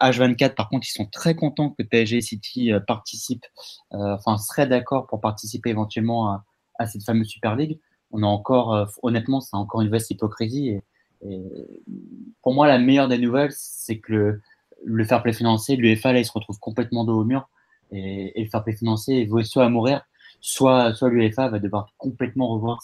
[0.00, 0.54] H24.
[0.54, 3.46] Par contre, ils sont très contents que PSG City euh, participent,
[3.92, 6.42] euh, enfin, seraient d'accord pour participer éventuellement
[6.78, 7.78] à, cette fameuse Super League
[8.14, 10.68] on a encore, euh, honnêtement, c'est encore une vaste hypocrisie.
[10.68, 10.82] Et,
[12.42, 14.42] pour moi, la meilleure des nouvelles, c'est que le,
[14.84, 17.48] le, fair play financier, l'UEFA, là, il se retrouve complètement dos au mur.
[17.90, 20.02] Et, le fair play financier, vaut soit à mourir,
[20.40, 22.78] soit, soit l'UEFA va devoir complètement revoir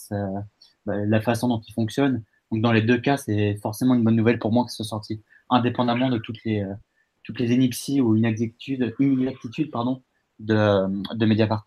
[0.86, 2.24] bah, la façon dont il fonctionne.
[2.51, 5.22] Donc, dans les deux cas, c'est forcément une bonne nouvelle pour moi ce soit sorti,
[5.51, 6.74] indépendamment de toutes les, euh,
[7.31, 10.02] toutes les ou inexactitudes, inexactitudes pardon,
[10.39, 11.65] de, de Mediapart.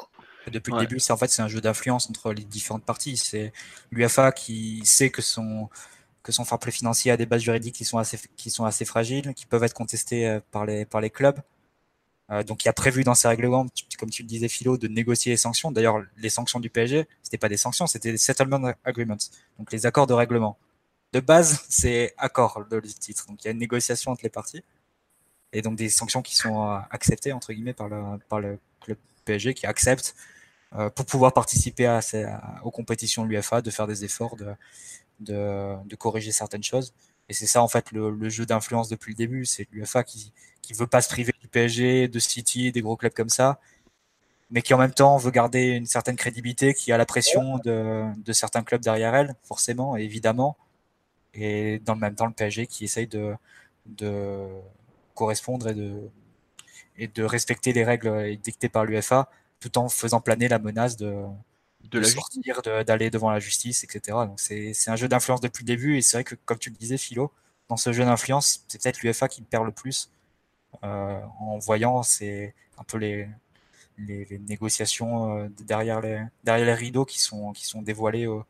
[0.51, 3.15] Depuis le début, c'est en fait c'est un jeu d'influence entre les différentes parties.
[3.15, 3.53] C'est
[3.91, 5.69] l'UFA qui sait que son
[6.21, 8.85] que son fair play financier a des bases juridiques qui sont assez qui sont assez
[8.85, 11.39] fragiles, qui peuvent être contestées euh, par les par les clubs.
[12.31, 13.65] Euh, donc il a prévu dans ses règlements,
[13.97, 15.71] comme tu le disais Philo, de négocier les sanctions.
[15.71, 19.17] D'ailleurs, les sanctions du PSG, c'était pas des sanctions, c'était des settlement agreements,
[19.59, 20.57] donc les accords de règlement.
[21.13, 23.27] De base, c'est accord de titre.
[23.27, 24.63] Donc il y a une négociation entre les parties
[25.53, 28.97] et donc des sanctions qui sont euh, acceptées entre guillemets par le par le club
[29.25, 30.15] PSG qui accepte
[30.75, 31.87] euh, pour pouvoir participer
[32.63, 34.53] aux compétitions de l'UFA, de faire des efforts, de,
[35.19, 36.93] de, corriger certaines choses.
[37.29, 39.45] Et c'est ça, en fait, le, jeu d'influence depuis le début.
[39.45, 40.33] C'est l'UFA qui
[40.71, 43.59] ne veut pas se priver du PSG, de City, des gros clubs comme ça,
[44.49, 48.05] mais qui en même temps veut garder une certaine crédibilité, qui a la pression de,
[48.17, 50.57] de certains clubs derrière elle, forcément, évidemment.
[51.35, 53.35] Et dans le même temps, le PSG qui essaye de,
[53.85, 54.47] de
[55.15, 56.09] correspondre et de,
[56.97, 59.29] et de respecter les règles dictées par l'UFA
[59.59, 61.23] tout en faisant planer la menace de,
[61.89, 64.17] de, la sortir, d'aller devant la justice, etc.
[64.27, 66.75] Donc c'est un jeu d'influence depuis le début et c'est vrai que comme tu le
[66.75, 67.31] disais Philo,
[67.69, 70.11] dans ce jeu d'influence, c'est peut-être l'UFA qui perd le plus
[70.83, 73.27] euh, en voyant c'est un peu les,
[73.97, 78.43] les, négociations euh, derrière les, derrière les rideaux qui sont, qui sont dévoilées au,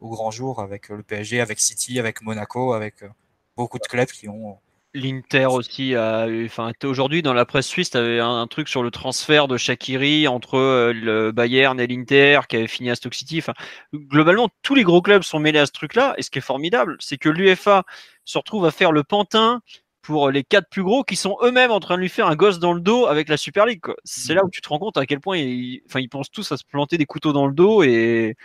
[0.00, 3.08] au grand jour avec le PSG, avec City, avec Monaco, avec euh,
[3.56, 4.58] beaucoup de clubs qui ont
[4.96, 8.92] L'Inter aussi a enfin aujourd'hui dans la presse suisse, tu avais un, truc sur le
[8.92, 13.38] transfert de Shakiri entre euh, le Bayern et l'Inter qui avait fini à Stoke City.
[13.38, 13.54] Enfin,
[13.92, 16.14] globalement, tous les gros clubs sont mêlés à ce truc-là.
[16.16, 17.82] Et ce qui est formidable, c'est que l'UFA
[18.24, 19.62] se retrouve à faire le pantin
[20.00, 22.60] pour les quatre plus gros qui sont eux-mêmes en train de lui faire un gosse
[22.60, 23.82] dans le dos avec la Super League.
[24.04, 26.52] C'est là où tu te rends compte à quel point ils, enfin, ils pensent tous
[26.52, 28.36] à se planter des couteaux dans le dos et,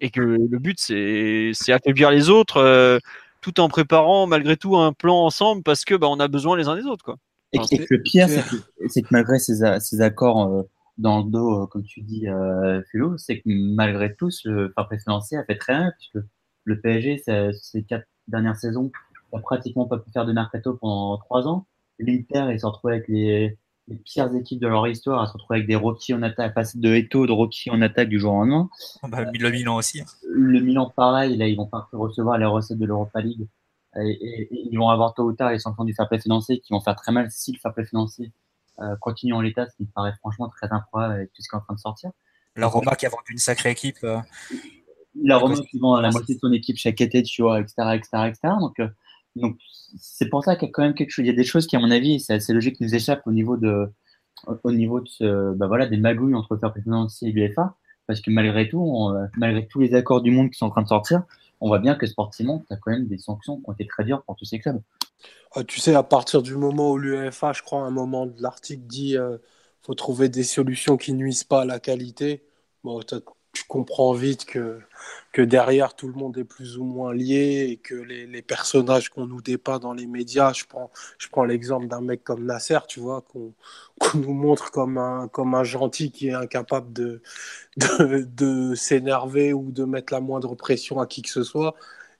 [0.00, 2.56] et que le but c'est affaiblir les autres.
[2.56, 2.98] Euh,
[3.44, 6.66] tout en préparant malgré tout un plan ensemble parce que bah, on a besoin les
[6.66, 7.04] uns des autres.
[7.04, 7.18] Quoi.
[7.52, 7.58] Et,
[7.90, 8.26] le pire,
[8.88, 10.62] c'est que, malgré ces, ces accords euh,
[10.96, 14.88] dans le dos, euh, comme tu dis, euh, Philo, c'est que malgré tout, le fair
[14.98, 16.26] financier a fait très bien, puisque
[16.64, 17.22] le PSG,
[17.52, 18.90] ces quatre dernières saisons,
[19.30, 21.66] n'a pratiquement pas pu faire de mercato pendant trois ans.
[21.98, 23.58] L'Inter, il s'est retrouvé avec les,
[23.88, 26.78] les pires équipes de leur histoire à se retrouver avec des rookies en attaque, passer
[26.78, 28.70] de Eto, de rookies en attaque du jour au lendemain.
[29.02, 30.00] Oh, bah, le Milan aussi.
[30.00, 30.06] Hein.
[30.28, 33.46] Le Milan, pareil, là, ils vont pas recevoir les recettes de l'Europa League.
[33.96, 36.80] Et, ils vont avoir tôt ou tard les sanctions du fair play financier qui vont
[36.80, 38.32] faire très mal si le fair play financier
[38.80, 41.54] euh, continue en l'état, ce qui me paraît franchement très improbable avec tout ce qui
[41.54, 42.10] est en train de sortir.
[42.56, 43.98] La Roma qui a vendu une sacrée équipe.
[44.02, 44.18] Euh,
[45.22, 48.08] la Roma qui vend la moitié de son équipe chaque été, tu vois, etc., etc.,
[48.26, 48.54] etc.
[48.58, 48.88] Donc, euh,
[49.36, 49.58] donc
[49.98, 51.24] c'est pour ça qu'il y a quand même quelque chose.
[51.24, 53.32] Il y a des choses qui, à mon avis, c'est assez logique, nous échappent au
[53.32, 53.88] niveau de,
[54.62, 57.76] au niveau de ce, bah voilà, des magouilles entre le financier et l'UFA.
[58.06, 60.82] Parce que malgré tout, euh, malgré tous les accords du monde qui sont en train
[60.82, 61.22] de sortir,
[61.60, 64.04] on voit bien que sportivement, tu as quand même des sanctions qui ont été très
[64.04, 64.80] dures pour tous ces clubs.
[65.54, 68.42] Ah, tu sais, à partir du moment où l'UEFA, je crois, à un moment de
[68.42, 69.38] l'article dit euh,
[69.82, 72.42] faut trouver des solutions qui nuisent pas à la qualité,
[72.82, 73.00] bon,
[73.54, 74.80] tu comprends vite que,
[75.32, 79.08] que derrière, tout le monde est plus ou moins lié et que les, les personnages
[79.08, 82.80] qu'on nous dépeint dans les médias, je prends, je prends l'exemple d'un mec comme Nasser,
[82.88, 83.52] tu vois, qu'on
[84.14, 87.22] nous montre comme un, comme un gentil qui est incapable de,
[87.78, 91.74] de, de s'énerver ou de mettre la moindre pression à qui que ce soit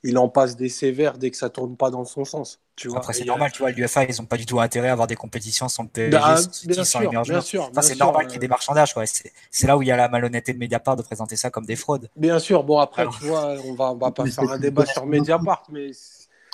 [0.04, 2.60] il en passe des sévères dès que ça tourne pas dans son sens.
[2.76, 2.98] Tu vois.
[2.98, 5.16] Après, c'est normal, tu vois, l'UFA, ils ont pas du tout intérêt à avoir des
[5.16, 6.36] compétitions sans le PSG, bah,
[6.66, 9.06] bien, sûr, bien sûr, enfin, c'est normal qu'il y ait des marchandages, ouais.
[9.50, 11.76] C'est là où il y a la malhonnêteté de Mediapart de présenter ça comme des
[11.76, 12.10] fraudes.
[12.16, 15.06] Bien sûr, bon, après, tu vois, on va, on va pas faire un débat sur
[15.06, 15.90] Mediapart, mais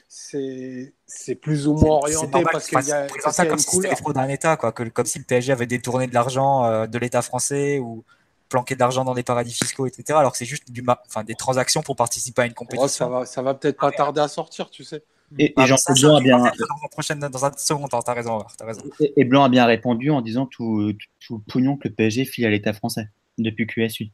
[0.08, 4.28] c'est plus ou moins orienté parce qu'il y a, ça comme si c'était fraude d'un
[4.28, 7.80] État, quoi, que, comme si le PSG avait détourné de l'argent euh, de l'État français
[7.80, 8.04] ou
[8.50, 10.18] planquer de l'argent dans des paradis fiscaux, etc.
[10.18, 12.88] Alors que c'est juste du enfin, des transactions pour participer à une compétition.
[12.88, 15.02] ça va, ça va peut-être pas tarder à sortir, tu sais.
[15.38, 16.38] Et, ah, Jean Blanc a bien.
[16.38, 18.82] Dans, prochaine, dans un second temps, t'as raison, as raison.
[19.16, 22.46] Et, Blanc a bien répondu en disant tout, tout, le pognon que le PSG file
[22.46, 23.08] à l'État français
[23.38, 24.08] depuis QSU.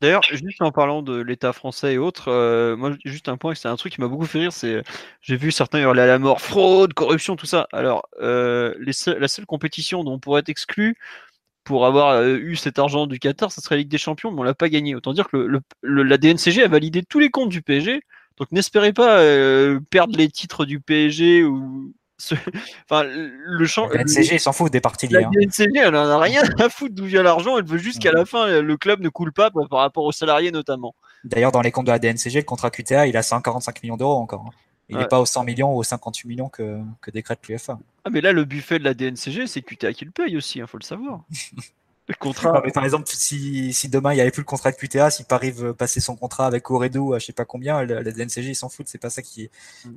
[0.00, 3.68] D'ailleurs, juste en parlant de l'État français et autres, euh, moi, juste un point, c'est
[3.68, 4.82] un truc qui m'a beaucoup fait rire, c'est
[5.20, 7.68] j'ai vu certains hurler à la mort, fraude, corruption, tout ça.
[7.70, 10.96] Alors, euh, les la seule compétition dont on pourrait être exclu,
[11.64, 14.40] pour avoir euh, eu cet argent du Qatar, ça serait la Ligue des Champions, mais
[14.40, 14.94] on l'a pas gagné.
[14.94, 15.62] Autant dire que le,
[16.02, 18.02] la DNCG a validé tous les comptes du PSG,
[18.38, 21.92] donc n'espérez pas euh, perdre les titres du PSG ou
[22.88, 23.88] enfin, le champ.
[23.88, 25.30] La DNCG s'en fout des parties La hein.
[25.32, 27.58] DNCG, elle en a rien à foutre d'où vient l'argent.
[27.58, 30.50] Elle veut juste qu'à la fin, le club ne coule pas par rapport aux salariés
[30.50, 30.94] notamment.
[31.24, 34.16] D'ailleurs, dans les comptes de la DNCG, le contrat QTA, il a 145 millions d'euros
[34.16, 34.50] encore.
[34.92, 37.78] Il n'est pas aux 100 millions ou aux 58 millions que, que décrète l'UFA.
[38.04, 40.62] Ah, mais là, le buffet de la DNCG, c'est QTA qui le paye aussi, il
[40.62, 41.24] hein, faut le savoir.
[42.08, 42.62] le contrat.
[42.74, 45.50] par exemple, si, si, demain il n'y avait plus le contrat de QTA, si Paris
[45.50, 48.68] veut passer son contrat avec Oredo à je sais pas combien, la, DNCG ils s'en
[48.68, 49.50] foutent, c'est pas ça qui,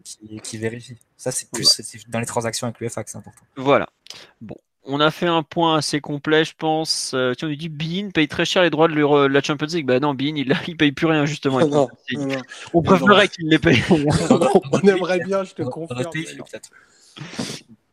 [0.04, 0.98] qui, qui vérifie.
[1.18, 3.42] Ça, c'est plus dans les transactions avec l'UFA que c'est important.
[3.58, 3.90] Voilà.
[4.40, 4.56] Bon,
[4.86, 7.12] on a fait un point assez complet, je pense.
[7.14, 9.86] Euh, tu on nous dit Bean paye très cher les droits de, la Champions League.
[9.86, 11.60] Bah non, Bean, il, il paye plus rien, justement.
[12.74, 13.84] On préférerait qu'il les paye.
[13.90, 16.12] on aimerait bien, je te confirme.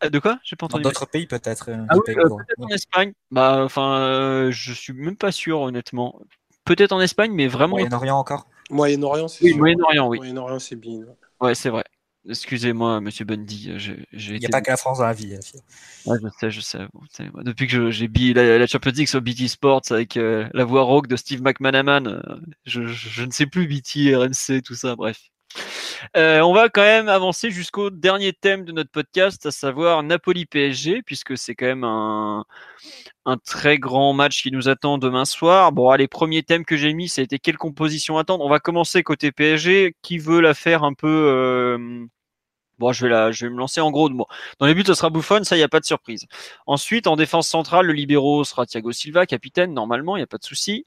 [0.04, 0.38] Euh, de quoi?
[0.42, 0.82] J'ai pas entendu.
[0.82, 1.70] Dans d'autres pays, peut-être.
[1.70, 3.12] Euh, ah oui, peut-être en Espagne.
[3.30, 6.20] Bah, enfin, je suis même pas sûr, honnêtement.
[6.64, 7.76] Peut-être en Espagne, mais vraiment.
[7.76, 8.46] Moyen-Orient encore?
[8.70, 10.18] Moyen-Orient, c'est Oui, Moyen-Orient, oui.
[10.18, 11.04] Moyen-Orient, c'est Bean.
[11.40, 11.84] Ouais, c'est vrai.
[12.28, 13.70] Excusez-moi, monsieur Bundy.
[14.12, 15.36] Il n'y a pas que la France dans la vie.
[16.06, 16.86] Ouais, je sais, je sais.
[17.44, 20.82] depuis que j'ai bi la, la, Champions League sur BT Sports avec euh, la voix
[20.82, 25.31] rock de Steve McManaman, euh, je, je, ne sais plus BT, RMC, tout ça, bref.
[26.16, 31.02] Euh, on va quand même avancer jusqu'au dernier thème de notre podcast, à savoir Napoli-PSG,
[31.02, 32.44] puisque c'est quand même un,
[33.44, 35.72] très grand match qui nous attend demain soir.
[35.72, 38.44] Bon, les premiers thèmes que j'ai mis, ça a été quelle composition attendre?
[38.44, 39.94] On va commencer côté PSG.
[40.02, 42.06] Qui veut la faire un peu euh...
[42.78, 44.26] Bon, je vais, me lancer en gros de mots.
[44.58, 46.26] Dans les buts, ce sera Buffon, ça, il n'y a pas de surprise.
[46.66, 50.38] Ensuite, en défense centrale, le libéraux sera Thiago Silva, capitaine, normalement, il n'y a pas
[50.38, 50.84] de souci.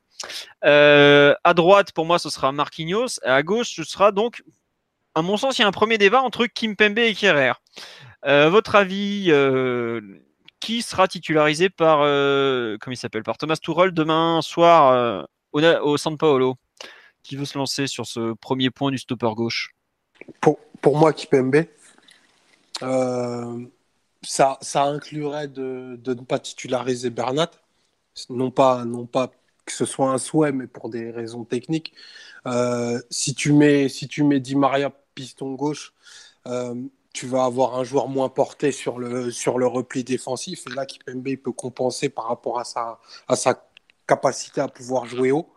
[0.65, 3.19] Euh, à droite, pour moi, ce sera Marquinhos.
[3.23, 4.43] Et à gauche, ce sera donc
[5.15, 7.53] à mon sens, il y a un premier débat entre Kim Pembe et Kerrer.
[8.25, 10.01] Euh, votre avis, euh,
[10.59, 15.97] qui sera titularisé par, euh, comment il s'appelle, par Thomas Tuchel demain soir au, au,
[15.97, 16.55] San Paolo
[17.23, 19.71] Qui veut se lancer sur ce premier point du stopper gauche?
[20.41, 21.65] Pour, pour moi, Kipembe,
[22.81, 27.51] ça, ça inclurait de, de, ne pas titulariser Bernat.
[28.29, 29.31] Non pas, non pas
[29.65, 31.93] que ce soit un souhait, mais pour des raisons techniques.
[33.09, 35.93] si, tu mets, si tu mets Di Maria piston gauche,
[36.47, 36.75] euh,
[37.13, 40.65] tu vas avoir un joueur moins porté sur le, sur le repli défensif.
[40.67, 43.65] Et là, Kipembe peut compenser par rapport à sa, à sa
[44.05, 45.47] capacité à pouvoir jouer haut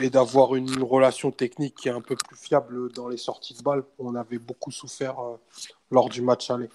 [0.00, 3.62] et d'avoir une relation technique qui est un peu plus fiable dans les sorties de
[3.62, 3.84] balle.
[3.98, 5.36] On avait beaucoup souffert euh,
[5.90, 6.70] lors du match aller.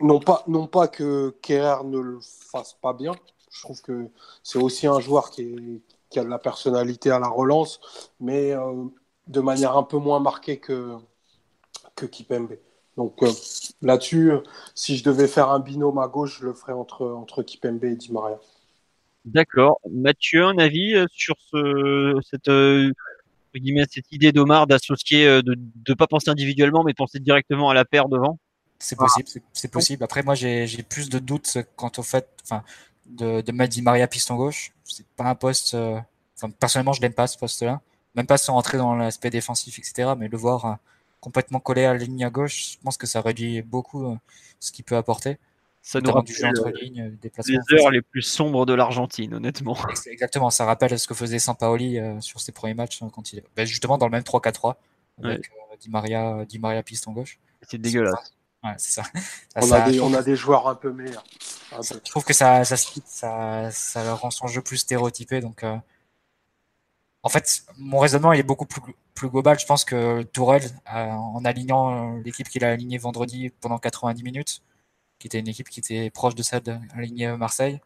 [0.00, 3.14] Non pas, non pas que Kerr ne le fasse pas bien.
[3.50, 4.08] Je trouve que
[4.42, 7.80] c'est aussi un joueur qui, qui, a de la personnalité à la relance,
[8.18, 8.84] mais euh,
[9.28, 10.96] de manière un peu moins marquée que,
[11.94, 12.56] que Kipembe.
[12.96, 13.30] Donc euh,
[13.82, 14.32] là-dessus,
[14.74, 17.96] si je devais faire un binôme à gauche, je le ferais entre, entre Kipembe et
[17.96, 18.38] Di Maria.
[19.24, 19.80] D'accord.
[19.90, 22.92] Mathieu, un avis euh, sur ce, cette, euh,
[23.52, 25.56] cette idée d'Omar d'associer, de
[25.88, 28.38] ne pas penser individuellement, mais de penser directement à la paire devant?
[28.78, 30.04] C'est possible, c'est possible.
[30.04, 32.62] Après, moi, j'ai plus de doutes quant au fait enfin,
[33.06, 34.72] de, de mettre Di Maria piston gauche.
[34.84, 35.76] C'est pas un poste.
[36.58, 37.80] Personnellement, je l'aime pas ce poste-là.
[38.14, 40.12] Même pas sans rentrer dans l'aspect défensif, etc.
[40.18, 40.78] Mais le voir
[41.24, 44.16] complètement collé à la ligne à gauche, je pense que ça réduit beaucoup euh,
[44.60, 45.38] ce qu'il peut apporter.
[45.80, 49.76] Ça nous rappelle du entre lignes, les heures les plus sombres de l'Argentine, honnêtement.
[50.06, 53.42] Exactement, ça rappelle ce que faisait Sampaoli euh, sur ses premiers matchs hein, quand il
[53.56, 54.74] ben, justement dans le même 3-4-3
[55.22, 57.38] avec euh, Di Maria, Di Maria piste en gauche.
[57.62, 58.34] C'est dégueulasse.
[58.62, 59.02] Ouais, c'est ça.
[59.56, 61.24] on, a des, on, a des, joueurs un peu meilleurs.
[61.72, 65.40] Je trouve que ça, ça, ça, ça, rend son jeu plus stéréotypé.
[65.40, 65.64] Donc,
[67.24, 68.82] En fait, mon raisonnement est beaucoup plus,
[69.30, 69.58] global.
[69.58, 74.62] Je pense que Tourelle, en alignant l'équipe qu'il a alignée vendredi pendant 90 minutes,
[75.18, 76.62] qui était une équipe qui était proche de celle
[76.94, 77.80] alignée Marseille,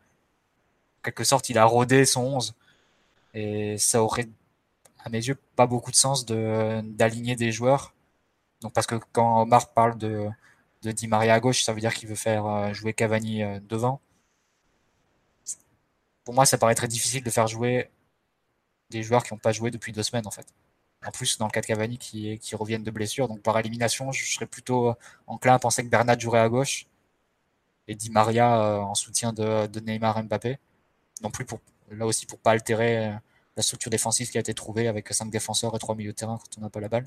[0.99, 2.55] en quelque sorte, il a rodé son 11.
[3.35, 4.29] Et ça aurait,
[4.99, 7.95] à mes yeux, pas beaucoup de sens d'aligner des joueurs.
[8.61, 10.29] Donc, parce que quand Omar parle de,
[10.83, 13.61] de Di Maria à gauche, ça veut dire qu'il veut faire euh, jouer Cavani euh,
[13.69, 14.01] devant.
[16.25, 17.91] Pour moi, ça paraît très difficile de faire jouer
[18.91, 20.47] des joueurs qui n'ont pas joué depuis deux semaines, en fait.
[21.07, 24.11] En plus, dans le cas de Cavani qui, qui reviennent de blessure, donc par élimination,
[24.13, 24.95] je serais plutôt
[25.27, 26.87] enclin à penser que Bernat jouerait à gauche
[27.87, 30.59] et Di Maria euh, en soutien de, de Neymar Mbappé.
[31.23, 31.61] Non plus pour,
[31.91, 33.13] là aussi pour pas altérer
[33.57, 36.39] la structure défensive qui a été trouvée avec cinq défenseurs et trois milieux de terrain
[36.39, 37.07] quand on n'a pas la balle.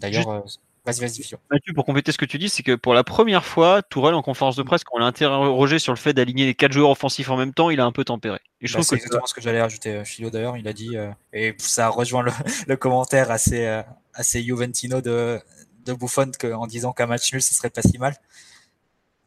[0.00, 0.44] D'ailleurs,
[0.86, 3.82] Vas-y, vas-y, Mathieu, pour compléter ce que tu dis, c'est que pour la première fois,
[3.82, 6.72] Tourelle, en conférence de presse, quand on l'a interrogé sur le fait d'aligner les quatre
[6.72, 8.38] joueurs offensifs en même temps, il a un peu tempéré.
[8.62, 9.96] Et je bah, c'est exactement ce que j'allais rajouter.
[9.96, 12.32] Euh, Philo, d'ailleurs, il a dit, euh, et ça rejoint le,
[12.66, 13.82] le commentaire assez, euh,
[14.14, 15.38] assez Juventino de,
[15.84, 18.16] de Buffon que, en disant qu'un match nul, ce serait pas si mal.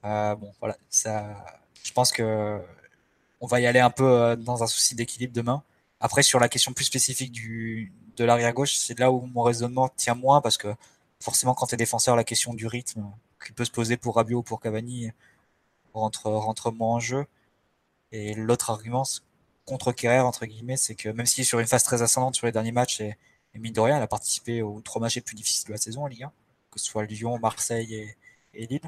[0.05, 1.45] Euh, bon, voilà, ça,
[1.83, 2.59] je pense que
[3.41, 5.63] on va y aller un peu dans un souci d'équilibre demain.
[5.99, 9.89] Après, sur la question plus spécifique du, de l'arrière gauche, c'est là où mon raisonnement
[9.89, 10.69] tient moins parce que
[11.23, 13.09] forcément, quand tu es défenseur, la question du rythme
[13.43, 15.11] qui peut se poser pour Rabiot ou pour Cavani
[15.93, 17.25] rentre, rentre moins en jeu.
[18.11, 19.03] Et l'autre argument
[19.65, 22.45] contre Kerrer, entre guillemets, c'est que même s'il est sur une phase très ascendante sur
[22.45, 23.17] les derniers matchs, et,
[23.53, 26.03] et mine de rien, a participé aux trois matchs les plus difficiles de la saison
[26.03, 26.31] en Ligue 1,
[26.71, 28.15] que ce soit Lyon, Marseille
[28.53, 28.81] et, Lille,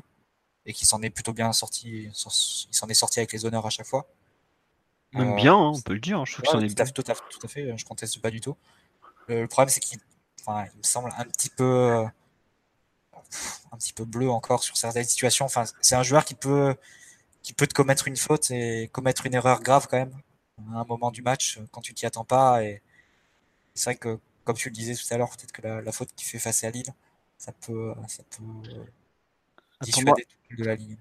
[0.66, 3.70] et qui s'en est plutôt bien sorti, il s'en est sorti avec les honneurs à
[3.70, 4.08] chaque fois.
[5.14, 6.26] Même bien, hein, on peut le dire.
[6.26, 6.82] Je trouve tout, est...
[6.82, 8.58] à fait, tout, à fait, tout à fait, je conteste pas du tout.
[9.28, 10.00] Le, problème, c'est qu'il
[10.42, 12.06] enfin, il me semble un petit peu
[13.72, 15.46] un petit peu bleu encore sur certaines situations.
[15.46, 16.76] Enfin, c'est un joueur qui peut,
[17.44, 20.14] qui peut te commettre une faute et commettre une erreur grave quand même
[20.74, 22.64] à un moment du match quand tu t'y attends pas.
[22.64, 22.82] Et
[23.74, 26.28] c'est vrai que, comme tu le disais tout à l'heure, peut-être que la, faute qu'il
[26.28, 26.94] fait face à Lille,
[27.38, 28.70] ça peut, ça peut
[29.82, 30.26] dissuader
[30.58, 30.98] de la ligne.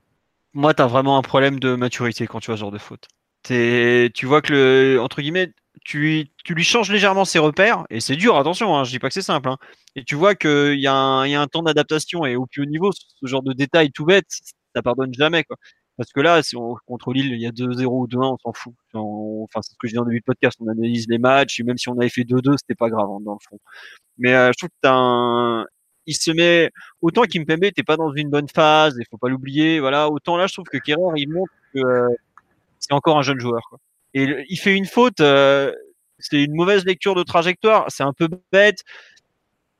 [0.53, 3.09] Moi, tu as vraiment un problème de maturité quand tu as ce genre de faute.
[3.43, 5.53] tu vois que le, entre guillemets,
[5.85, 9.09] tu, tu, lui changes légèrement ses repères, et c'est dur, attention, hein, je dis pas
[9.09, 9.59] que c'est simple, hein,
[9.97, 12.63] et tu vois qu'il y, a un, y a un temps d'adaptation, et au plus
[12.63, 14.27] haut niveau, ce genre de détail tout bête,
[14.75, 15.45] ça pardonne jamais.
[15.45, 15.57] Quoi.
[15.97, 18.53] Parce que là, si on contre Lille, il y a 2-0 ou 2-1, on s'en
[18.53, 18.75] fout.
[18.95, 21.63] enfin, c'est ce que je dis en début de podcast, on analyse les matchs, et
[21.63, 23.59] même si on avait fait 2-2, c'était pas grave, hein, dans le fond.
[24.19, 25.67] Mais euh, je trouve que t'as un...
[26.07, 26.71] Il se met
[27.01, 30.11] autant Kimpembe t'es pas dans une bonne phase, il faut pas l'oublier, voilà.
[30.11, 32.09] Autant là, je trouve que Kerrer, il montre que euh,
[32.79, 33.63] c'est encore un jeune joueur.
[33.71, 33.79] Quoi.
[34.15, 35.73] Et il fait une faute, euh,
[36.19, 38.81] c'est une mauvaise lecture de trajectoire, c'est un peu bête.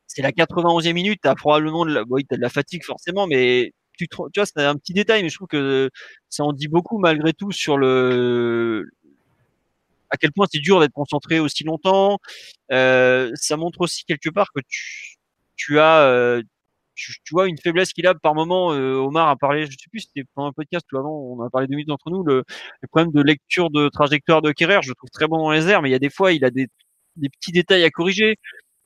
[0.07, 2.05] C'est la 91e minute, t'as probablement de la, as
[2.37, 5.49] de la fatigue forcément, mais tu, tu vois, c'est un petit détail, mais je trouve
[5.49, 5.91] que
[6.29, 8.85] ça en dit beaucoup malgré tout sur le,
[10.11, 12.19] à quel point c'est dur d'être concentré aussi longtemps.
[12.73, 15.17] Euh, ça montre aussi quelque part que tu,
[15.57, 16.43] tu as, euh,
[16.95, 18.73] tu, vois une faiblesse qu'il a par moment.
[18.73, 21.51] Euh, Omar a parlé, je sais plus, c'était pendant un podcast ou avant, on a
[21.51, 22.45] parlé deux minutes entre nous, le,
[22.91, 25.83] problème de lecture de trajectoire de Kerrer, je le trouve très bon dans les airs,
[25.83, 26.69] mais il y a des fois, il a des,
[27.17, 28.37] des petits détails à corriger.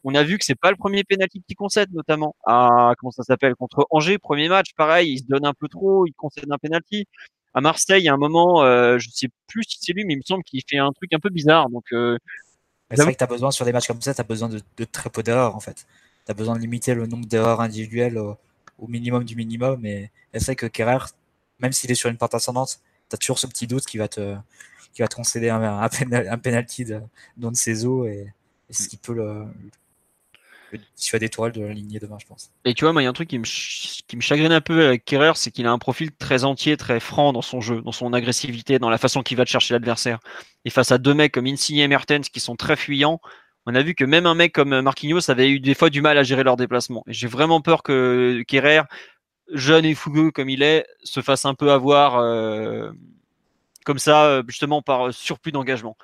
[0.05, 3.25] On a vu que c'est pas le premier penalty qu'il concède, notamment à comment ça
[3.25, 3.55] s'appelle?
[3.57, 7.07] Contre Angers, premier match, pareil, il se donne un peu trop, il concède un penalty.
[7.55, 10.15] À Marseille, il y a un moment, euh, je sais plus si c'est lui, mais
[10.15, 11.69] il me semble qu'il fait un truc un peu bizarre.
[11.71, 12.17] Donc, euh,
[12.91, 14.61] c'est vrai que tu as besoin sur des matchs comme ça, tu as besoin de,
[14.77, 15.87] de très peu d'erreurs en fait
[16.29, 18.37] tu as besoin de limiter le nombre d'erreurs individuelles au,
[18.87, 19.87] minimum du minimum.
[19.87, 21.07] Et c'est vrai que Kerrer,
[21.59, 24.09] même s'il est sur une pente ascendante, tu as toujours ce petit doute qui va
[24.09, 24.37] te,
[24.93, 27.01] qui va concéder un, un, penalty de,
[27.39, 28.33] de ses et,
[28.69, 29.47] et ce qui peut le,
[30.97, 32.51] dissuader Tourelle de l'aligner demain, je pense.
[32.67, 34.61] Et tu vois, moi, il y a un truc qui me, qui me chagrine un
[34.61, 37.81] peu avec Kerrer, c'est qu'il a un profil très entier, très franc dans son jeu,
[37.81, 40.19] dans son agressivité, dans la façon qu'il va te chercher l'adversaire.
[40.67, 43.21] Et face à deux mecs comme Insigne et Mertens qui sont très fuyants,
[43.69, 46.17] on a vu que même un mec comme Marquinhos avait eu des fois du mal
[46.17, 47.05] à gérer leurs déplacements.
[47.07, 48.81] J'ai vraiment peur que Kerrer,
[49.53, 52.91] jeune et fougueux comme il est, se fasse un peu avoir euh,
[53.85, 55.99] comme ça, euh, justement par surplus d'engagement.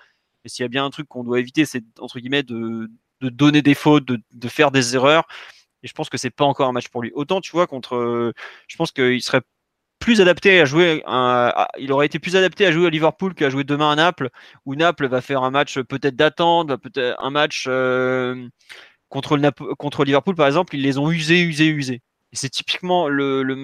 [0.44, 2.90] Et s'il y a bien un truc qu'on doit éviter, c'est entre guillemets de,
[3.22, 5.24] donner des fautes, de, de, faire des erreurs.
[5.82, 7.12] Et je pense que c'est pas encore un match pour lui.
[7.14, 8.34] Autant tu vois contre,
[8.68, 9.40] je pense qu'il serait
[9.98, 11.02] plus adapté à jouer,
[11.78, 14.28] il aurait été plus adapté à jouer à Liverpool qu'à jouer demain à Naples,
[14.66, 18.48] où Naples va faire un match peut-être d'attente, peut-être un match euh,
[19.08, 22.02] contre, Liverpool par exemple, ils les ont usés, usés, usés.
[22.32, 23.54] C'est typiquement le, le,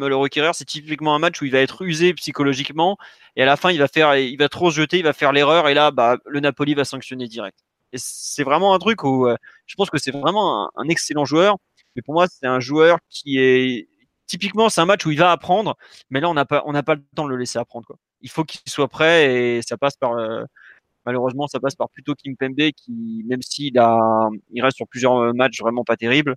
[0.52, 2.97] c'est typiquement un match où il va être usé psychologiquement
[3.35, 5.32] et à la fin il va faire, il va trop se jeter, il va faire
[5.32, 7.59] l'erreur et là bah, le Napoli va sanctionner direct.
[7.94, 9.35] C'est vraiment un truc où euh,
[9.66, 11.57] je pense que c'est vraiment un excellent joueur,
[11.97, 13.89] mais pour moi c'est un joueur qui est
[14.31, 15.77] typiquement, c'est un match où il va apprendre,
[16.09, 17.85] mais là, on n'a pas, on n'a pas le temps de le laisser apprendre.
[17.86, 17.97] Quoi.
[18.23, 20.44] Il faut qu'il soit prêt et ça passe par, euh,
[21.05, 25.35] malheureusement, ça passe par plutôt Kim Pembe qui, même s'il a, il reste sur plusieurs
[25.35, 26.36] matchs vraiment pas terribles,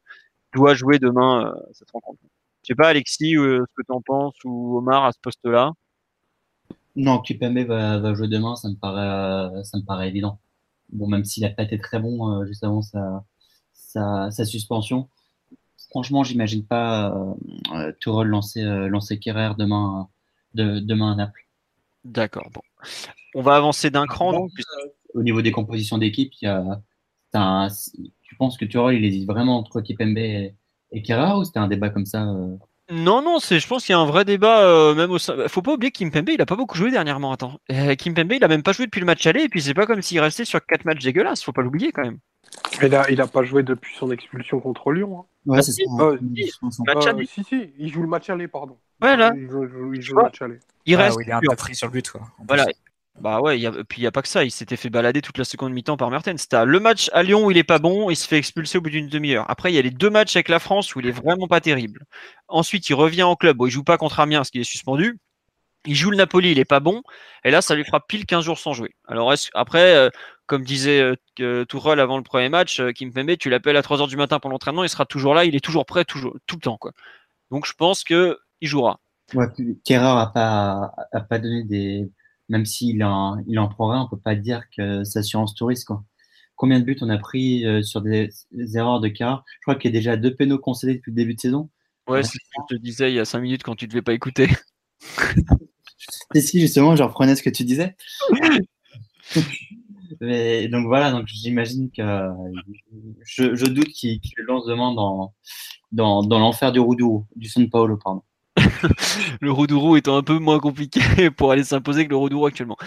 [0.56, 2.20] doit jouer demain cette rencontre.
[2.64, 5.72] Je sais pas, Alexis, ce que tu en penses ou Omar à ce poste-là?
[6.95, 10.40] Non, Kipembe va, va jouer demain, ça me paraît, ça me paraît évident.
[10.90, 13.24] Bon, même s'il a pas été très bon euh, juste avant sa,
[13.76, 15.10] sa suspension,
[15.94, 17.14] franchement, j'imagine pas
[17.76, 20.10] euh, Tourelle lancer, euh, lancer Kerrer demain,
[20.56, 21.45] de, demain à Naples.
[22.03, 22.49] D'accord.
[22.52, 22.61] Bon,
[23.36, 24.34] on va avancer d'un cran.
[24.34, 24.49] Donc,
[25.14, 26.48] Au niveau des compositions d'équipe, tu
[28.40, 30.56] penses que Tourelle il hésite vraiment entre Kipembe et,
[30.91, 32.57] et Kerrer ou c'était un débat comme ça euh?
[32.91, 35.48] Non, non, c'est, je pense qu'il y a un vrai débat, euh, même au sein.
[35.48, 37.32] Faut pas oublier que Kimpembe, il a pas beaucoup joué dernièrement.
[37.32, 39.74] Attends, euh, Kimpembe, il a même pas joué depuis le match aller, et puis c'est
[39.74, 41.44] pas comme s'il restait sur quatre matchs dégueulasses.
[41.44, 42.20] Faut pas l'oublier quand même.
[42.82, 45.20] Il a, il a pas joué depuis son expulsion contre Lyon.
[45.20, 45.26] Hein.
[45.46, 45.84] Ouais, c'est si,
[47.44, 48.78] si, il joue le match aller, pardon.
[49.02, 50.60] Il joue, il joue- il joue Tu vois le match aller.
[50.86, 51.18] Il Ah, reste.
[51.18, 52.10] où il est un sur- peu pris sur le but.
[52.10, 52.22] Quoi.
[52.48, 52.66] Voilà.
[53.20, 54.44] Bah ouais, y a, puis il n'y a pas que ça.
[54.44, 56.48] Il s'était fait balader toute la seconde mi-temps par Mertens.
[56.50, 58.82] T'as le match à Lyon où il est pas bon, il se fait expulser au
[58.82, 59.46] bout d'une demi-heure.
[59.52, 61.62] Après, il y a les deux matchs avec la France où il est vraiment pas
[61.62, 62.06] terrible.
[62.48, 63.58] Ensuite, il revient en club.
[63.58, 65.20] Bon, il joue pas contre Amiens parce qu'il est suspendu.
[65.86, 67.04] Il joue le Napoli, il est pas bon.
[67.44, 68.96] Et là, ça lui fera pile 15 jours sans jouer.
[69.08, 70.10] Alors est-ce- après, euh,
[70.45, 74.07] comme disait euh, Tourelle avant le premier match, euh, Kim Pembe, tu l'appelles à 3h
[74.07, 76.61] du matin pour l'entraînement, il sera toujours là, il est toujours prêt, toujours, tout le
[76.61, 76.78] temps.
[76.78, 76.91] Quoi.
[77.52, 78.99] Donc je pense que il jouera.
[79.34, 82.10] Ouais, puis Kerrer a pas, a pas donné des,
[82.49, 86.03] même s'il en, il en prend on peut pas dire que c'est assurance touriste, quoi.
[86.56, 89.76] Combien de buts on a pris euh, sur des, des erreurs de Kerrer Je crois
[89.76, 91.70] qu'il y a déjà deux pénaux concédés depuis le début de saison.
[92.07, 94.02] Ouais, c'est ce que je te disais il y a 5 minutes quand tu devais
[94.02, 94.49] pas écouter.
[96.36, 97.95] Et si justement, je reprenais ce que tu disais.
[100.22, 102.02] Mais, donc voilà, donc j'imagine que
[103.26, 105.34] je, je doute qu'il lance demain dans,
[105.91, 108.23] dans, dans l'enfer du Roudou, du San Paolo, pardon.
[109.41, 110.99] le Roudourou étant un peu moins compliqué
[111.31, 112.77] pour aller s'imposer que le Roudourou actuellement.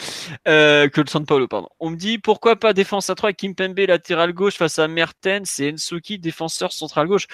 [0.47, 1.69] Euh, que le San Paulo, pardon.
[1.81, 5.59] On me dit pourquoi pas défense à 3 avec Kimpembe latéral gauche face à Mertens
[5.59, 7.27] et Ensoki défenseur central gauche.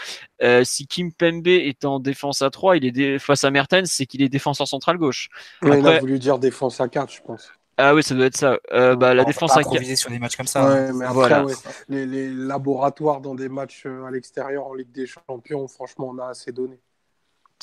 [0.43, 4.07] Euh, si Kimpembe est en défense à 3, il est dé- face à Mertens, c'est
[4.07, 5.29] qu'il est défenseur central gauche.
[5.63, 7.53] Ouais, Il a voulu dire défense à 4, je pense.
[7.79, 8.59] Ah oui, ça doit être ça.
[8.73, 9.67] Euh, bah, la On peut défense pas à 4.
[9.69, 10.63] improviser sur des matchs comme ça.
[10.63, 10.87] hein.
[10.87, 11.45] Ouais, mais après, Voilà.
[11.45, 11.55] ouais,
[11.89, 16.19] les, les laboratoires dans des matchs euh, à l'extérieur en Ligue des Champions, franchement, on
[16.19, 16.79] a assez donné.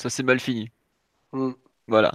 [0.00, 0.70] Ça c'est mal fini.
[1.32, 1.50] Mm.
[1.88, 2.12] Voilà.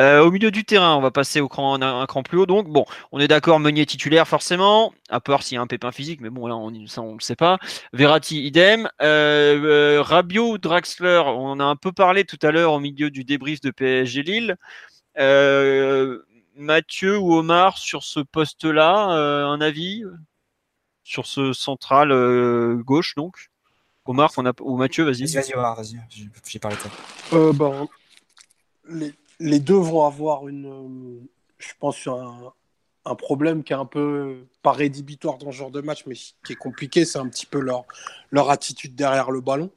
[0.00, 2.46] Euh, au milieu du terrain, on va passer au cran, un, un cran plus haut.
[2.46, 5.92] Donc, bon, on est d'accord, Meunier titulaire forcément, à part s'il y a un pépin
[5.92, 7.58] physique, mais bon, là, on, ça, on le sait pas.
[7.92, 8.88] Verratti, idem.
[9.00, 9.62] Euh,
[9.98, 13.22] euh, Rabiot, Draxler, on en a un peu parlé tout à l'heure au milieu du
[13.24, 14.56] débrief de PSG Lille.
[16.56, 20.04] Mathieu ou Omar sur ce poste-là, euh, un avis
[21.02, 23.50] sur ce central euh, gauche, donc?
[24.04, 25.22] Omar qu'on a, ou Mathieu, vas-y.
[25.24, 26.00] Vas-y, vas-y, Omar, vas-y.
[26.10, 26.90] J'ai- parlé de toi.
[27.32, 27.86] Euh, ben,
[28.88, 32.52] les, les deux vont avoir une, euh, je pense, un,
[33.04, 36.52] un problème qui est un peu pas rédhibitoire dans ce genre de match, mais qui
[36.52, 37.04] est compliqué.
[37.04, 37.84] C'est un petit peu leur,
[38.30, 39.70] leur attitude derrière le ballon,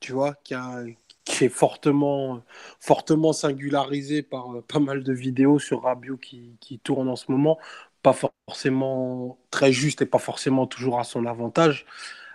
[0.00, 0.84] tu vois, qui, a-
[1.24, 2.42] qui est fortement,
[2.80, 7.30] fortement singularisée par euh, pas mal de vidéos sur Rabiot qui, qui tournent en ce
[7.32, 7.58] moment.
[8.02, 8.14] Pas
[8.46, 11.86] forcément très juste et pas forcément toujours à son avantage.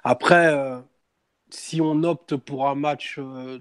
[0.04, 0.80] Après, euh,
[1.52, 3.60] si on opte pour un match euh,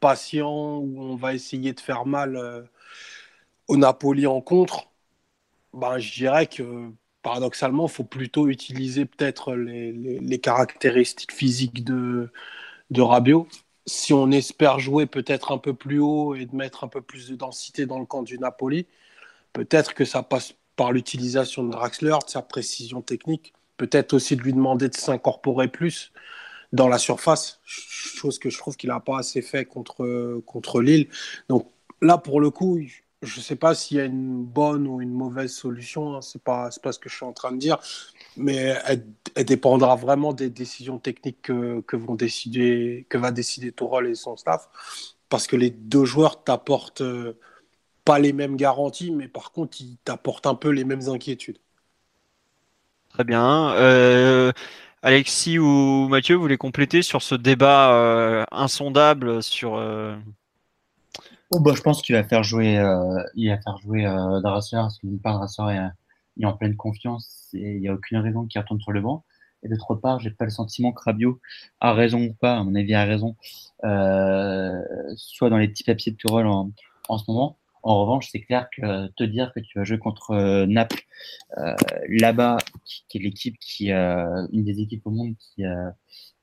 [0.00, 2.68] patient où on va essayer de faire mal
[3.68, 4.90] au Napoli en contre,
[5.74, 6.90] ben, je dirais que
[7.22, 12.32] paradoxalement, il faut plutôt utiliser peut-être les, les- les caractéristiques physiques de,
[12.90, 13.02] de.
[13.86, 17.28] Si on espère jouer peut-être un peu plus haut et de mettre un peu plus
[17.28, 18.86] de densité dans le camp du Napoli,
[19.52, 24.42] peut-être que ça passe par l'utilisation de Draxler, de sa précision technique, peut-être aussi de
[24.42, 26.12] lui demander de s'incorporer plus
[26.72, 31.08] dans la surface, chose que je trouve qu'il n'a pas assez fait contre, contre Lille.
[31.48, 31.70] Donc
[32.02, 32.80] là, pour le coup,
[33.22, 36.36] je ne sais pas s'il y a une bonne ou une mauvaise solution, hein, ce
[36.36, 37.78] n'est pas, pas ce que je suis en train de dire,
[38.36, 43.72] mais elle, elle dépendra vraiment des décisions techniques que, que, vont décider, que va décider
[43.72, 44.68] Tourelle et son staff,
[45.28, 47.38] parce que les deux joueurs t'apportent euh,
[48.04, 51.58] pas les mêmes garanties, mais par contre, ils t'apportent un peu les mêmes inquiétudes.
[53.10, 53.70] Très bien.
[53.74, 54.52] Euh,
[55.02, 59.76] Alexis ou Mathieu, vous voulez compléter sur ce débat euh, insondable sur.
[59.76, 60.16] euh,
[61.50, 64.78] Oh, bah, je pense qu'il va faire jouer, euh, il va faire jouer euh, Draxler,
[64.80, 65.88] parce que part, Draxler est,
[66.36, 69.24] il est en pleine confiance il n'y a aucune raison qu'il retourne sur le banc.
[69.62, 71.40] Et d'autre part, j'ai pas le sentiment que Rabiot
[71.80, 73.34] a raison ou pas, à mon avis, a raison,
[73.84, 74.82] euh,
[75.16, 76.70] soit dans les petits papiers de Tourelle en,
[77.08, 77.58] en ce moment.
[77.82, 81.02] En revanche, c'est clair que te dire que tu vas jouer contre euh, Naples
[81.58, 81.74] euh,
[82.08, 85.64] là-bas, qui, est l'équipe qui, une des équipes au monde qui,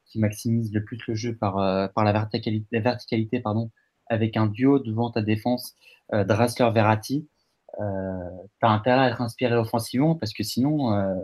[0.06, 3.72] qui maximise le plus le jeu par, par la verticalité, la verticalité pardon,
[4.08, 5.76] avec un duo devant ta défense,
[6.12, 7.41] Draxler-Verratti, euh,
[7.78, 11.16] tu as intérêt à être inspiré offensivement parce que sinon, euh,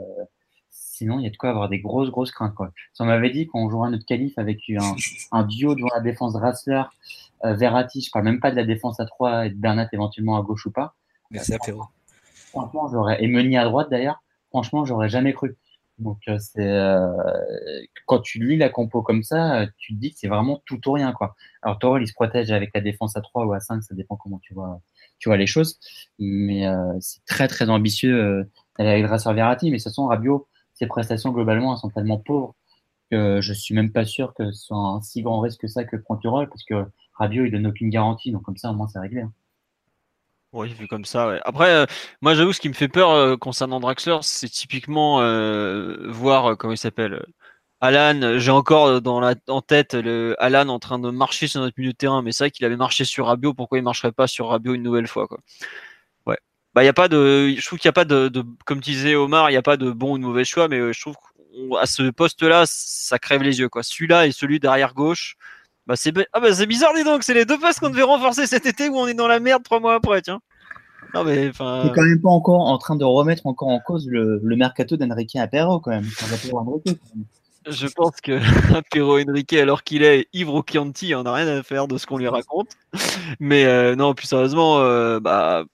[0.69, 2.55] sinon il y a de quoi avoir des grosses, grosses craintes.
[2.55, 2.71] Quoi.
[2.93, 4.95] Si on m'avait dit qu'on jouera notre qualif avec un,
[5.31, 6.83] un duo devant la défense Rassler,
[7.45, 10.37] euh, Verratti, je parle même pas de la défense à 3 et de Bernat éventuellement
[10.37, 10.95] à gauche ou pas.
[11.29, 11.83] Merci apéro.
[12.49, 15.55] Franchement, j'aurais, et Meunier à droite d'ailleurs, franchement, j'aurais jamais cru.
[15.99, 17.11] Donc, euh, c'est euh,
[18.05, 20.91] quand tu lis la compo comme ça, tu te dis que c'est vraiment tout ou
[20.91, 21.35] rien, quoi.
[21.63, 24.15] Alors, Torel, il se protège avec la défense à 3 ou à 5, ça dépend
[24.15, 24.79] comment tu vois,
[25.19, 25.79] tu vois les choses.
[26.19, 28.43] Mais euh, c'est très, très ambitieux euh,
[28.77, 29.71] d'aller avec Drasser Verratti.
[29.71, 32.55] Mais de toute façon, Rabiot, ses prestations globalement, elles sont tellement pauvres
[33.11, 35.85] que je suis même pas sûr que ce soit un si grand risque que ça
[35.85, 38.31] que prend Turol, parce que Rabiot, il donne aucune garantie.
[38.31, 39.21] Donc, comme ça, au moins, c'est réglé.
[39.21, 39.31] hein.
[40.53, 41.39] Oui, vu comme ça, ouais.
[41.43, 41.85] Après, euh,
[42.21, 45.17] moi, j'avoue, ce qui me fait peur concernant Draxler, c'est typiquement
[46.09, 47.25] voir, comment il s'appelle,
[47.81, 48.37] Alan.
[48.37, 51.75] J'ai encore euh, dans la, en tête le Alan en train de marcher sur notre
[51.77, 53.53] milieu de terrain, mais c'est vrai qu'il avait marché sur Rabiot.
[53.53, 55.39] Pourquoi il marcherait pas sur Rabiot une nouvelle fois, quoi?
[56.25, 56.37] Ouais.
[56.73, 58.31] Bah, y a pas de, je trouve qu'il y a pas de,
[58.65, 60.79] comme tu disais Omar, il y a pas de bon ou de mauvais choix, mais
[60.79, 63.83] euh, je trouve qu'à ce poste-là, ça crève les yeux, quoi.
[63.83, 65.35] Celui-là et celui derrière gauche.
[65.87, 68.45] Bah c'est ah bah c'est bizarre dis donc, c'est les deux postes qu'on devait renforcer
[68.45, 70.41] cet été où on est dans la merde trois mois après, tiens.
[71.13, 71.89] Non mais enfin.
[71.95, 75.37] Quand même pas encore en train de remettre encore en cause le, le mercato d'Enrique
[75.37, 76.03] Apero, quand même.
[77.69, 78.39] Je pense que
[78.91, 82.17] Pero Henrique, alors qu'il est ivre Chianti, on a rien à faire de ce qu'on
[82.17, 82.69] lui raconte.
[83.39, 85.65] Mais euh, non, plus sérieusement, euh, bah,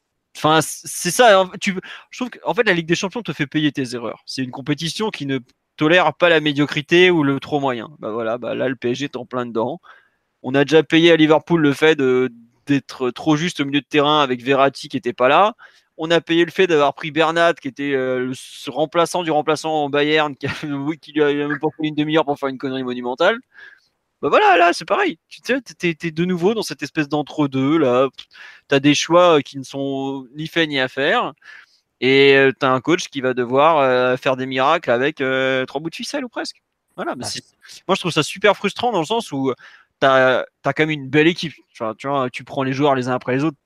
[0.62, 1.40] c'est ça.
[1.42, 1.74] hein, je
[2.18, 4.24] trouve qu'en fait, la Ligue des Champions te fait payer tes erreurs.
[4.26, 5.40] C'est une compétition qui ne
[5.78, 7.90] tolère pas la médiocrité ou le trop moyen.
[8.00, 9.80] Bah voilà, bah là, le PSG est en plein dedans.
[10.44, 11.98] On a déjà payé à Liverpool le fait
[12.66, 15.54] d'être trop juste au milieu de terrain avec Verratti qui était pas là.
[15.98, 19.72] On a payé le fait d'avoir pris Bernat, qui était euh, le remplaçant du remplaçant
[19.72, 22.50] en Bayern, qui, a, oui, qui lui a même pas fallu une demi-heure pour faire
[22.50, 23.38] une connerie monumentale.
[24.22, 25.20] Bah voilà, là, c'est pareil.
[25.28, 28.08] Tu sais, t'es, t'es de nouveau dans cette espèce d'entre-deux, là.
[28.70, 31.34] T'as des choix qui ne sont ni faits ni à faire.
[32.00, 35.82] Et euh, t'as un coach qui va devoir euh, faire des miracles avec euh, trois
[35.82, 36.62] bouts de ficelle ou presque.
[36.96, 37.16] Voilà.
[37.16, 37.44] bah, c'est-
[37.88, 39.54] moi, je trouve ça super frustrant dans le sens où
[40.04, 41.54] t'as as quand même une belle équipe.
[42.32, 43.58] Tu prends les joueurs les uns après les autres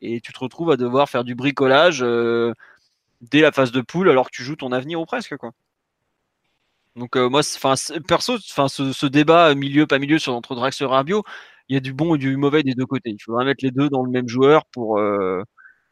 [0.00, 2.52] et tu te retrouves à devoir faire du bricolage euh,
[3.22, 5.52] dès la phase de poule alors que tu joues ton avenir ou presque quoi.
[6.96, 7.42] Donc euh, moi,
[8.06, 11.22] perso, ce, débat milieu pas milieu sur entre Draxler et Rabiot,
[11.68, 13.10] il y a du bon et du mauvais des deux côtés.
[13.10, 15.42] Il faudrait mettre les deux dans le même joueur pour euh,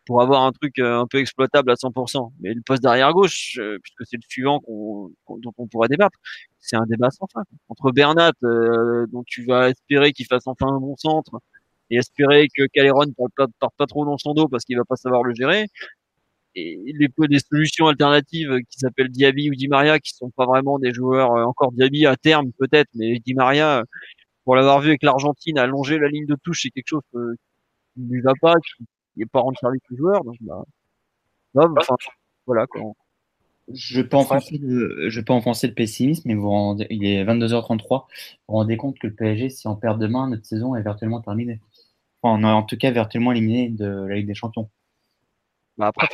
[0.07, 2.33] pour avoir un truc euh, un peu exploitable à 100%.
[2.41, 5.89] Mais le poste d'arrière gauche, euh, puisque c'est le suivant qu'on, qu'on- dont on pourrait
[5.89, 6.19] débattre,
[6.61, 7.43] c'est un débat sans fin.
[7.69, 11.33] Entre Bernat, euh, dont tu vas espérer qu'il fasse enfin un bon centre,
[11.91, 13.13] et espérer que Caleron ne
[13.61, 15.67] parte pas, trop dans son dos parce qu'il va pas savoir le gérer,
[16.55, 20.79] et les des solutions alternatives qui s'appellent Diaby ou Di Maria, qui sont pas vraiment
[20.79, 23.83] des joueurs, euh, encore Diaby à terme peut-être, mais Di Maria,
[24.45, 27.03] pour l'avoir vu avec l'Argentine, allonger la ligne de touche, c'est quelque chose
[27.95, 28.55] qui ne lui va pas,
[29.17, 30.25] n'est pas rendre service aux joueurs.
[30.25, 30.65] Donc, bah,
[31.55, 31.97] bah, enfin,
[32.47, 32.83] voilà quoi.
[33.73, 37.05] Je vais pas enfoncer le, je vais pas enfoncer le pessimisme, mais vous rendez, il
[37.05, 38.07] est 22h33.
[38.07, 41.21] Vous vous rendez compte que le PSG, si on perd demain, notre saison est virtuellement
[41.21, 41.61] terminée.
[42.23, 44.71] Enfin, on est en tout cas virtuellement éliminé de la Ligue des Champions.
[45.77, 46.07] Bah, après,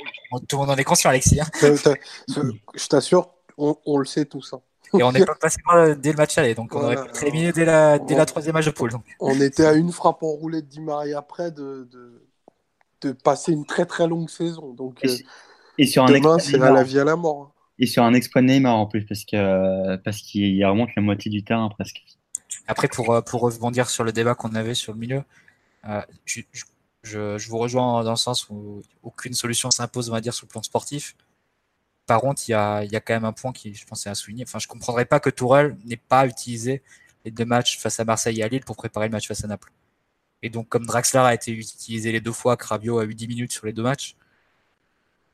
[0.49, 1.41] Tout le monde en est conscient, Alexis.
[1.41, 1.47] hein.
[1.61, 4.61] Je t'assure, on, on le sait tout ça.
[4.99, 7.03] Et on n'est pas passé par dès le match aller, donc on aurait Voilà.
[7.11, 8.91] pu être éliminé dès la, dès la troisième match de poule.
[8.91, 9.05] donc.
[9.21, 12.27] On était à une frappe en roulette Di Maria après de, de,
[13.03, 14.73] de passer une très très longue saison.
[14.75, 15.17] Donc Et, euh,
[15.79, 17.43] et sur un demain, c'est à la vie à la mort.
[17.43, 17.53] hein.
[17.79, 21.43] et sur un exploit Neymar en plus, parce que parce qu'il remonte la moitié du
[21.43, 22.03] terrain presque.
[22.69, 25.23] Après, pour, euh, pour rebondir sur le débat qu'on avait sur le milieu,
[25.89, 26.65] euh, je, je-
[27.03, 30.47] je- je vous rejoins dans le sens où aucune solution s'impose, on va dire, sur
[30.47, 31.17] le plan sportif.
[32.07, 34.07] Par contre, il y a, il y a quand même un point qui, je pense,
[34.07, 34.45] est à souligner.
[34.47, 36.83] Enfin, je ne comprendrais pas que Tourelle n'ait pas utilisé
[37.25, 39.47] les deux matchs face à Marseille et à Lille pour préparer le match face à
[39.49, 39.73] Naples.
[40.43, 43.29] Et donc, comme Draxler a été utilisé les deux fois, que Rabiot a eu 10
[43.29, 44.17] minutes sur les deux matchs,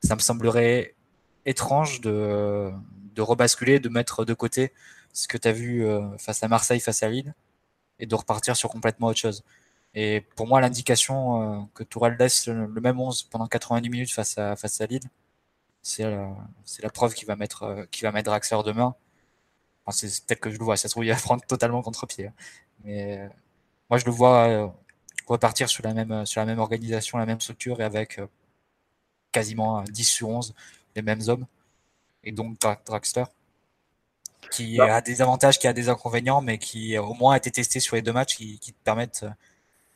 [0.03, 0.95] ça me semblerait
[1.45, 2.71] étrange de,
[3.15, 4.73] de rebasculer, de mettre de côté
[5.13, 7.33] ce que tu as vu euh, face à Marseille, face à Lille,
[7.99, 9.43] et de repartir sur complètement autre chose.
[9.95, 14.37] Et pour moi, l'indication euh, que Tourelle laisse le, même 11 pendant 90 minutes face
[14.37, 15.01] à, face à Lille,
[15.81, 16.35] c'est la,
[16.83, 18.95] la preuve qu'il va mettre, euh, qu'il va mettre Draxler demain.
[19.91, 22.27] C'est peut-être que je le vois, ça se trouve, il va prendre totalement contre-pied.
[22.27, 22.33] hein.
[22.83, 23.29] Mais
[23.89, 24.73] moi, je le vois
[25.29, 28.27] repartir sur la, même, sur la même organisation, la même structure, et avec euh,
[29.31, 30.53] quasiment euh, 10 sur 11
[30.95, 31.45] les mêmes hommes.
[32.23, 33.25] Et donc Dra- Draxler,
[34.51, 34.95] qui Bah.
[34.95, 37.79] a des avantages, qui a des inconvénients, mais qui euh, au moins a été testé
[37.79, 39.29] sur les deux matchs, qui, qui te permettent, euh,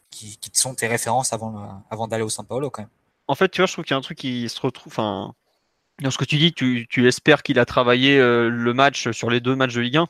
[0.10, 2.90] qui, qui te sont tes références avant, le- avant d'aller au São Paulo quand même.
[3.28, 4.92] en fait, tu vois, je trouve qu'il y a un truc qui se retrouve.
[4.94, 5.34] Enfin,
[6.02, 9.30] dans ce que tu dis, tu, tu espères qu'il a travaillé euh, le match sur
[9.30, 10.08] les deux matchs de Ligue 1.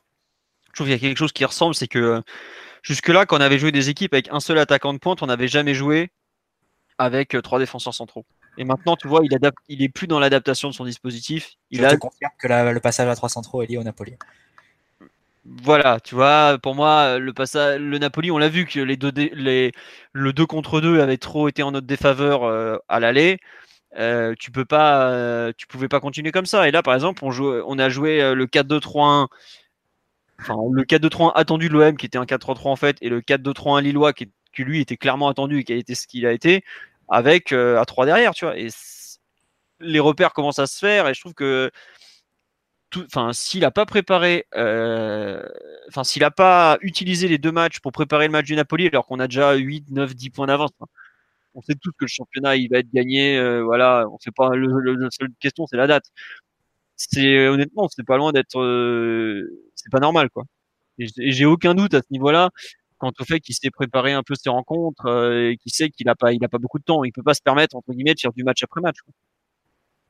[0.69, 2.21] Je trouve qu'il y a quelque chose qui ressemble, c'est que euh,
[2.84, 5.47] jusque-là, quand on avait joué des équipes avec un seul attaquant de pointe, on n'avait
[5.47, 6.11] jamais joué
[6.99, 8.26] avec euh, trois défenseurs centraux.
[8.57, 11.53] Et maintenant, tu vois, il, adapte, il est plus dans l'adaptation de son dispositif.
[11.72, 13.84] Il Je a te confirme que la- le passage à 3 centraux est lié au
[13.84, 14.14] Napoli.
[15.45, 19.11] Voilà, tu vois, pour moi, le passage, le Napoli, on l'a vu que les deux,
[19.11, 19.72] dé- les,
[20.14, 23.39] le 2 contre 2 avait trop été en notre défaveur euh, à l'aller.
[23.97, 26.68] Euh, tu peux pas, euh, tu pouvais pas continuer comme ça.
[26.68, 29.27] Et là, par exemple, on, joue, on a joué le 4-2-3-1,
[30.71, 34.13] le 4-2-3-1 attendu de l'OM, qui était un 4-3-3 en fait, et le 4-2-3-1 lillois,
[34.13, 36.63] qui, lui était clairement attendu et qui a été ce qu'il a été,
[37.09, 38.57] avec euh, à 3 derrière, tu vois.
[38.57, 38.67] Et
[39.79, 41.71] les repères commencent à se faire, et je trouve que
[42.97, 45.41] enfin, s'il n'a pas préparé, euh,
[45.89, 49.05] enfin, s'il n'a pas utilisé les deux matchs pour préparer le match du Napoli, alors
[49.07, 50.85] qu'on a déjà 8, 9, 10 points d'avance, hein.
[51.55, 54.49] on sait tous que le championnat il va être gagné, euh, voilà, on sait pas,
[54.55, 56.05] la seule question c'est la date.
[56.95, 58.59] C'est honnêtement, c'est pas loin d'être,
[59.84, 60.43] c'est pas normal quoi.
[60.99, 62.49] Et j'ai- aucun doute à ce niveau-là
[62.97, 66.07] quant au fait qu'il s'est préparé un peu ses rencontres euh, et qu'il sait qu'il
[66.07, 68.14] a pas, il a pas beaucoup de temps, il peut pas se permettre entre guillemets
[68.14, 68.97] de faire du match après match.
[69.03, 69.14] quoi.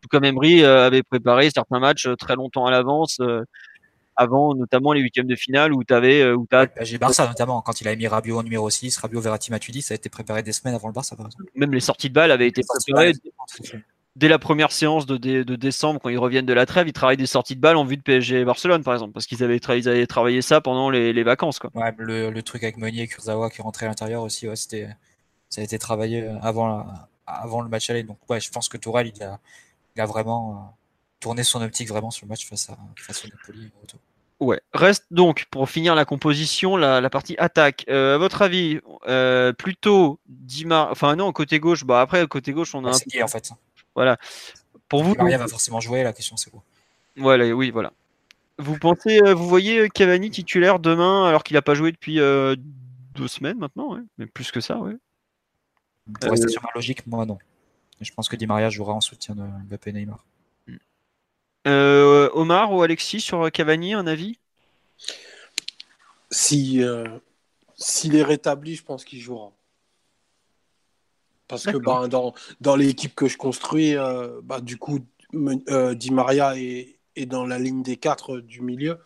[0.02, 3.42] Tout comme Emery euh, avait préparé certains matchs euh, très longtemps à l'avance, euh,
[4.16, 7.82] avant notamment les huitièmes de finale où tu avais, où t'as J'ai Barça notamment, quand
[7.82, 10.52] il a mis Rabiot en numéro 6, Rabiot, Verratti, Matuidi, ça a été préparé des
[10.52, 11.46] semaines avant le Barça par exemple.
[11.56, 13.14] même les sorties de balles avaient été préparées.
[14.16, 16.94] Dès la première séance de, dé- de décembre quand ils reviennent de la trêve, ils
[16.94, 19.44] travaillent des sorties de balles en vue de PSG et Barcelone par exemple, parce qu'ils
[19.44, 21.72] avaient, tra- ils avaient travaillé ça pendant les, les vacances quoi.
[21.74, 24.90] Ouais, le, le truc avec Meunier et Kurzawa qui rentrait à l'intérieur aussi, ouais, c'était,
[25.50, 28.04] ça a été travaillé avant, la- avant le match aller.
[28.04, 29.40] Donc ouais, je pense que Tourelle, il a,
[29.96, 30.72] il a vraiment euh,
[31.20, 33.72] tourné son optique vraiment sur le match face, à, face au Napoli.
[34.40, 34.60] Ouais.
[34.74, 37.86] Reste donc pour finir la composition, la, la partie attaque.
[37.90, 41.86] Euh, à votre avis, euh, plutôt Dimar, enfin non côté gauche.
[41.86, 43.52] Bah après côté gauche on a Ouais, un en fait?
[43.96, 44.18] Voilà.
[44.90, 46.64] Pour vous, Maria va forcément jouer, la question c'est quoi?
[47.16, 47.94] Voilà, oui voilà.
[48.60, 52.20] Vous pensez, euh, vous voyez euh, Cavani titulaire demain alors qu'il n'a pas joué depuis
[52.20, 52.56] euh,
[53.16, 54.02] deux semaines maintenant, ouais.
[54.18, 54.96] mais plus que ça, ouais.
[56.20, 57.38] Pour rester sur ma logique, moi non.
[58.02, 60.26] Je pense que Di Maria jouera en soutien de Mbappé et Neymar.
[61.66, 64.38] Euh, Omar ou Alexis sur Cavani, un avis?
[66.30, 67.06] Si, euh,
[67.76, 69.52] s'il est rétabli, je pense qu'il jouera.
[71.54, 74.98] Parce que bah, dans, dans l'équipe que je construis, euh, bah, du coup,
[75.70, 78.98] euh, Di Maria est, est dans la ligne des quatre euh, du milieu.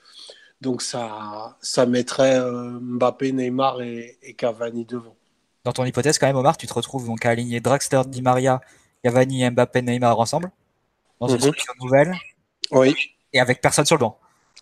[0.62, 2.40] Donc ça, ça mettrait
[2.82, 5.16] Mbappé, Neymar et, et Cavani devant.
[5.66, 8.62] Dans ton hypothèse, quand même, Omar, tu te retrouves donc à aligner Draxler, Di Maria,
[9.04, 10.50] Cavani, Mbappé, Neymar ensemble,
[11.20, 12.16] dans une structure nouvelle,
[12.72, 12.96] Oui,
[13.34, 14.18] et avec personne sur le banc.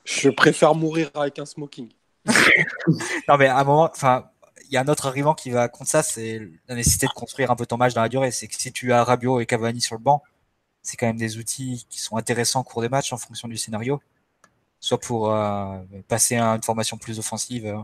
[0.05, 1.89] je préfère mourir avec un smoking.
[3.27, 4.25] Non, mais à un moment, enfin,
[4.69, 7.51] il y a un autre argument qui va contre ça, c'est la nécessité de construire
[7.51, 8.31] un peu ton match dans la durée.
[8.31, 10.23] C'est que si tu as Rabiot et Cavani sur le banc,
[10.81, 13.57] c'est quand même des outils qui sont intéressants au cours des matchs en fonction du
[13.57, 14.01] scénario.
[14.79, 17.77] Soit pour euh, passer à une formation plus offensive euh,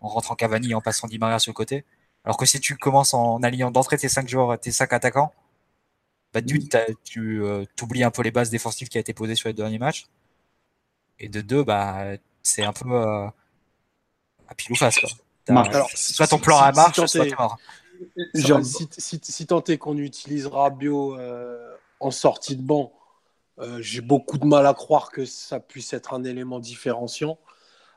[0.00, 1.84] en rentrant Cavani et en passant Di Maria sur le côté.
[2.24, 5.32] Alors que si tu commences en alignant d'entrée tes cinq joueurs, tes cinq attaquants,
[6.32, 9.34] bah d'une, t'as- tu euh, oublies un peu les bases défensives qui a été posées
[9.36, 10.06] sur les derniers matchs.
[11.20, 13.26] Et de deux, bah c'est un peu euh,
[14.48, 14.98] à pile ou face.
[14.98, 15.08] Quoi.
[15.56, 17.58] Alors, soit ton si- plan si- à marche, si tant soit est- t'es mort.
[18.34, 22.92] Genre, si, si, si tant est qu'on utilise Rabiot euh, en sortie de banc,
[23.58, 27.38] euh, j'ai beaucoup de mal à croire que ça puisse être un élément différenciant.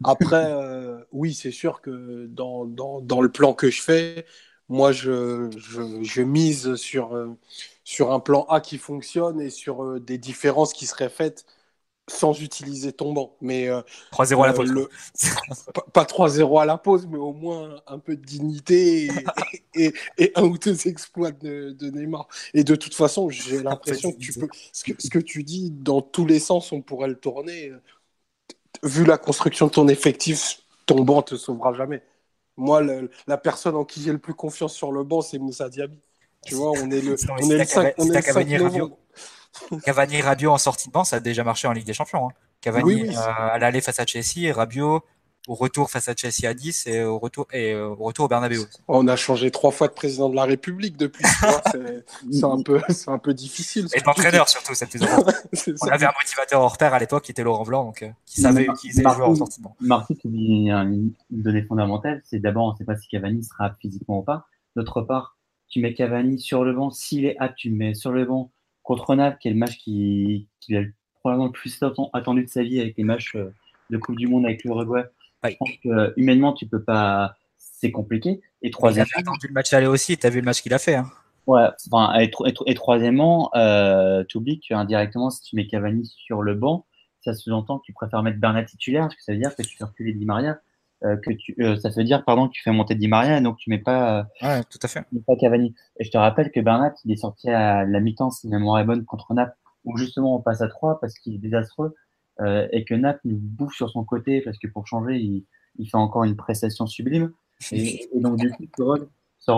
[0.04, 4.26] Après, euh, oui, c'est sûr que dans, dans, dans le plan que je fais,
[4.70, 7.38] moi, je, je, je mise sur, euh,
[7.84, 11.46] sur un plan A qui fonctionne et sur euh, des différences qui seraient faites
[12.10, 13.36] sans utiliser ton banc.
[13.42, 13.82] Mais euh,
[14.12, 14.72] 3-0 à la euh, pause.
[14.72, 14.90] le-
[15.74, 19.12] pas, pas 3-0 à la pause, mais au moins un peu de dignité et,
[19.76, 22.28] et- et un ou deux exploits de, de Neymar.
[22.54, 24.48] Et de toute façon, j'ai l'impression que tu peux.
[24.72, 27.72] Ce que, ce que tu dis, dans tous les sens, on pourrait le tourner.
[28.84, 32.04] Vu la construction de ton effectif, ton banc te sauvera jamais.
[32.58, 35.70] Moi, le- la personne en qui j'ai le plus confiance sur le banc, c'est Moussa
[35.70, 36.00] Diaby.
[36.46, 38.54] Tu vois, on est le, on est le 5, Cava- on est le 5 Cavani
[38.54, 38.98] et Rabiot, novembre.
[39.86, 42.28] Cavani Rabiot en sortie de banc, ça a déjà marché en Ligue des Champions.
[42.30, 42.34] Hein.
[42.62, 45.02] Cavani Oui, oui, euh, à l'aller face à Chelsea et Rabiot
[45.50, 48.28] au retour face à Chelsea à 10 et au retour, et, euh, au, retour au
[48.30, 48.66] Bernabeu.
[48.88, 51.22] On a changé trois fois de président de la République depuis.
[52.32, 53.88] c'est- un, peu- c'est un peu difficile.
[53.94, 55.34] Et d'entraîneur surtout, c'est le plus important.
[55.52, 55.94] C'est On ça.
[55.96, 58.66] avait un motivateur hors pair à l'époque qui était Laurent Blanc, donc, euh, qui savait
[58.68, 59.76] Mar- utiliser les joueurs en sortie de banc.
[59.82, 63.44] Marty, tu dis une, une donnée fondamentale, c'est d'abord, on ne sait pas si Cavani
[63.44, 64.48] sera apte physiquement ou pas.
[64.78, 65.36] D'autre part,
[65.68, 68.50] tu mets Cavani sur le banc, s'il est apte, tu le mets sur le banc
[68.84, 70.84] contre Naples, qui est le match qui, qui a
[71.20, 73.54] probablement le plus atten- attendu de sa vie avec les matchs euh,
[73.90, 75.04] de Coupe du Monde avec l'Uruguay.
[75.44, 78.42] Je pense que euh, humainement, tu peux pas, c'est compliqué.
[78.62, 80.80] Et Il troisièmement, avait attendu le match aller aussi, t'as vu le match qu'il a
[80.80, 80.96] fait.
[80.96, 81.10] Hein.
[81.48, 86.86] Ouais, enfin, et troisièmement, euh, tu oublies qu'indirectement, si tu mets Cavani sur le banc,
[87.26, 89.76] ça sous-entend que tu préfères mettre Bernat titulaire, parce que ça veut dire que tu
[89.78, 90.60] fais reculer Di Maria.
[91.04, 93.42] Euh, que tu, euh, ça veut dire pardon que tu fais monter Di Maria et
[93.42, 95.06] donc tu mets pas, ouais, tout à fait.
[95.28, 95.74] pas Cavani.
[96.00, 98.80] Et je te rappelle que Bernat, il est sorti à la mi-temps, si ma mémoire
[98.80, 101.94] est bonne, contre Naples, où justement on passe à 3 parce qu'il est désastreux
[102.72, 105.46] et que Naples nous bouffe sur son côté parce que pour changer, il,
[105.78, 107.32] il fait encore une prestation sublime.
[107.72, 109.08] Et, donc du coup, Tourelle
[109.40, 109.52] se,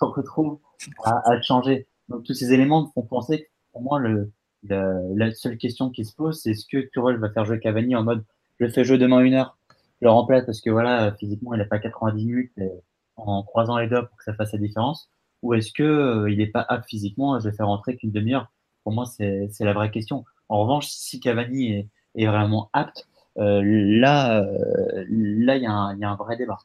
[0.00, 0.58] retrouve
[1.04, 1.86] à, à, changer.
[2.08, 4.30] Donc tous ces éléments font penser que pour moi, le,
[4.62, 8.04] la seule question qui se pose, c'est est-ce que Tourelle va faire jouer Cavani en
[8.04, 8.24] mode
[8.60, 9.57] je fais jouer demain une heure?
[10.00, 12.52] Le remplace parce que voilà, physiquement, il n'a pas 90 minutes
[13.18, 15.10] en croisant les doigts pour que ça fasse la différence
[15.42, 18.50] Ou est-ce que euh, il n'est pas apte physiquement je vais faire rentrer qu'une demi-heure?
[18.84, 20.24] Pour moi, c'est la vraie question.
[20.48, 23.06] En revanche, si Cavani est, est vraiment apte,
[23.36, 26.58] euh, là, euh, là, il y, y, a un vrai débat.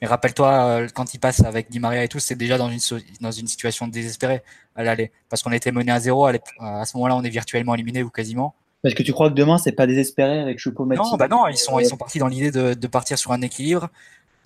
[0.00, 2.78] Mais rappelle-toi, quand il passe avec Di Maria et tout, c'est déjà dans une,
[3.20, 4.42] dans une situation désespérée
[4.74, 5.12] à l'aller.
[5.28, 6.26] Parce qu'on était mené à zéro.
[6.26, 8.54] À ce moment-là, on est virtuellement éliminé ou quasiment.
[8.82, 11.58] Parce que tu crois que demain, c'est pas désespéré avec choupo Non, bah non, ils
[11.58, 13.90] sont, ils sont partis dans l'idée de, de, partir sur un équilibre,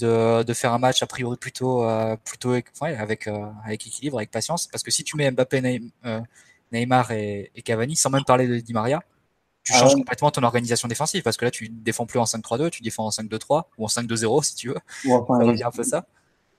[0.00, 4.18] de, de faire un match a priori plutôt, euh, plutôt ouais, avec, euh, avec équilibre,
[4.18, 4.66] avec patience.
[4.66, 6.20] Parce que si tu mets Mbappé, euh,
[6.72, 9.02] Neymar et, et, Cavani, sans même parler de Di Maria,
[9.62, 10.00] tu ah changes ouais.
[10.00, 11.22] complètement ton organisation défensive.
[11.22, 14.42] Parce que là, tu défends plus en 5-3-2, tu défends en 5-2-3 ou en 5-2-0
[14.42, 14.78] si tu veux.
[15.12, 16.06] Enfin, ça un peu ça.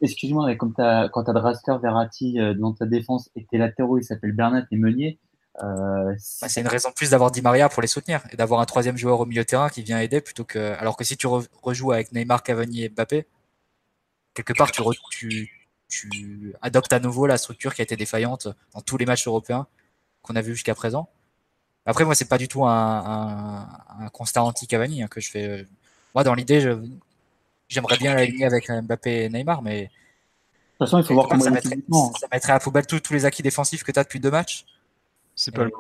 [0.02, 3.58] Excuse-moi, mais comme as, quand tu as Draster, Verratti dans ta défense et que tes
[3.58, 5.20] latéraux, ils s'appellent Bernat et Meunier,
[5.64, 8.66] euh, c'est une raison de plus d'avoir Di Maria pour les soutenir et d'avoir un
[8.66, 10.74] troisième joueur au milieu de terrain qui vient aider plutôt que.
[10.74, 13.26] Alors que si tu re rejoues avec Neymar, Cavani et Mbappé,
[14.34, 15.50] quelque part tu, tu,
[15.88, 19.68] tu, adoptes à nouveau la structure qui a été défaillante dans tous les matchs européens
[20.22, 21.10] qu'on a vu jusqu'à présent.
[21.86, 25.66] Après, moi, c'est pas du tout un, un, un constat anti-Cavani hein, que je fais.
[26.16, 26.76] Moi, dans l'idée,
[27.70, 29.84] j'aimerais bien l'aligner avec Mbappé et Neymar, mais.
[29.84, 29.88] De
[30.80, 31.78] toute façon, il faut voir comment ça mettrait,
[32.20, 34.66] ça mettrait à poubelle tous les acquis défensifs que tu as depuis deux matchs.
[35.36, 35.72] C'est pas le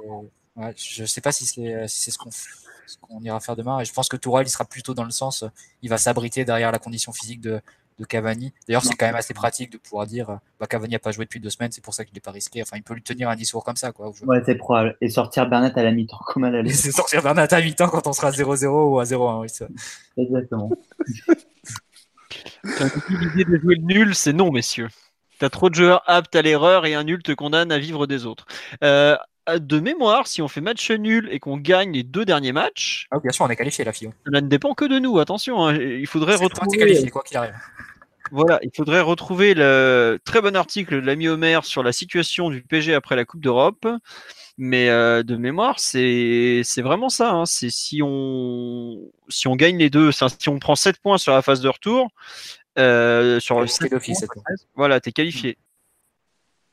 [0.55, 3.79] ouais, Je sais pas si c'est si ce qu'on ce qu'on ira faire demain.
[3.79, 5.43] Et je pense que Tourelle, il sera plutôt dans le sens,
[5.81, 7.61] il va s'abriter derrière la condition physique de,
[7.99, 8.53] de Cavani.
[8.67, 11.39] D'ailleurs, c'est quand même assez pratique de pouvoir dire, bah, Cavani n'a pas joué depuis
[11.39, 12.61] deux semaines, c'est pour ça qu'il n'est pas risqué.
[12.61, 14.11] Enfin, il peut lui tenir un discours comme ça, quoi.
[14.23, 14.97] Ouais, c'est probable.
[15.01, 16.73] Et sortir Bernat à la mi-temps, comme à l'aller.
[16.73, 19.67] C'est sortir Bernat à la mi-temps quand on sera 0-0 ou à 0-1, oui, ça.
[20.17, 20.69] Exactement.
[22.63, 24.89] L'idée de jouer le nul, c'est non, messieurs.
[25.39, 28.25] T'as trop de joueurs aptes à l'erreur et un nul te condamne à vivre des
[28.25, 28.45] autres.
[28.83, 33.07] Euh, de mémoire, si on fait match nul et qu'on gagne les deux derniers matchs,
[33.11, 34.11] ah, bien sûr, on est qualifié la FIO.
[34.25, 35.19] Ça ne dépend que de nous.
[35.19, 35.75] Attention, hein.
[35.75, 36.77] il faudrait retrouver.
[36.77, 37.53] Qualifié, quoi qu'il arrive.
[38.31, 42.63] Voilà, il faudrait retrouver le très bon article de l'ami Homer sur la situation du
[42.63, 43.87] PG après la Coupe d'Europe.
[44.57, 47.31] Mais euh, de mémoire, c'est vraiment ça.
[47.31, 47.45] Hein.
[47.45, 51.41] C'est si on si on gagne les deux, si on prend 7 points sur la
[51.41, 52.09] phase de retour,
[52.79, 54.13] euh, sur le 7 points,
[54.75, 55.57] voilà, t'es qualifié.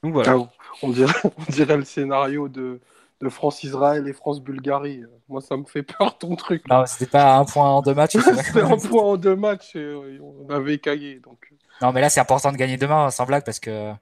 [0.02, 0.32] Donc voilà.
[0.32, 0.48] Ah,
[0.82, 2.80] on, dirait, on dirait le scénario de,
[3.20, 5.04] de France-Israël et France-Bulgarie.
[5.28, 6.68] Moi, ça me fait peur ton truc.
[6.68, 8.16] Non, c'était pas un point en deux matchs.
[8.18, 11.20] c'était un point en deux matchs et on avait caillé.
[11.20, 11.52] Donc...
[11.80, 13.92] Non, mais là, c'est important de gagner demain, sans blague, parce que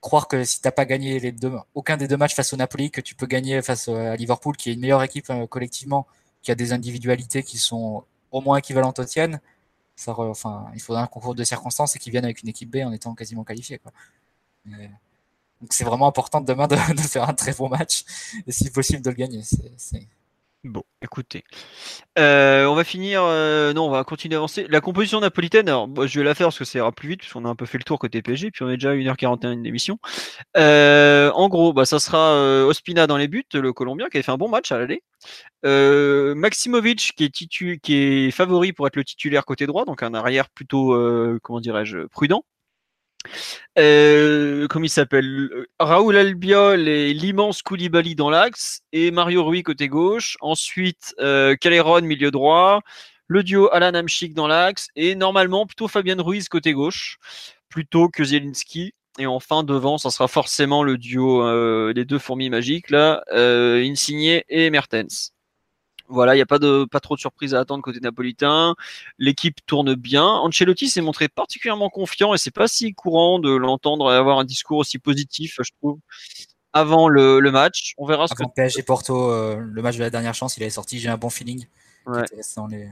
[0.00, 2.90] croire que si t'as pas gagné les deux, aucun des deux matchs face au Napoli,
[2.90, 6.06] que tu peux gagner face à Liverpool, qui est une meilleure équipe euh, collectivement,
[6.42, 9.40] qui a des individualités qui sont au moins équivalentes aux tiennes,
[9.96, 12.76] ça enfin, il faudra un concours de circonstances et qu'ils viennent avec une équipe B
[12.76, 13.78] en étant quasiment qualifiés.
[13.78, 13.92] Quoi.
[14.66, 18.04] Donc c'est vraiment important demain de, faire un très bon match
[18.46, 19.42] et si possible de le gagner.
[19.42, 20.08] C'est,
[20.62, 21.42] Bon, écoutez.
[22.18, 23.22] Euh, on va finir.
[23.24, 24.66] Euh, non, on va continuer à avancer.
[24.68, 27.46] La composition napolitaine, alors je vais la faire parce que ça ira plus vite, puisqu'on
[27.46, 29.98] a un peu fait le tour côté PSG, puis on est déjà à 1h41 d'émission.
[30.58, 32.34] Euh, en gros, bah, ça sera
[32.66, 35.02] Ospina dans les buts, le Colombien, qui a fait un bon match à l'aller.
[36.34, 40.12] Maximovic, qui est, titu qui est favori pour être le titulaire côté droit, donc un
[40.12, 40.94] arrière plutôt,
[41.42, 42.44] comment dirais-je, prudent.
[43.78, 45.66] Euh, comment il s'appelle?
[45.78, 50.36] Raoul Albiol et l'immense Koulibaly dans l'axe et Mario Rui côté gauche.
[50.40, 51.56] Ensuite, euh,
[52.02, 52.80] milieu droit.
[53.26, 57.18] Le duo Alan Amchik dans l'axe et normalement plutôt Fabien Ruiz côté gauche
[57.68, 58.92] plutôt que Zielinski.
[59.18, 63.82] Et enfin devant, ça sera forcément le duo euh, des deux fourmis magiques là, euh,
[63.84, 65.32] Insigné et Mertens.
[66.10, 68.74] Voilà, il n'y a pas, de, pas trop de surprises à attendre côté napolitain.
[69.18, 70.24] L'équipe tourne bien.
[70.24, 74.78] Ancelotti s'est montré particulièrement confiant et c'est pas si courant de l'entendre avoir un discours
[74.78, 75.98] aussi positif, je trouve,
[76.72, 77.94] avant le, le match.
[77.96, 78.42] On verra ce que.
[78.54, 81.30] PSG Porto, euh, le match de la dernière chance, il avait sorti J'ai un bon
[81.30, 81.66] feeling
[82.06, 82.24] ouais.
[82.56, 82.88] dans les,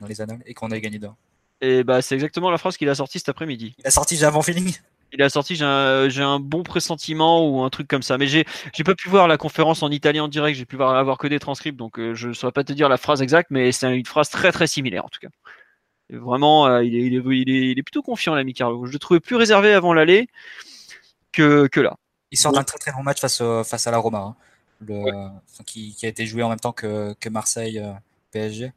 [0.00, 1.16] dans les annales et qu'on a gagné d'or.
[1.60, 3.74] Et bah, c'est exactement la phrase qu'il a sortie cet après-midi.
[3.78, 4.74] Il a sorti J'ai un bon feeling
[5.12, 8.18] il a sorti j'ai un, bon pressentiment ou un truc comme ça.
[8.18, 8.44] Mais j'ai
[8.84, 11.38] pas pu voir la conférence en italien en direct, j'ai pu voir, avoir que des
[11.38, 14.06] transcripts, donc euh, je ne saurais pas te dire la phrase exacte, mais c'est une
[14.06, 15.28] phrase très très similaire en tout cas.
[16.12, 18.84] Et vraiment, euh, il, est, il, est, il, est, il, est, plutôt confiant l'ami Carlo.
[18.86, 20.28] Je le trouvais plus réservé avant l'aller
[21.32, 21.96] que, que là.
[22.32, 24.36] Il sort d'un très très bon match face, au, face à la Roma, hein.
[24.80, 25.12] le, ouais.
[25.66, 27.92] qui, qui, a été joué en même temps que, que Marseille euh,
[28.32, 28.72] PSG.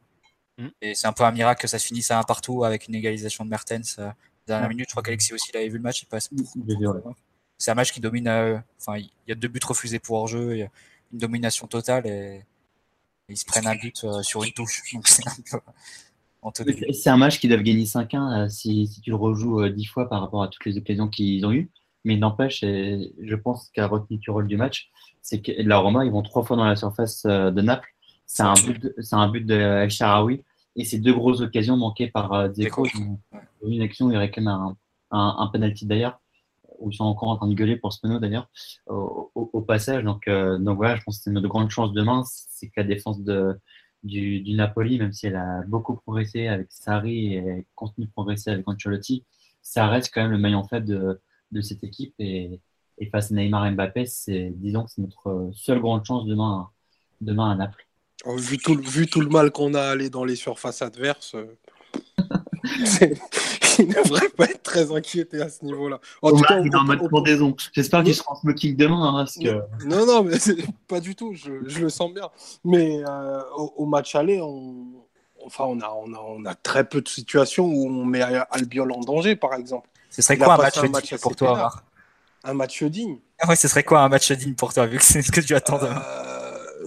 [0.58, 0.68] Mm.
[0.80, 2.94] Et c'est un peu un miracle que ça se finisse à un partout avec une
[2.94, 4.00] égalisation de Mertens.
[4.44, 6.02] Euh, dernière minute, je crois qu'Alexis aussi il avait vu le match.
[6.02, 6.30] Il passe.
[7.58, 8.28] C'est un match qui domine.
[8.28, 10.68] Euh, enfin, il y a deux buts refusés pour hors-jeu,
[11.12, 12.42] une domination totale et,
[13.30, 14.82] ils se prennent un but euh, sur une touche.
[16.92, 20.20] c'est un match qui doivent gagner 5-1 si, si, tu le rejoues 10 fois par
[20.20, 21.70] rapport à toutes les occasions qu'ils ont eues.
[22.04, 24.90] Mais n'empêche, je pense qu'à retenu du rôle du match,
[25.22, 27.94] c'est que la Roma, ils vont trois fois dans la surface de Naples
[28.26, 30.42] c'est un, but c'est un but de El Sharawi.
[30.76, 32.86] Et c'est deux grosses occasions manquées par euh, Dzeko.
[33.66, 34.76] Une action, il réclame un,
[35.10, 36.20] un, un penalty d'ailleurs,
[36.78, 38.48] où ils sont encore en train de gueuler pour Speno d'ailleurs,
[38.86, 40.04] au, au, passage.
[40.04, 42.84] Donc, euh, donc voilà, je pense que c'est notre grande chance demain, c'est que la
[42.84, 43.58] défense de,
[44.02, 48.50] du, du, Napoli, même si elle a beaucoup progressé avec Sarri et continue de progresser
[48.50, 49.24] avec Ancelotti,
[49.62, 51.20] ça reste quand même le maillon faible de,
[51.52, 52.14] de cette équipe.
[52.18, 52.60] Et,
[52.98, 56.68] et face à Neymar et Mbappé, c'est, disons que c'est notre seule grande chance demain,
[57.20, 57.83] demain à Naples.
[58.26, 61.44] Oh, vu, tout, vu tout le mal qu'on a allé dans les surfaces adverses, euh,
[63.78, 66.00] il ne devrait pas être très inquiété à ce niveau-là.
[66.22, 67.54] En tout cas, il est en mode pendaison.
[67.72, 69.10] J'espère qu'il sera en smoking demain.
[69.10, 69.60] Hein, parce que...
[69.84, 70.36] Non, non, mais
[70.88, 71.34] pas du tout.
[71.34, 72.30] Je, je, le sens bien.
[72.64, 74.86] Mais euh, au, match aller, on,
[75.44, 78.90] enfin, on, a, on, a, on a très peu de situations où on met Albiol
[78.92, 79.88] en danger, par exemple.
[80.08, 81.72] Ce serait quoi un match, un match pour toi
[82.44, 85.04] Un match digne ah ouais, ce serait quoi un match digne pour toi, vu que
[85.04, 86.00] c'est ce que tu attends demain?
[86.00, 86.33] euh,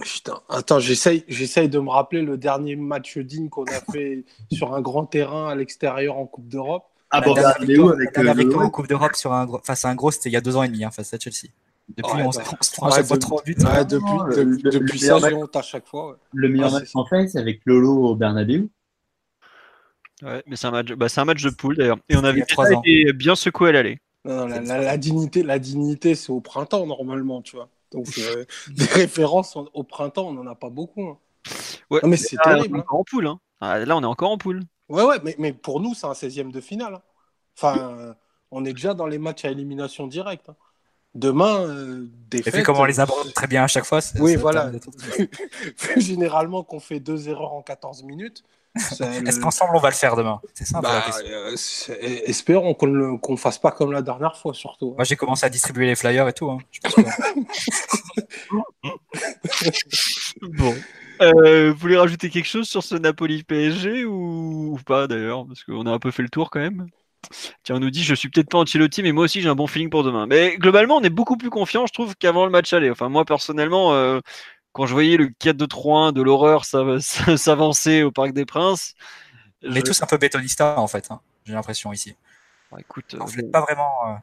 [0.02, 4.74] Putain, attends, j'essaye, j'essaye de me rappeler le dernier match digne qu'on a fait sur
[4.74, 6.84] un grand terrain à l'extérieur en Coupe d'Europe.
[7.10, 10.10] Ah bon, bah, avec, avec, avec en Coupe d'Europe sur un, face à un gros,
[10.10, 11.50] c'était il y a deux ans et demi, hein, face à Chelsea.
[11.96, 12.40] Depuis, on, se
[12.74, 13.56] prend à chaque fois trop buts.
[13.60, 16.10] Ouais, depuis, le, depuis ça, à chaque fois.
[16.10, 16.16] Ouais.
[16.34, 18.68] Le meilleur match en fait, c'est avec Lolo au Bernabeu.
[20.22, 21.98] Ouais, mais c'est un match, bah, c'est un match de poule d'ailleurs.
[22.10, 22.44] Et on avait
[23.14, 23.98] bien secoué à l'aller.
[24.26, 27.70] Non, la, la, la, dignité, la dignité, c'est au printemps normalement, tu vois.
[27.92, 31.08] Donc, euh, des références au printemps, on n'en a pas beaucoup.
[31.08, 31.18] Hein.
[31.90, 32.74] Ouais, mais c'est terrible.
[32.74, 32.82] On est hein.
[32.82, 33.26] encore en poule.
[33.26, 33.40] Hein.
[33.60, 34.62] Ah, là, on est encore en poule.
[34.88, 36.94] Ouais, ouais, mais, mais pour nous, c'est un 16e de finale.
[36.94, 37.02] Hein.
[37.56, 38.14] Enfin,
[38.50, 40.50] on est déjà dans les matchs à élimination directe.
[41.14, 44.00] Demain, euh, des Et puis comment on les aborde très bien à chaque fois.
[44.20, 44.70] Oui, voilà.
[45.96, 48.44] Généralement, qu'on fait deux erreurs en 14 minutes,
[48.76, 51.54] est-ce qu'ensemble on va le faire demain C'est ça bah, euh,
[52.26, 54.94] espérons qu'on ne fasse pas comme la dernière fois, surtout.
[54.96, 56.50] Moi j'ai commencé à distribuer les flyers et tout.
[56.50, 56.58] Hein.
[60.42, 60.74] bon.
[61.20, 65.86] Euh, vous voulez rajouter quelque chose sur ce Napoli PSG ou, pas d'ailleurs Parce qu'on
[65.86, 66.86] a un peu fait le tour quand même.
[67.64, 69.66] Tiens, on nous dit je suis peut-être pas Ancelotti, mais moi aussi j'ai un bon
[69.66, 70.26] feeling pour demain.
[70.26, 72.90] Mais globalement, on est beaucoup plus confiant, je trouve, qu'avant le match aller.
[72.90, 74.20] Enfin, moi personnellement, euh,
[74.78, 76.64] quand je voyais le 4-2-3-1 de l'horreur
[77.04, 78.94] s'avancer au Parc des Princes.
[79.64, 82.14] On est tous un peu bétonista en fait, hein, j'ai l'impression ici.
[82.78, 84.14] écoute, on ne pas vraiment euh,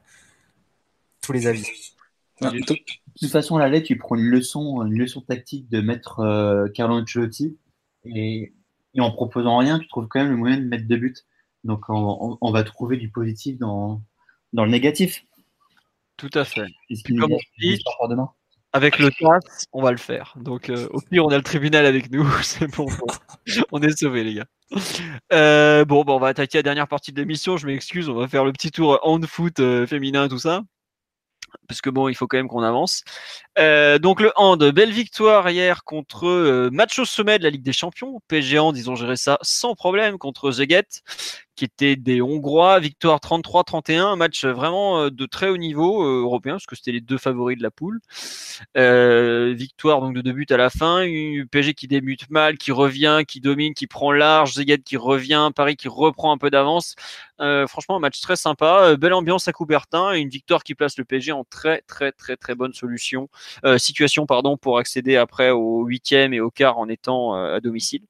[1.21, 1.67] tous les avis.
[2.39, 7.01] de toute façon, là, tu prends une leçon, une leçon tactique de mettre euh, Carlo
[7.01, 7.57] Ancelotti
[8.05, 8.53] et,
[8.97, 11.17] en proposant rien, tu trouves quand même le moyen de mettre deux buts.
[11.65, 14.01] Donc, on, va trouver du positif dans,
[14.53, 15.25] dans le négatif.
[16.15, 16.67] Tout à fait.
[17.05, 18.31] Comme on dit, demain
[18.75, 19.39] avec le TAS,
[19.71, 20.33] on va le faire.
[20.35, 22.29] Donc, euh, au pire, on a le tribunal avec nous.
[22.43, 22.87] C'est bon.
[23.71, 24.45] on est sauvés, les gars.
[25.31, 27.55] Euh, bon, bon, on va attaquer la dernière partie de l'émission.
[27.55, 28.09] Je m'excuse.
[28.09, 30.61] On va faire le petit tour hand foot euh, féminin, tout ça.
[31.69, 33.05] Parce que bon, il faut quand même qu'on avance.
[33.57, 38.19] donc le hand, belle victoire hier contre match au sommet de la Ligue des Champions.
[38.27, 41.01] PSG Hand, ils ont géré ça sans problème contre Zeget
[41.55, 42.79] qui étaient des Hongrois.
[42.79, 46.91] Victoire 33-31, un match vraiment euh, de très haut niveau euh, européen, parce que c'était
[46.91, 47.99] les deux favoris de la poule.
[48.77, 51.05] Euh, victoire donc de deux buts à la fin.
[51.51, 54.53] PSG qui débute mal, qui revient, qui domine, qui prend large.
[54.53, 56.95] Zeged qui revient, Paris qui reprend un peu d'avance.
[57.39, 58.95] franchement, un match très sympa.
[58.97, 62.37] belle ambiance à Coubertin et une victoire qui place le PSG en très très très
[62.37, 63.29] très bonne solution,
[63.77, 68.01] situation pardon pour accéder après au huitième et au quart en étant à domicile.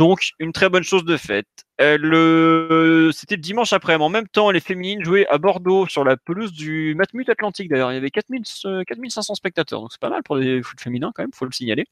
[0.00, 1.46] Donc, une très bonne chose de faite.
[1.82, 3.98] Euh, c'était le dimanche après.
[3.98, 7.68] Mais en même temps, les féminines jouaient à Bordeaux sur la pelouse du Matmut Atlantique.
[7.68, 8.42] D'ailleurs, il y avait 4000,
[8.86, 9.82] 4500 euh, spectateurs.
[9.82, 11.84] Donc, c'est pas mal pour les foot féminins quand même, faut le signaler.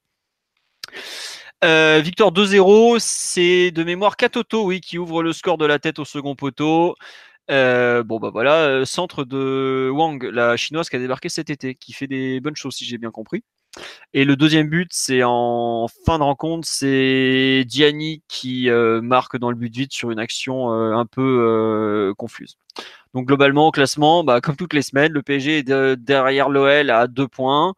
[1.63, 5.99] Euh, victoire 2-0, c'est de mémoire Katoto, oui, qui ouvre le score de la tête
[5.99, 6.95] au second poteau.
[7.51, 12.07] bon bah voilà, centre de Wang, la chinoise qui a débarqué cet été, qui fait
[12.07, 13.45] des bonnes choses si j'ai bien compris.
[14.15, 19.51] Et le deuxième but, c'est en fin de rencontre, c'est Gianni qui euh, marque dans
[19.51, 21.23] le but vide sur une action euh, un peu
[22.11, 22.57] euh, confuse.
[23.15, 27.07] Donc globalement, au classement, bah, comme toutes les semaines, le PSG est derrière l'OL à
[27.07, 27.75] deux points.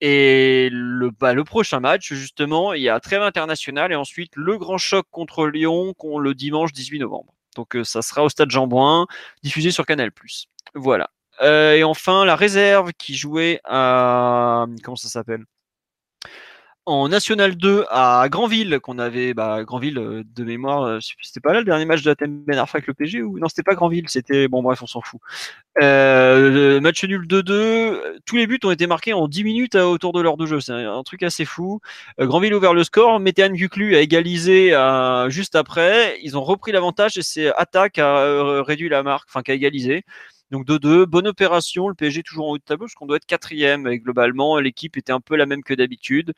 [0.00, 4.56] Et le, bah, le prochain match, justement, il y a trêve international et ensuite le
[4.56, 7.34] grand choc contre Lyon le dimanche 18 novembre.
[7.56, 9.06] Donc ça sera au stade Jean-Bouin,
[9.42, 10.10] diffusé sur Canal+.
[10.74, 11.10] Voilà.
[11.42, 14.66] Euh, et enfin, la réserve qui jouait à.
[14.82, 15.44] Comment ça s'appelle?
[16.86, 21.52] En National 2 à Granville, qu'on avait, bah, Granville euh, de mémoire, euh, c'était pas
[21.52, 23.74] là le dernier match de la Ben Arfa avec le PG ou non, c'était pas
[23.74, 25.20] Granville, c'était bon, bref, on s'en fout.
[25.76, 30.38] Match nul 2-2, tous les buts ont été marqués en 10 minutes autour de l'heure
[30.38, 31.80] de jeu, c'est un, truc assez fou.
[32.18, 34.70] Granville a ouvert le score, Météane Guclu a égalisé
[35.28, 39.52] juste après, ils ont repris l'avantage et c'est Attaque a réduit la marque, enfin qui
[39.52, 40.04] a égalisé.
[40.50, 43.26] Donc 2-2, bonne opération, le PSG toujours en haut de tableau, parce qu'on doit être
[43.26, 46.34] quatrième, et globalement, l'équipe était un peu la même que d'habitude.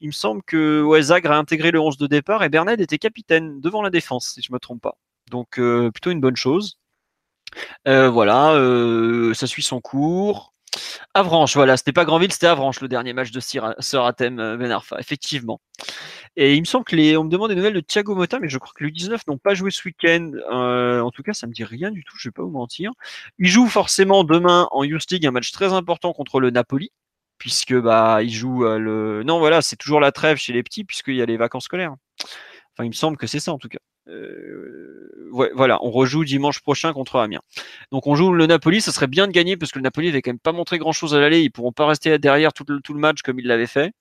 [0.00, 3.60] Il me semble que ouais, a intégré le 11 de départ, et Bernard était capitaine
[3.60, 4.96] devant la défense, si je ne me trompe pas.
[5.30, 6.78] Donc euh, plutôt une bonne chose.
[7.88, 10.52] Euh, voilà, euh, ça suit son cours.
[11.14, 15.60] Avranches, voilà, c'était pas Granville, c'était Avranches, le dernier match de Sir Atem Benarfa, effectivement.
[16.36, 18.50] Et il me semble que les, on me demande des nouvelles de Thiago Motta, mais
[18.50, 20.32] je crois que les 19 n'ont pas joué ce week-end.
[20.52, 22.92] Euh, en tout cas, ça me dit rien du tout, je vais pas vous mentir.
[23.38, 26.90] Il joue forcément demain en Youth League un match très important contre le Napoli,
[27.38, 29.22] puisque bah il joue euh, le.
[29.24, 31.94] Non, voilà, c'est toujours la trêve chez les petits puisqu'il y a les vacances scolaires.
[32.74, 33.78] Enfin, il me semble que c'est ça en tout cas.
[34.08, 37.42] Euh, voilà, on rejoue dimanche prochain contre Amiens.
[37.92, 40.22] Donc on joue le Napoli, ça serait bien de gagner parce que le Napoli avait
[40.22, 42.80] quand même pas montré grand chose à l'aller, ils pourront pas rester derrière tout le,
[42.80, 43.92] tout le match comme ils l'avaient fait.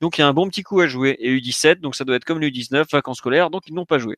[0.00, 1.16] Donc il y a un bon petit coup à jouer.
[1.20, 3.98] Et U17, donc ça doit être comme le U19, vacances scolaires, donc ils n'ont pas
[3.98, 4.16] joué.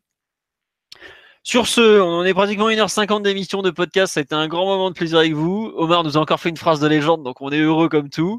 [1.44, 4.14] Sur ce, on en est pratiquement 1h50 d'émission de podcast.
[4.14, 5.72] Ça a été un grand moment de plaisir avec vous.
[5.74, 8.38] Omar nous a encore fait une phrase de légende, donc on est heureux comme tout.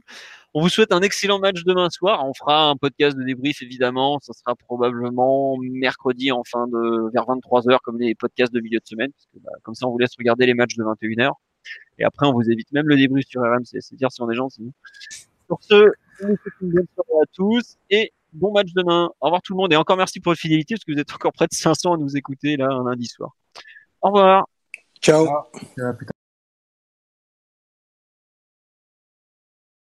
[0.56, 2.24] On vous souhaite un excellent match demain soir.
[2.26, 4.20] On fera un podcast de débrief évidemment.
[4.22, 8.86] Ça sera probablement mercredi en fin de vers 23h comme les podcasts de milieu de
[8.86, 9.12] semaine.
[9.42, 11.32] Bah, comme ça, on vous laisse regarder les matchs de 21h.
[11.98, 13.80] Et après, on vous évite même le débrief sur RMC.
[13.80, 14.72] C'est dire si on est gentil.
[15.48, 19.10] Sur ce, je vous souhaite une bonne soirée à tous et bon match demain.
[19.22, 21.12] Au revoir tout le monde et encore merci pour votre fidélité parce que vous êtes
[21.14, 23.32] encore près de 500 à nous écouter là un lundi soir.
[24.02, 24.48] Au revoir.
[25.02, 25.26] Ciao.
[25.76, 25.94] Ciao.